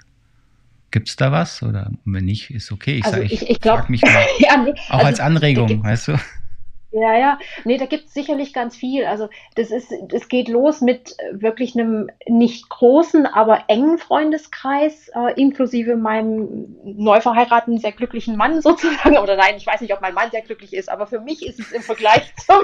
Gibt 0.96 1.10
es 1.10 1.18
da 1.18 1.30
was? 1.30 1.62
Oder 1.62 1.92
wenn 2.06 2.24
nicht, 2.24 2.52
ist 2.52 2.72
okay. 2.72 3.00
Ich, 3.00 3.06
also 3.06 3.18
sag, 3.18 3.26
ich, 3.26 3.42
ich, 3.42 3.50
ich 3.50 3.58
frage 3.62 3.92
mich 3.92 4.02
mal, 4.02 4.26
ja, 4.40 4.56
nee, 4.56 4.74
auch 4.88 4.94
also, 4.94 5.08
als 5.08 5.20
Anregung, 5.20 5.84
weißt 5.84 6.08
du? 6.08 6.14
Ja, 6.94 7.18
ja, 7.18 7.40
nee, 7.66 7.78
da 7.78 7.86
gibt 7.86 8.06
es 8.06 8.14
sicherlich 8.14 8.54
ganz 8.54 8.78
viel. 8.78 9.04
Also 9.04 9.28
das 9.56 9.72
ist, 9.72 9.92
es 10.14 10.30
geht 10.30 10.48
los 10.48 10.80
mit 10.80 11.18
wirklich 11.34 11.76
einem 11.76 12.10
nicht 12.30 12.70
großen, 12.70 13.26
aber 13.26 13.66
engen 13.68 13.98
Freundeskreis, 13.98 15.10
äh, 15.10 15.34
inklusive 15.34 15.98
meinem 15.98 16.78
neu 16.86 17.20
verheirateten, 17.20 17.78
sehr 17.78 17.92
glücklichen 17.92 18.38
Mann 18.38 18.62
sozusagen. 18.62 19.18
Oder 19.18 19.36
nein, 19.36 19.56
ich 19.58 19.68
weiß 19.68 19.82
nicht, 19.82 19.92
ob 19.92 20.00
mein 20.00 20.14
Mann 20.14 20.32
sehr 20.32 20.44
glücklich 20.44 20.72
ist, 20.72 20.88
aber 20.90 21.08
für 21.08 21.20
mich 21.20 21.46
ist 21.46 21.60
es 21.60 21.74
im 21.74 21.82
Vergleich 21.82 22.34
zum, 22.38 22.62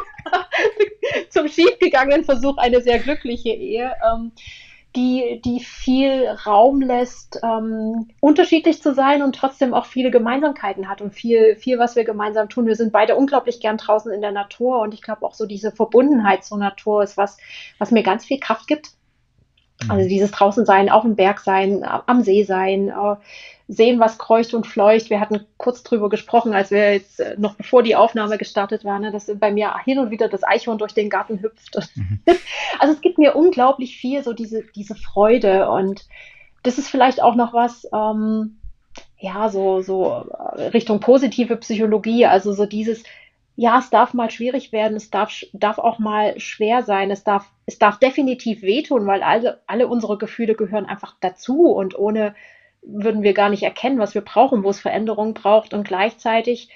zum 1.28 1.50
schiefgegangenen 1.50 2.24
Versuch 2.24 2.58
eine 2.60 2.80
sehr 2.80 3.00
glückliche 3.00 3.50
Ehe. 3.50 3.91
Ähm, 4.10 4.32
die, 4.96 5.42
die 5.44 5.62
viel 5.62 6.28
Raum 6.46 6.82
lässt, 6.82 7.40
ähm, 7.44 8.10
unterschiedlich 8.20 8.82
zu 8.82 8.94
sein 8.94 9.22
und 9.22 9.36
trotzdem 9.36 9.74
auch 9.74 9.86
viele 9.86 10.12
Gemeinsamkeiten 10.12 10.90
hat 10.90 11.02
und 11.02 11.14
viel, 11.14 11.56
viel, 11.56 11.80
was 11.80 11.96
wir 11.96 12.04
gemeinsam 12.04 12.50
tun. 12.50 12.68
Wir 12.68 12.76
sind 12.76 12.92
beide 12.92 13.16
unglaublich 13.16 13.62
gern 13.62 13.78
draußen 13.78 14.12
in 14.12 14.22
der 14.22 14.32
Natur 14.32 14.82
und 14.82 14.94
ich 14.94 15.02
glaube 15.02 15.26
auch 15.26 15.34
so 15.34 15.46
diese 15.46 15.72
Verbundenheit 15.72 16.44
zur 16.44 16.58
Natur 16.58 17.04
ist 17.04 17.16
was, 17.16 17.38
was 17.78 17.92
mir 17.92 18.04
ganz 18.04 18.26
viel 18.26 18.40
Kraft 18.40 18.68
gibt. 18.68 18.92
Also 19.88 20.04
mhm. 20.04 20.10
dieses 20.10 20.32
draußen 20.32 20.66
sein, 20.66 20.90
auf 20.90 21.04
dem 21.04 21.16
Berg 21.16 21.40
sein, 21.40 21.84
am 21.84 22.22
See 22.22 22.44
sein, 22.44 22.90
äh, 22.90 23.16
sehen, 23.72 24.02
was 24.02 24.18
kreucht 24.18 24.54
und 24.54 24.68
fleucht. 24.68 25.10
Wir 25.10 25.22
hatten 25.22 25.46
kurz 25.56 25.82
drüber 25.82 26.10
gesprochen, 26.10 26.54
als 26.54 26.72
wir 26.72 26.92
jetzt 26.92 27.22
äh, 27.22 27.36
noch 27.38 27.56
bevor 27.56 27.84
die 27.84 27.96
Aufnahme 27.96 28.38
gestartet 28.38 28.84
war, 28.84 29.00
ne, 29.00 29.12
dass 29.12 29.32
bei 29.40 29.52
mir 29.52 29.74
hin 29.86 29.98
und 29.98 30.12
wieder 30.12 30.28
das 30.28 30.44
Eichhorn 30.44 30.78
durch 30.78 30.94
den 30.94 31.10
Garten 31.10 31.42
hüpft. 31.42 31.78
Mhm. 31.96 32.20
Also 32.80 32.94
es 32.94 33.02
gibt 33.02 33.18
mir 33.18 33.36
unglaublich 33.36 33.98
viel 33.98 34.24
so 34.24 34.34
diese, 34.34 34.64
diese 34.76 34.96
Freude 34.96 35.70
und 35.70 36.06
das 36.64 36.78
ist 36.78 36.90
vielleicht 36.90 37.22
auch 37.22 37.36
noch 37.36 37.54
was, 37.54 37.88
ähm, 37.94 38.60
ja, 39.18 39.50
so, 39.50 39.82
so 39.82 40.26
äh, 40.58 40.64
Richtung 40.70 41.00
positive 41.00 41.56
Psychologie, 41.58 42.26
also 42.26 42.54
so 42.54 42.66
dieses, 42.66 43.04
ja, 43.56 43.80
es 43.80 43.90
darf 43.90 44.14
mal 44.14 44.32
schwierig 44.32 44.72
werden, 44.72 44.98
es 44.98 45.12
darf, 45.12 45.32
darf 45.54 45.78
auch 45.78 46.00
mal 46.00 46.40
schwer 46.40 46.84
sein, 46.84 47.12
es 47.12 47.24
darf, 47.24 47.50
es 47.66 47.78
darf 47.78 48.00
definitiv 48.00 48.64
wehtun, 48.64 49.06
weil 49.06 49.22
alle, 49.24 49.62
alle 49.68 49.88
unsere 49.88 50.18
Gefühle 50.18 50.56
gehören 50.56 50.86
einfach 50.86 51.16
dazu 51.22 51.68
und 51.68 51.98
ohne 51.98 52.36
würden 52.82 53.24
wir 53.24 53.34
gar 53.34 53.50
nicht 53.50 53.63
erkennen, 53.63 54.00
was 54.00 54.13
wir 54.13 54.22
brauchen, 54.22 54.63
wo 54.63 54.70
es 54.70 54.80
Veränderungen 54.80 55.34
braucht. 55.34 55.74
Und 55.74 55.88
gleichzeitig 55.88 56.70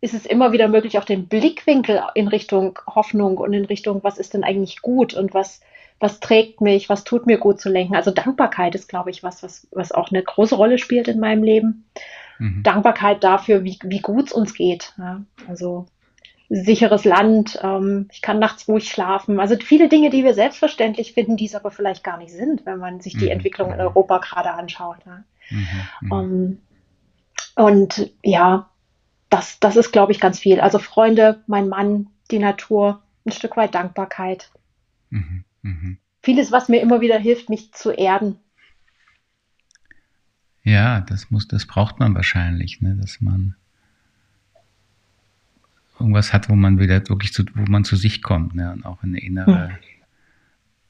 ist 0.00 0.14
es 0.14 0.26
immer 0.26 0.52
wieder 0.52 0.68
möglich, 0.68 0.98
auch 0.98 1.04
den 1.04 1.28
Blickwinkel 1.28 2.02
in 2.14 2.28
Richtung 2.28 2.78
Hoffnung 2.86 3.38
und 3.38 3.52
in 3.52 3.64
Richtung, 3.64 4.02
was 4.02 4.18
ist 4.18 4.34
denn 4.34 4.42
eigentlich 4.42 4.82
gut 4.82 5.14
und 5.14 5.32
was, 5.32 5.60
was 6.00 6.18
trägt 6.18 6.60
mich, 6.60 6.88
was 6.88 7.04
tut 7.04 7.26
mir 7.26 7.38
gut 7.38 7.60
zu 7.60 7.68
lenken. 7.68 7.94
Also 7.94 8.10
Dankbarkeit 8.10 8.74
ist, 8.74 8.88
glaube 8.88 9.10
ich, 9.10 9.22
was, 9.22 9.42
was, 9.42 9.68
was 9.70 9.92
auch 9.92 10.10
eine 10.10 10.22
große 10.22 10.56
Rolle 10.56 10.78
spielt 10.78 11.06
in 11.06 11.20
meinem 11.20 11.44
Leben. 11.44 11.84
Mhm. 12.38 12.62
Dankbarkeit 12.64 13.22
dafür, 13.22 13.62
wie, 13.62 13.78
wie 13.84 14.00
gut 14.00 14.26
es 14.26 14.32
uns 14.32 14.54
geht. 14.54 14.92
Ja, 14.98 15.22
also 15.46 15.86
sicheres 16.54 17.04
Land, 17.04 17.58
ähm, 17.62 18.08
ich 18.12 18.20
kann 18.20 18.38
nachts 18.38 18.68
ruhig 18.68 18.88
schlafen. 18.88 19.40
Also 19.40 19.56
viele 19.56 19.88
Dinge, 19.88 20.10
die 20.10 20.22
wir 20.22 20.34
selbstverständlich 20.34 21.14
finden, 21.14 21.38
die 21.38 21.46
es 21.46 21.54
aber 21.54 21.70
vielleicht 21.70 22.04
gar 22.04 22.18
nicht 22.18 22.32
sind, 22.32 22.66
wenn 22.66 22.78
man 22.78 23.00
sich 23.00 23.14
die 23.14 23.24
mhm. 23.24 23.32
Entwicklung 23.32 23.72
in 23.72 23.80
Europa 23.80 24.18
gerade 24.18 24.52
anschaut. 24.52 25.04
Ne? 25.06 25.24
Mhm. 25.50 26.12
Um, 26.12 26.20
ähm, 26.20 26.58
und 27.54 28.12
ja, 28.22 28.68
das, 29.30 29.60
das 29.60 29.76
ist, 29.76 29.92
glaube 29.92 30.12
ich, 30.12 30.20
ganz 30.20 30.38
viel. 30.38 30.60
Also 30.60 30.78
Freunde, 30.78 31.42
mein 31.46 31.68
Mann, 31.68 32.08
die 32.30 32.38
Natur, 32.38 33.02
ein 33.24 33.32
Stück 33.32 33.56
weit 33.56 33.74
Dankbarkeit. 33.74 34.50
Mhm. 35.08 35.44
mhm. 35.62 35.98
Vieles, 36.20 36.52
was 36.52 36.68
mir 36.68 36.80
immer 36.80 37.00
wieder 37.00 37.18
hilft, 37.18 37.48
mich 37.48 37.72
zu 37.72 37.90
erden. 37.90 38.38
Ja, 40.62 41.00
das 41.00 41.30
muss, 41.30 41.48
das 41.48 41.66
braucht 41.66 41.98
man 41.98 42.14
wahrscheinlich, 42.14 42.80
ne? 42.80 42.96
dass 43.00 43.20
man 43.20 43.56
irgendwas 45.98 46.32
hat, 46.32 46.48
wo 46.48 46.54
man 46.54 46.78
wieder 46.78 47.08
wirklich 47.08 47.32
zu, 47.32 47.44
wo 47.54 47.70
man 47.70 47.84
zu 47.84 47.96
sich 47.96 48.22
kommt, 48.22 48.54
ne? 48.54 48.72
und 48.72 48.84
auch 48.84 49.02
eine 49.02 49.20
innere, 49.20 49.68
hm. 49.68 49.76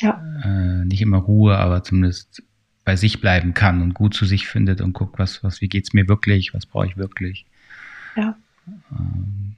ja. 0.00 0.22
äh, 0.44 0.84
nicht 0.84 1.02
immer 1.02 1.18
Ruhe, 1.18 1.58
aber 1.58 1.82
zumindest 1.82 2.42
bei 2.84 2.96
sich 2.96 3.20
bleiben 3.20 3.54
kann 3.54 3.82
und 3.82 3.94
gut 3.94 4.14
zu 4.14 4.24
sich 4.24 4.48
findet 4.48 4.80
und 4.80 4.92
guckt, 4.92 5.18
was, 5.18 5.44
was, 5.44 5.60
wie 5.60 5.68
geht's 5.68 5.92
mir 5.92 6.08
wirklich, 6.08 6.52
was 6.54 6.66
brauche 6.66 6.86
ich 6.86 6.96
wirklich. 6.96 7.46
Ja. 8.16 8.36
Ähm, 8.90 9.56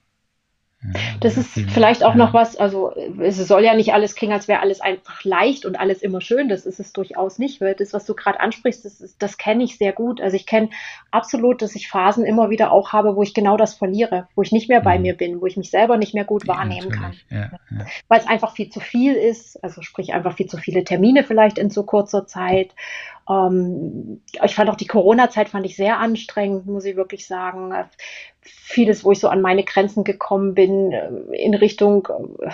das 1.20 1.36
ist 1.36 1.48
vielleicht 1.70 2.04
auch 2.04 2.10
ja. 2.10 2.16
noch 2.16 2.34
was, 2.34 2.56
also 2.56 2.92
es 3.20 3.36
soll 3.36 3.64
ja 3.64 3.74
nicht 3.74 3.94
alles 3.94 4.14
klingen, 4.14 4.34
als 4.34 4.48
wäre 4.48 4.60
alles 4.60 4.80
einfach 4.80 5.24
leicht 5.24 5.64
und 5.64 5.76
alles 5.76 6.02
immer 6.02 6.20
schön. 6.20 6.48
Das 6.48 6.66
ist 6.66 6.80
es 6.80 6.92
durchaus 6.92 7.38
nicht. 7.38 7.60
Weil 7.60 7.74
das, 7.74 7.92
was 7.92 8.04
du 8.04 8.14
gerade 8.14 8.40
ansprichst, 8.40 8.84
das, 8.84 9.16
das 9.18 9.38
kenne 9.38 9.64
ich 9.64 9.78
sehr 9.78 9.92
gut. 9.92 10.20
Also 10.20 10.36
ich 10.36 10.46
kenne 10.46 10.70
absolut, 11.10 11.62
dass 11.62 11.74
ich 11.74 11.88
Phasen 11.88 12.24
immer 12.24 12.50
wieder 12.50 12.72
auch 12.72 12.92
habe, 12.92 13.16
wo 13.16 13.22
ich 13.22 13.32
genau 13.32 13.56
das 13.56 13.74
verliere, 13.74 14.28
wo 14.34 14.42
ich 14.42 14.52
nicht 14.52 14.68
mehr 14.68 14.80
bei 14.80 14.96
mhm. 14.96 15.02
mir 15.02 15.16
bin, 15.16 15.40
wo 15.40 15.46
ich 15.46 15.56
mich 15.56 15.70
selber 15.70 15.96
nicht 15.96 16.14
mehr 16.14 16.24
gut 16.24 16.46
ja, 16.46 16.54
wahrnehmen 16.54 16.90
kann. 16.90 17.14
Ja, 17.30 17.50
Weil 18.08 18.20
es 18.20 18.26
einfach 18.26 18.54
viel 18.54 18.68
zu 18.68 18.80
viel 18.80 19.14
ist, 19.14 19.62
also 19.64 19.80
sprich 19.82 20.12
einfach 20.12 20.36
viel 20.36 20.46
zu 20.46 20.58
viele 20.58 20.84
Termine 20.84 21.24
vielleicht 21.24 21.58
in 21.58 21.70
so 21.70 21.84
kurzer 21.84 22.26
Zeit 22.26 22.74
ähm, 23.28 24.20
ich 24.42 24.54
fand 24.54 24.68
auch 24.68 24.76
die 24.76 24.86
Corona-Zeit 24.86 25.48
fand 25.48 25.64
ich 25.66 25.76
sehr 25.76 25.98
anstrengend, 25.98 26.66
muss 26.66 26.84
ich 26.84 26.96
wirklich 26.96 27.26
sagen. 27.26 27.72
Vieles, 28.44 29.04
wo 29.04 29.12
ich 29.12 29.20
so 29.20 29.28
an 29.28 29.40
meine 29.40 29.64
Grenzen 29.64 30.04
gekommen 30.04 30.54
bin, 30.54 30.92
äh, 30.92 31.08
in 31.36 31.54
Richtung, 31.54 32.08
äh, 32.40 32.50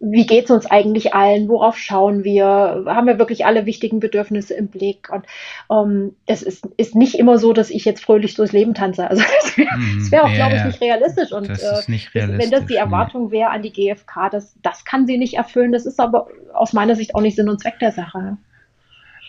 wie 0.00 0.26
geht 0.26 0.44
es 0.44 0.50
uns 0.50 0.66
eigentlich 0.66 1.12
allen? 1.12 1.48
Worauf 1.48 1.76
schauen 1.76 2.22
wir? 2.22 2.84
Haben 2.86 3.08
wir 3.08 3.18
wirklich 3.18 3.46
alle 3.46 3.66
wichtigen 3.66 3.98
Bedürfnisse 3.98 4.54
im 4.54 4.68
Blick? 4.68 5.08
Und 5.10 5.26
ähm, 5.70 6.14
es 6.26 6.42
ist, 6.42 6.68
ist 6.76 6.94
nicht 6.94 7.16
immer 7.16 7.38
so, 7.38 7.52
dass 7.52 7.68
ich 7.70 7.84
jetzt 7.84 8.04
fröhlich 8.04 8.34
durchs 8.34 8.52
Leben 8.52 8.74
tanze. 8.74 9.10
Also 9.10 9.24
das 9.42 9.58
wäre 9.58 9.76
mm, 9.76 10.10
wär 10.10 10.24
auch, 10.24 10.28
ja, 10.28 10.34
glaube 10.36 10.56
ich, 10.56 10.64
nicht 10.64 10.80
realistisch. 10.80 11.32
Und 11.32 11.48
das 11.48 11.62
ist 11.62 11.88
nicht 11.88 12.14
realistisch, 12.14 12.44
wenn 12.44 12.50
das 12.52 12.66
die 12.66 12.76
Erwartung 12.76 13.32
wäre 13.32 13.50
an 13.50 13.62
die 13.62 13.72
GfK, 13.72 14.30
das, 14.30 14.54
das 14.62 14.84
kann 14.84 15.06
sie 15.08 15.18
nicht 15.18 15.34
erfüllen. 15.34 15.72
Das 15.72 15.84
ist 15.84 15.98
aber 15.98 16.28
aus 16.54 16.72
meiner 16.72 16.94
Sicht 16.94 17.16
auch 17.16 17.20
nicht 17.20 17.34
Sinn 17.34 17.48
und 17.48 17.60
Zweck 17.60 17.80
der 17.80 17.90
Sache. 17.90 18.36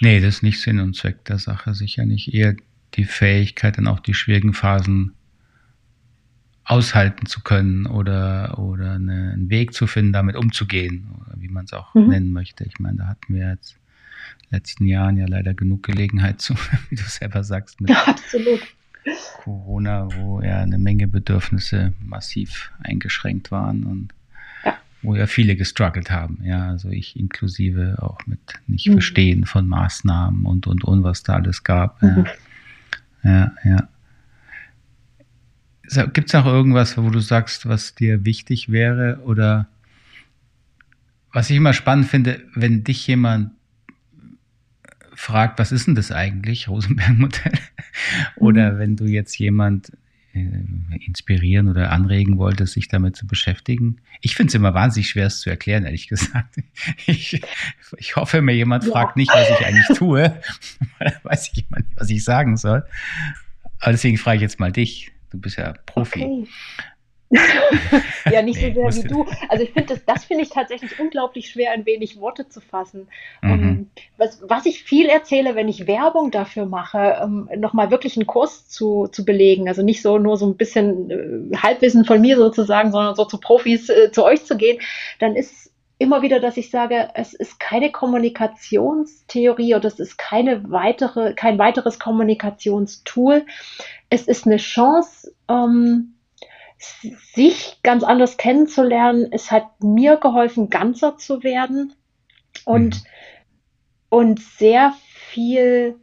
Nee, 0.01 0.21
das 0.21 0.35
ist 0.35 0.43
nicht 0.43 0.61
Sinn 0.61 0.79
und 0.79 0.95
Zweck 0.95 1.25
der 1.25 1.39
Sache, 1.39 1.73
sicher 1.73 2.05
nicht. 2.05 2.31
Eher 2.31 2.55
die 2.93 3.05
Fähigkeit, 3.05 3.77
dann 3.77 3.87
auch 3.87 3.99
die 3.99 4.13
schwierigen 4.13 4.53
Phasen 4.53 5.15
aushalten 6.69 7.25
zu 7.25 7.41
können 7.41 7.87
oder, 7.87 8.59
oder 8.59 8.93
eine, 8.93 9.31
einen 9.33 9.49
Weg 9.49 9.73
zu 9.73 9.87
finden, 9.87 10.13
damit 10.13 10.35
umzugehen, 10.35 11.07
oder 11.19 11.41
wie 11.41 11.47
man 11.47 11.65
es 11.65 11.73
auch 11.73 11.95
mhm. 11.95 12.09
nennen 12.09 12.31
möchte. 12.31 12.63
Ich 12.63 12.79
meine, 12.79 12.97
da 12.97 13.07
hatten 13.07 13.33
wir 13.33 13.49
jetzt 13.49 13.71
in 13.71 14.49
den 14.49 14.55
letzten 14.55 14.85
Jahren 14.85 15.17
ja 15.17 15.25
leider 15.27 15.55
genug 15.55 15.81
Gelegenheit 15.81 16.41
zu, 16.41 16.53
wie 16.89 16.95
du 16.95 17.01
selber 17.01 17.43
sagst, 17.43 17.81
mit 17.81 17.89
ja, 17.89 18.15
Corona, 19.43 20.09
wo 20.15 20.41
ja 20.41 20.59
eine 20.59 20.77
Menge 20.77 21.07
Bedürfnisse 21.07 21.93
massiv 22.05 22.71
eingeschränkt 22.83 23.49
waren 23.49 23.83
und 23.85 24.13
wo 25.01 25.15
ja 25.15 25.25
viele 25.25 25.55
gestruggelt 25.55 26.11
haben, 26.11 26.39
ja, 26.43 26.67
also 26.67 26.89
ich 26.89 27.17
inklusive 27.17 27.97
auch 28.01 28.19
mit 28.27 28.39
nicht 28.67 28.89
mhm. 28.89 28.93
Verstehen 28.93 29.45
von 29.45 29.65
Maßnahmen 29.67 30.45
und 30.45 30.67
und 30.67 30.83
und 30.83 31.03
was 31.03 31.23
da 31.23 31.35
alles 31.35 31.63
gab. 31.63 32.01
Mhm. 32.03 32.25
Ja, 33.23 33.53
ja. 33.63 33.87
Gibt 36.13 36.27
es 36.27 36.33
noch 36.33 36.45
irgendwas, 36.45 36.97
wo 36.97 37.09
du 37.09 37.19
sagst, 37.19 37.67
was 37.67 37.95
dir 37.95 38.25
wichtig 38.25 38.69
wäre 38.69 39.19
oder 39.23 39.67
was 41.31 41.49
ich 41.49 41.57
immer 41.57 41.73
spannend 41.73 42.07
finde, 42.07 42.41
wenn 42.53 42.83
dich 42.83 43.05
jemand 43.07 43.51
fragt, 45.13 45.59
was 45.59 45.71
ist 45.71 45.87
denn 45.87 45.95
das 45.95 46.11
eigentlich, 46.11 46.69
Rosenberg-Modell? 46.69 47.53
oder 48.35 48.73
mhm. 48.73 48.79
wenn 48.79 48.95
du 48.95 49.05
jetzt 49.05 49.37
jemand 49.37 49.91
äh, 50.33 51.05
inspirieren 51.05 51.67
oder 51.67 51.91
anregen 51.91 52.37
wolltest, 52.37 52.73
sich 52.73 52.87
damit 52.87 53.15
zu 53.15 53.27
beschäftigen. 53.27 53.97
Ich 54.21 54.35
finde 54.35 54.49
es 54.49 54.55
immer 54.55 54.73
wahnsinnig 54.73 55.09
schwer, 55.09 55.27
es 55.27 55.41
zu 55.41 55.49
erklären, 55.49 55.85
ehrlich 55.85 56.07
gesagt. 56.07 56.55
Ich, 57.05 57.41
ich 57.97 58.15
hoffe, 58.15 58.41
mir 58.41 58.53
jemand 58.53 58.85
ja. 58.85 58.91
fragt 58.91 59.17
nicht, 59.17 59.31
was 59.33 59.49
ich 59.49 59.65
eigentlich 59.65 59.97
tue, 59.97 60.39
weil 60.99 61.19
weiß 61.23 61.51
ich 61.53 61.65
immer 61.67 61.79
nicht, 61.79 61.99
was 61.99 62.09
ich 62.09 62.23
sagen 62.23 62.57
soll. 62.57 62.83
Aber 63.79 63.91
deswegen 63.91 64.17
frage 64.17 64.37
ich 64.37 64.41
jetzt 64.41 64.59
mal 64.59 64.71
dich. 64.71 65.11
Du 65.31 65.39
bist 65.39 65.57
ja 65.57 65.73
Profi. 65.85 66.23
Okay. 66.23 66.47
ja, 68.31 68.41
nicht 68.41 68.59
nee, 68.59 68.73
so 68.73 68.89
sehr 68.89 69.03
wie 69.03 69.07
du. 69.07 69.25
Also 69.49 69.63
ich 69.63 69.71
finde 69.71 69.93
das, 69.93 70.05
das 70.05 70.25
finde 70.25 70.43
ich 70.43 70.49
tatsächlich 70.49 70.99
unglaublich 70.99 71.49
schwer, 71.49 71.71
ein 71.71 71.85
wenig 71.85 72.19
Worte 72.19 72.49
zu 72.49 72.59
fassen. 72.59 73.07
Mhm. 73.41 73.51
Um, 73.51 73.59
ähm, 73.59 73.91
was, 74.17 74.41
was 74.47 74.65
ich 74.65 74.83
viel 74.83 75.07
erzähle, 75.07 75.55
wenn 75.55 75.67
ich 75.67 75.85
Werbung 75.85 76.31
dafür 76.31 76.65
mache, 76.65 77.19
um 77.23 77.47
nochmal 77.55 77.91
wirklich 77.91 78.17
einen 78.17 78.25
Kurs 78.25 78.67
zu, 78.67 79.07
zu 79.11 79.25
belegen. 79.25 79.67
Also 79.67 79.83
nicht 79.83 80.01
so 80.01 80.17
nur 80.17 80.37
so 80.37 80.47
ein 80.47 80.57
bisschen 80.57 81.51
äh, 81.53 81.57
Halbwissen 81.57 82.03
von 82.03 82.19
mir 82.19 82.35
sozusagen, 82.35 82.91
sondern 82.91 83.15
so 83.15 83.25
zu 83.25 83.39
Profis 83.39 83.89
äh, 83.89 84.11
zu 84.11 84.23
euch 84.23 84.43
zu 84.45 84.57
gehen, 84.57 84.79
dann 85.19 85.35
ist 85.35 85.68
immer 85.99 86.21
wieder, 86.21 86.39
dass 86.39 86.57
ich 86.57 86.71
sage, 86.71 87.09
es 87.13 87.33
ist 87.33 87.59
keine 87.59 87.91
Kommunikationstheorie 87.91 89.75
oder 89.75 89.87
es 89.87 89.99
ist 89.99 90.17
keine 90.17 90.71
weitere, 90.71 91.33
kein 91.33 91.59
weiteres 91.59 91.99
Kommunikationstool. 91.99 93.45
Es 94.09 94.27
ist 94.27 94.47
eine 94.47 94.57
Chance, 94.57 95.35
ähm, 95.49 96.15
sich 97.33 97.79
ganz 97.83 98.03
anders 98.03 98.37
kennenzulernen. 98.37 99.27
Es 99.31 99.51
hat 99.51 99.83
mir 99.83 100.15
geholfen, 100.15 100.69
ganzer 100.69 101.17
zu 101.17 101.43
werden 101.43 101.93
und, 102.63 102.95
mhm. 102.95 103.09
und 104.09 104.39
sehr 104.39 104.93
viel 105.03 105.99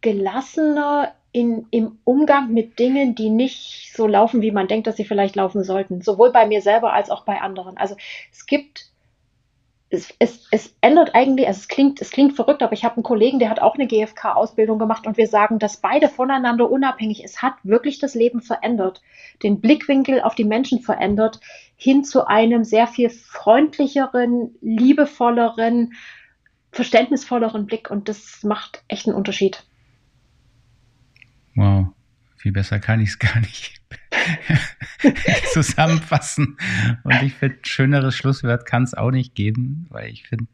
gelassener 0.00 1.14
in, 1.30 1.68
im 1.70 2.00
Umgang 2.02 2.52
mit 2.52 2.80
Dingen, 2.80 3.14
die 3.14 3.30
nicht 3.30 3.92
so 3.94 4.08
laufen, 4.08 4.42
wie 4.42 4.50
man 4.50 4.66
denkt, 4.66 4.88
dass 4.88 4.96
sie 4.96 5.04
vielleicht 5.04 5.36
laufen 5.36 5.62
sollten. 5.62 6.02
Sowohl 6.02 6.32
bei 6.32 6.46
mir 6.46 6.62
selber 6.62 6.92
als 6.92 7.10
auch 7.10 7.24
bei 7.24 7.40
anderen. 7.40 7.76
Also 7.76 7.94
es 8.32 8.46
gibt 8.46 8.89
es, 9.90 10.14
es, 10.20 10.46
es 10.52 10.74
ändert 10.80 11.16
eigentlich, 11.16 11.48
also 11.48 11.58
es 11.58 11.68
klingt, 11.68 12.00
es 12.00 12.10
klingt 12.12 12.36
verrückt, 12.36 12.62
aber 12.62 12.72
ich 12.72 12.84
habe 12.84 12.96
einen 12.96 13.02
Kollegen, 13.02 13.40
der 13.40 13.50
hat 13.50 13.60
auch 13.60 13.74
eine 13.74 13.88
GfK-Ausbildung 13.88 14.78
gemacht 14.78 15.06
und 15.06 15.16
wir 15.16 15.26
sagen, 15.26 15.58
dass 15.58 15.78
beide 15.78 16.08
voneinander 16.08 16.70
unabhängig, 16.70 17.24
es 17.24 17.42
hat 17.42 17.54
wirklich 17.64 17.98
das 17.98 18.14
Leben 18.14 18.40
verändert, 18.40 19.02
den 19.42 19.60
Blickwinkel 19.60 20.20
auf 20.20 20.36
die 20.36 20.44
Menschen 20.44 20.80
verändert, 20.80 21.40
hin 21.74 22.04
zu 22.04 22.26
einem 22.26 22.62
sehr 22.62 22.86
viel 22.86 23.10
freundlicheren, 23.10 24.54
liebevolleren, 24.60 25.94
verständnisvolleren 26.70 27.66
Blick 27.66 27.90
und 27.90 28.08
das 28.08 28.44
macht 28.44 28.84
echt 28.86 29.08
einen 29.08 29.16
Unterschied. 29.16 29.64
Wow, 31.56 31.88
viel 32.36 32.52
besser 32.52 32.78
kann 32.78 33.00
ich 33.00 33.10
es 33.10 33.18
gar 33.18 33.40
nicht. 33.40 33.80
zusammenfassen. 35.52 36.56
Und 37.02 37.22
ich 37.22 37.34
finde, 37.34 37.58
schöneres 37.62 38.16
Schlusswort 38.16 38.66
kann 38.66 38.82
es 38.82 38.94
auch 38.94 39.10
nicht 39.10 39.34
geben, 39.34 39.86
weil 39.90 40.10
ich 40.10 40.24
finde, 40.24 40.46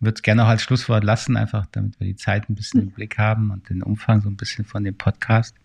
würde 0.00 0.14
es 0.14 0.22
gerne 0.22 0.44
auch 0.44 0.48
als 0.48 0.62
Schlusswort 0.62 1.04
lassen, 1.04 1.36
einfach 1.36 1.66
damit 1.72 1.98
wir 1.98 2.06
die 2.06 2.16
Zeit 2.16 2.48
ein 2.48 2.54
bisschen 2.54 2.82
im 2.82 2.90
Blick 2.90 3.18
haben 3.18 3.50
und 3.50 3.68
den 3.68 3.82
Umfang 3.82 4.20
so 4.20 4.28
ein 4.28 4.36
bisschen 4.36 4.64
von 4.64 4.84
dem 4.84 4.96
Podcast. 4.96 5.56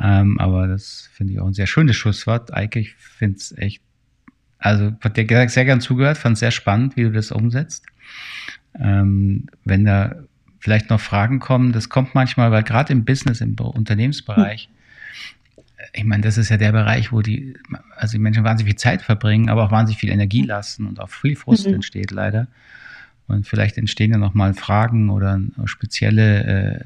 Ähm, 0.00 0.38
aber 0.38 0.66
das 0.66 1.08
finde 1.12 1.32
ich 1.32 1.40
auch 1.40 1.46
ein 1.46 1.54
sehr 1.54 1.66
schönes 1.66 1.96
Schlusswort. 1.96 2.54
Eike, 2.54 2.80
ich 2.80 2.94
finde 2.94 3.38
es 3.38 3.56
echt, 3.56 3.82
also 4.58 4.92
hat 5.00 5.16
dir 5.16 5.48
sehr 5.48 5.64
gern 5.64 5.80
zugehört, 5.80 6.18
fand 6.18 6.34
es 6.34 6.40
sehr 6.40 6.50
spannend, 6.50 6.96
wie 6.96 7.04
du 7.04 7.12
das 7.12 7.32
umsetzt. 7.32 7.86
Ähm, 8.78 9.46
wenn 9.64 9.84
da 9.84 10.16
vielleicht 10.60 10.90
noch 10.90 11.00
Fragen 11.00 11.38
kommen, 11.38 11.72
das 11.72 11.88
kommt 11.88 12.14
manchmal, 12.14 12.50
weil 12.50 12.62
gerade 12.62 12.92
im 12.92 13.04
Business, 13.04 13.40
im 13.40 13.54
Unternehmensbereich, 13.54 14.68
ich 15.98 16.04
meine, 16.04 16.22
das 16.22 16.38
ist 16.38 16.48
ja 16.48 16.56
der 16.56 16.70
Bereich, 16.70 17.12
wo 17.12 17.22
die, 17.22 17.54
also 17.96 18.12
die 18.12 18.18
Menschen 18.20 18.44
wahnsinnig 18.44 18.72
viel 18.72 18.78
Zeit 18.78 19.02
verbringen, 19.02 19.48
aber 19.48 19.64
auch 19.64 19.72
wahnsinnig 19.72 19.98
viel 19.98 20.10
Energie 20.10 20.42
lassen 20.42 20.86
und 20.86 21.00
auch 21.00 21.10
viel 21.10 21.34
Frust 21.34 21.66
mhm. 21.66 21.74
entsteht 21.74 22.12
leider. 22.12 22.46
Und 23.26 23.46
vielleicht 23.46 23.76
entstehen 23.76 24.12
ja 24.12 24.18
nochmal 24.18 24.54
Fragen 24.54 25.10
oder 25.10 25.40
spezielle 25.64 26.44
äh, 26.44 26.80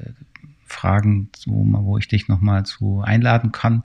Fragen, 0.65 1.29
wo, 1.45 1.63
wo 1.63 1.97
ich 1.99 2.07
dich 2.07 2.27
nochmal 2.27 2.65
zu 2.65 3.01
einladen 3.01 3.51
kann, 3.51 3.83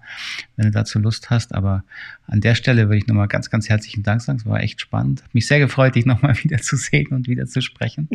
wenn 0.57 0.67
du 0.67 0.71
dazu 0.73 0.99
Lust 0.99 1.29
hast. 1.29 1.55
Aber 1.55 1.85
an 2.27 2.41
der 2.41 2.55
Stelle 2.55 2.85
würde 2.85 2.97
ich 2.97 3.07
nochmal 3.07 3.29
ganz, 3.29 3.51
ganz 3.51 3.69
herzlichen 3.69 4.03
Dank 4.03 4.23
sagen. 4.23 4.39
Es 4.39 4.47
war 4.47 4.61
echt 4.61 4.81
spannend. 4.81 5.23
Hat 5.23 5.35
mich 5.35 5.47
sehr 5.47 5.59
gefreut, 5.59 5.95
dich 5.95 6.07
nochmal 6.07 6.37
wieder 6.43 6.59
zu 6.59 6.77
sehen 6.77 7.09
und 7.09 7.29
wieder 7.29 7.47
zu 7.47 7.61
sprechen. 7.61 8.09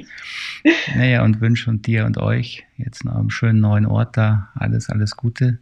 naja, 0.96 1.24
und 1.24 1.40
wünsche 1.42 1.70
und 1.70 1.86
dir 1.86 2.06
und 2.06 2.18
euch 2.18 2.66
jetzt 2.78 3.06
noch 3.06 3.16
einen 3.16 3.30
schönen 3.30 3.60
neuen 3.60 3.86
Ort 3.86 4.18
da 4.18 4.50
alles, 4.56 4.90
alles 4.90 5.16
Gute 5.16 5.60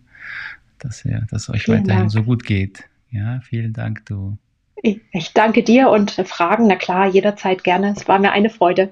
dass, 0.84 1.04
ja, 1.04 1.22
dass 1.30 1.44
es 1.44 1.50
euch 1.50 1.64
vielen 1.64 1.84
weiterhin 1.84 2.00
Dank. 2.02 2.12
so 2.12 2.24
gut 2.24 2.44
geht. 2.44 2.84
Ja, 3.10 3.42
vielen 3.42 3.74
Dank, 3.74 4.06
du. 4.06 4.38
Ich 4.84 5.34
danke 5.34 5.64
dir 5.64 5.90
und 5.90 6.12
Fragen, 6.12 6.68
na 6.68 6.76
klar, 6.76 7.08
jederzeit 7.08 7.64
gerne. 7.64 7.94
Es 7.96 8.08
war 8.08 8.20
mir 8.20 8.32
eine 8.32 8.50
Freude. 8.50 8.92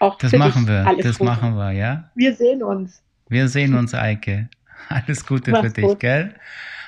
Auch 0.00 0.16
das 0.18 0.32
machen 0.32 0.66
wir, 0.66 0.84
das 1.02 1.18
Gute. 1.18 1.24
machen 1.24 1.54
wir, 1.56 1.72
ja. 1.72 2.10
Wir 2.14 2.34
sehen 2.34 2.62
uns. 2.62 3.02
Wir 3.28 3.48
sehen 3.48 3.74
uns, 3.74 3.94
Eike. 3.94 4.48
Alles 4.88 5.26
Gute 5.26 5.52
Mach's 5.52 5.68
für 5.68 5.72
dich, 5.74 5.84
gut. 5.84 6.00
gell? 6.00 6.34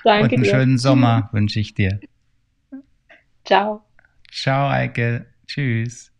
Danke 0.03 0.25
Und 0.25 0.33
einen 0.33 0.43
dir. 0.43 0.51
schönen 0.51 0.79
Sommer 0.79 1.29
wünsche 1.33 1.61
ich 1.61 1.75
dir. 1.75 2.01
Ciao. 3.45 3.85
Ciao, 4.31 4.69
Eike. 4.69 5.27
Tschüss. 5.47 6.12